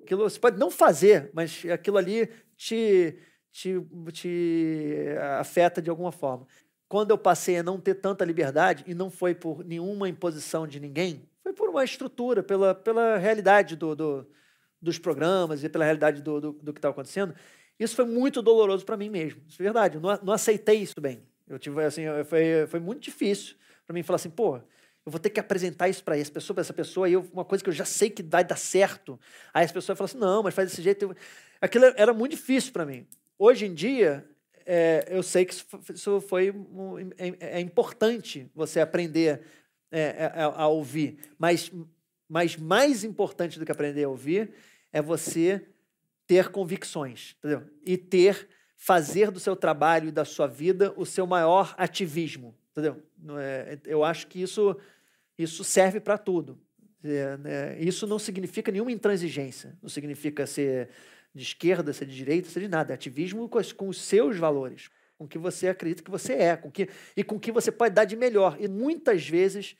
aquilo 0.00 0.22
você 0.22 0.38
pode 0.38 0.56
não 0.56 0.70
fazer, 0.70 1.30
mas 1.34 1.64
aquilo 1.66 1.98
ali 1.98 2.30
te, 2.56 3.18
te, 3.50 3.74
te 4.12 5.04
afeta 5.40 5.82
de 5.82 5.90
alguma 5.90 6.12
forma. 6.12 6.46
Quando 6.88 7.10
eu 7.10 7.18
passei 7.18 7.58
a 7.58 7.62
não 7.64 7.80
ter 7.80 7.96
tanta 7.96 8.24
liberdade, 8.24 8.84
e 8.86 8.94
não 8.94 9.10
foi 9.10 9.34
por 9.34 9.64
nenhuma 9.64 10.08
imposição 10.08 10.64
de 10.64 10.78
ninguém, 10.78 11.28
foi 11.42 11.52
por 11.52 11.68
uma 11.68 11.82
estrutura, 11.82 12.40
pela, 12.40 12.72
pela 12.72 13.18
realidade 13.18 13.74
do, 13.74 13.96
do 13.96 14.30
dos 14.80 14.98
programas 14.98 15.64
e 15.64 15.68
pela 15.68 15.84
realidade 15.84 16.22
do, 16.22 16.40
do, 16.40 16.52
do 16.52 16.72
que 16.72 16.78
estava 16.78 16.92
acontecendo, 16.92 17.34
isso 17.78 17.94
foi 17.94 18.04
muito 18.04 18.40
doloroso 18.40 18.84
para 18.84 18.96
mim 18.96 19.10
mesmo. 19.10 19.40
Isso 19.48 19.60
é 19.60 19.64
verdade. 19.64 19.96
Eu 19.96 20.00
não, 20.00 20.18
não 20.22 20.32
aceitei 20.32 20.76
isso 20.76 21.00
bem. 21.00 21.22
Eu 21.48 21.58
tive 21.58 21.84
assim, 21.84 22.02
foi, 22.24 22.66
foi 22.68 22.80
muito 22.80 23.00
difícil 23.02 23.56
para 23.86 23.94
mim 23.94 24.02
falar 24.02 24.16
assim, 24.16 24.30
pô, 24.30 24.56
eu 24.56 25.12
vou 25.12 25.20
ter 25.20 25.30
que 25.30 25.38
apresentar 25.38 25.88
isso 25.88 26.02
para 26.02 26.18
essa 26.18 26.32
pessoa, 26.32 26.54
para 26.54 26.62
essa 26.62 26.72
pessoa, 26.72 27.08
e 27.08 27.12
eu, 27.12 27.24
uma 27.32 27.44
coisa 27.44 27.62
que 27.62 27.70
eu 27.70 27.74
já 27.74 27.84
sei 27.84 28.10
que 28.10 28.22
vai 28.24 28.44
dar 28.44 28.56
certo. 28.56 29.18
Aí 29.54 29.64
as 29.64 29.70
pessoas 29.70 29.96
falam 29.96 30.06
assim, 30.06 30.18
não, 30.18 30.42
mas 30.42 30.52
faz 30.52 30.70
desse 30.70 30.82
jeito. 30.82 31.16
Aquilo 31.60 31.84
era 31.96 32.12
muito 32.12 32.32
difícil 32.32 32.72
para 32.72 32.84
mim. 32.84 33.06
Hoje 33.38 33.66
em 33.66 33.72
dia, 33.72 34.28
é, 34.64 35.06
eu 35.08 35.22
sei 35.22 35.44
que 35.44 35.54
isso, 35.54 36.20
foi 36.22 36.52
é, 37.18 37.58
é, 37.58 37.60
importante 37.60 38.50
você 38.52 38.80
aprender 38.80 39.42
é, 39.92 40.00
é, 40.00 40.32
a, 40.34 40.62
a 40.62 40.66
ouvir, 40.66 41.18
mas, 41.38 41.70
mas 42.28 42.56
mais 42.56 43.04
importante 43.04 43.60
do 43.60 43.64
que 43.64 43.70
aprender 43.70 44.02
a 44.02 44.08
ouvir 44.08 44.50
é 44.92 45.00
você 45.00 45.64
ter 46.26 46.48
convicções, 46.48 47.36
entendeu? 47.38 47.62
E 47.84 47.96
ter 47.96 48.48
fazer 48.76 49.30
do 49.30 49.40
seu 49.40 49.56
trabalho 49.56 50.08
e 50.08 50.12
da 50.12 50.24
sua 50.24 50.46
vida 50.46 50.92
o 50.96 51.06
seu 51.06 51.26
maior 51.26 51.74
ativismo, 51.78 52.54
entendeu? 52.70 53.02
É, 53.38 53.78
eu 53.86 54.04
acho 54.04 54.26
que 54.26 54.40
isso 54.40 54.76
isso 55.38 55.62
serve 55.64 56.00
para 56.00 56.16
tudo. 56.16 56.58
É, 57.04 57.36
né? 57.36 57.80
Isso 57.80 58.06
não 58.06 58.18
significa 58.18 58.72
nenhuma 58.72 58.90
intransigência, 58.90 59.76
não 59.82 59.88
significa 59.88 60.46
ser 60.46 60.88
de 61.34 61.42
esquerda, 61.42 61.92
ser 61.92 62.06
de 62.06 62.16
direita, 62.16 62.48
ser 62.48 62.60
de 62.60 62.68
nada. 62.68 62.92
É 62.92 62.94
ativismo 62.94 63.48
com, 63.48 63.62
com 63.76 63.88
os 63.88 64.00
seus 64.00 64.36
valores, 64.36 64.90
com 65.16 65.24
o 65.24 65.28
que 65.28 65.38
você 65.38 65.68
acredita 65.68 66.02
que 66.02 66.10
você 66.10 66.32
é, 66.32 66.56
com 66.56 66.70
que, 66.70 66.88
e 67.16 67.22
com 67.22 67.36
o 67.36 67.40
que 67.40 67.52
você 67.52 67.70
pode 67.70 67.94
dar 67.94 68.04
de 68.04 68.16
melhor. 68.16 68.56
E 68.58 68.66
muitas 68.66 69.28
vezes 69.28 69.76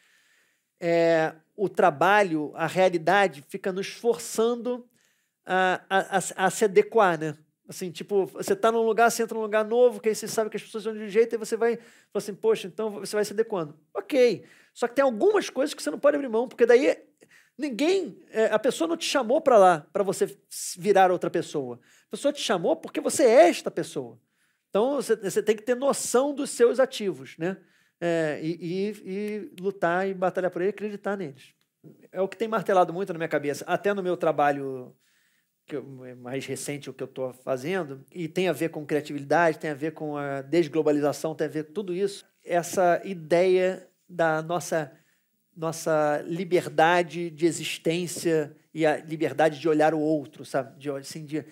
é, 0.78 1.34
o 1.56 1.68
trabalho, 1.68 2.52
a 2.54 2.66
realidade, 2.66 3.42
fica 3.48 3.72
nos 3.72 3.88
forçando 3.88 4.86
a, 5.46 5.80
a, 5.88 6.46
a, 6.46 6.50
se 6.50 6.64
adequar, 6.64 7.18
né? 7.18 7.36
Assim, 7.68 7.90
tipo, 7.90 8.26
você 8.26 8.52
está 8.52 8.70
num 8.70 8.82
lugar, 8.82 9.10
você 9.10 9.22
entra 9.22 9.36
num 9.36 9.42
lugar 9.42 9.64
novo, 9.64 10.00
que 10.00 10.08
aí 10.08 10.14
você 10.14 10.28
sabe 10.28 10.50
que 10.50 10.56
as 10.56 10.62
pessoas 10.62 10.84
são 10.84 10.92
de 10.92 11.00
um 11.00 11.08
jeito, 11.08 11.34
e 11.34 11.38
você 11.38 11.56
vai, 11.56 11.76
fala 11.76 11.86
assim, 12.14 12.34
poxa, 12.34 12.68
então 12.68 12.90
você 12.90 13.14
vai 13.16 13.24
se 13.24 13.32
adequando. 13.32 13.76
Ok. 13.94 14.44
Só 14.72 14.86
que 14.86 14.94
tem 14.94 15.04
algumas 15.04 15.48
coisas 15.50 15.74
que 15.74 15.82
você 15.82 15.90
não 15.90 15.98
pode 15.98 16.16
abrir 16.16 16.28
mão, 16.28 16.46
porque 16.46 16.66
daí 16.66 16.96
ninguém, 17.56 18.22
é, 18.30 18.46
a 18.46 18.58
pessoa 18.58 18.86
não 18.86 18.96
te 18.96 19.06
chamou 19.06 19.40
para 19.40 19.56
lá 19.56 19.86
para 19.92 20.02
você 20.02 20.36
virar 20.76 21.10
outra 21.10 21.30
pessoa. 21.30 21.80
A 22.08 22.10
pessoa 22.10 22.32
te 22.32 22.40
chamou 22.40 22.76
porque 22.76 23.00
você 23.00 23.24
é 23.24 23.48
esta 23.48 23.70
pessoa. 23.70 24.20
Então 24.68 24.96
você, 24.96 25.16
você 25.16 25.42
tem 25.42 25.56
que 25.56 25.62
ter 25.62 25.74
noção 25.74 26.34
dos 26.34 26.50
seus 26.50 26.78
ativos, 26.78 27.36
né? 27.38 27.56
É, 27.98 28.38
e, 28.42 28.58
e, 28.60 29.02
e 29.06 29.62
lutar 29.62 30.06
e 30.06 30.12
batalhar 30.12 30.50
por 30.50 30.60
ele, 30.60 30.70
acreditar 30.70 31.16
neles. 31.16 31.54
É 32.12 32.20
o 32.20 32.28
que 32.28 32.36
tem 32.36 32.46
martelado 32.46 32.92
muito 32.92 33.12
na 33.12 33.18
minha 33.18 33.28
cabeça, 33.28 33.64
até 33.66 33.94
no 33.94 34.02
meu 34.02 34.16
trabalho 34.16 34.94
que 35.66 35.76
é 35.76 36.14
mais 36.14 36.46
recente 36.46 36.88
o 36.88 36.94
que 36.94 37.02
eu 37.02 37.08
estou 37.08 37.32
fazendo, 37.32 38.04
e 38.14 38.28
tem 38.28 38.48
a 38.48 38.52
ver 38.52 38.68
com 38.68 38.86
criatividade, 38.86 39.58
tem 39.58 39.70
a 39.70 39.74
ver 39.74 39.92
com 39.92 40.16
a 40.16 40.40
desglobalização, 40.40 41.34
tem 41.34 41.46
a 41.46 41.50
ver 41.50 41.64
com 41.64 41.72
tudo 41.72 41.92
isso. 41.92 42.24
Essa 42.44 43.02
ideia 43.04 43.88
da 44.08 44.40
nossa, 44.40 44.92
nossa 45.56 46.22
liberdade 46.24 47.30
de 47.30 47.46
existência 47.46 48.56
e 48.72 48.86
a 48.86 48.98
liberdade 48.98 49.58
de 49.58 49.68
olhar 49.68 49.92
o 49.92 49.98
outro, 49.98 50.44
sabe? 50.44 50.78
De, 50.78 50.88
assim, 50.90 51.24
de, 51.24 51.44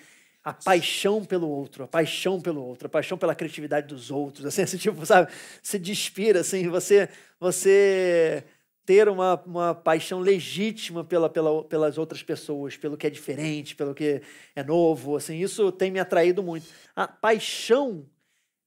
a 0.45 0.53
paixão 0.53 1.25
pelo 1.25 1.49
outro, 1.49 1.83
a 1.83 1.89
paixão 1.89 2.41
pelo 2.41 2.63
outro, 2.63 2.87
a 2.87 2.91
paixão 2.91 3.19
pela 3.19 3.35
criatividade 3.35 3.89
dos 3.89 4.13
outros, 4.13 4.47
assim, 4.47 4.63
assim 4.63 4.77
tipo, 4.77 5.05
sabe? 5.05 5.33
Se 5.61 5.77
despira, 5.77 6.41
assim, 6.41 6.69
você, 6.69 7.09
você 7.41 8.45
ter 8.85 9.09
uma, 9.09 9.43
uma 9.47 9.75
paixão 9.75 10.21
legítima 10.21 11.03
pela, 11.03 11.29
pela, 11.29 11.65
pelas 11.65 11.99
outras 11.99 12.23
pessoas, 12.23 12.77
pelo 12.77 12.97
que 12.97 13.07
é 13.07 13.11
diferente, 13.11 13.75
pelo 13.75 13.95
que 13.95 14.21
é 14.55 14.63
novo, 14.63 15.17
assim, 15.17 15.41
isso 15.41 15.73
tem 15.73 15.91
me 15.91 15.99
atraído 15.99 16.43
muito. 16.43 16.67
A 16.95 17.09
paixão, 17.09 18.07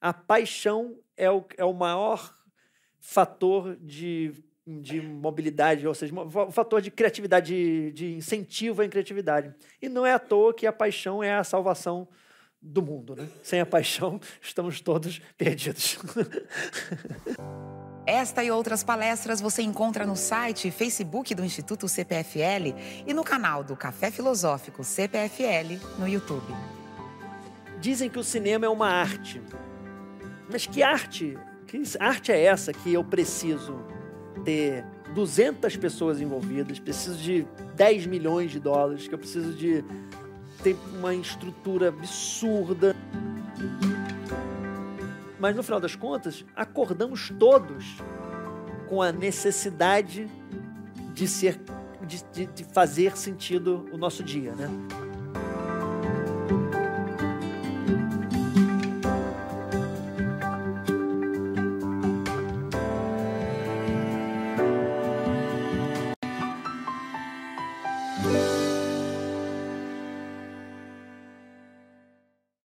a 0.01 0.13
paixão 0.13 0.97
é 1.15 1.30
o, 1.30 1.45
é 1.57 1.63
o 1.63 1.74
maior 1.74 2.36
fator 2.99 3.78
de, 3.80 4.34
de 4.65 5.01
mobilidade, 5.01 5.88
ou 5.88 5.93
seja, 5.93 6.13
o 6.13 6.51
fator 6.51 6.82
de 6.82 6.89
criatividade, 6.89 7.53
de, 7.53 7.91
de 7.91 8.13
incentivo 8.15 8.82
à 8.82 8.88
criatividade. 8.88 9.53
E 9.82 9.88
não 9.88 10.05
é 10.05 10.13
à 10.13 10.20
toa 10.20 10.53
que 10.53 10.65
a 10.65 10.74
paixão 10.74 11.24
é 11.24 11.36
a 11.36 11.43
salvação 11.43 12.07
do 12.59 12.82
mundo, 12.82 13.15
né? 13.15 13.30
Sem 13.43 13.61
a 13.61 13.65
paixão, 13.65 14.20
estamos 14.41 14.82
todos 14.82 15.20
perdidos. 15.38 15.99
Esta 18.08 18.41
e 18.41 18.49
outras 18.49 18.86
palestras 18.86 19.41
você 19.41 19.62
encontra 19.62 20.05
no 20.05 20.16
site 20.16 20.70
e 20.70 20.72
Facebook 20.72 21.36
do 21.36 21.43
Instituto 21.43 21.89
CPFL 21.89 22.74
e 23.05 23.14
no 23.14 23.22
canal 23.22 23.66
do 23.66 23.76
Café 23.76 24.10
Filosófico 24.10 24.82
CPFL 24.82 25.78
no 25.99 26.08
YouTube. 26.08 26.55
Dizem 27.82 28.10
que 28.10 28.18
o 28.18 28.24
cinema 28.24 28.66
é 28.66 28.70
uma 28.70 28.88
arte. 28.88 29.41
Mas 30.49 30.66
que 30.66 30.82
arte? 30.82 31.38
Que 31.68 31.84
arte 31.99 32.32
é 32.32 32.45
essa 32.45 32.72
que 32.72 32.93
eu 32.93 33.03
preciso 33.03 33.78
ter 34.45 34.86
200 35.14 35.76
pessoas 35.76 36.22
envolvidas, 36.22 36.80
preciso 36.80 37.18
de 37.18 37.45
10 37.76 38.08
milhões 38.08 38.51
de 38.51 38.60
dólares, 38.62 39.05
que 39.05 39.16
eu 39.16 39.20
preciso 39.20 39.51
de 39.53 39.84
ter 40.64 40.78
uma 40.97 41.14
estrutura 41.14 41.89
absurda 41.89 42.95
mas 45.40 45.56
no 45.56 45.64
final 45.64 45.80
das 45.80 45.96
contas, 45.96 46.46
acordamos 46.56 47.32
todos 47.40 47.98
com 48.88 49.02
a 49.02 49.12
necessidade 49.12 50.28
de 51.14 51.28
ser 51.28 51.60
de, 52.06 52.24
de, 52.32 52.46
de 52.46 52.64
fazer 52.64 53.18
sentido 53.18 53.86
o 53.92 53.98
nosso 53.98 54.24
dia, 54.24 54.54
né? 54.56 54.70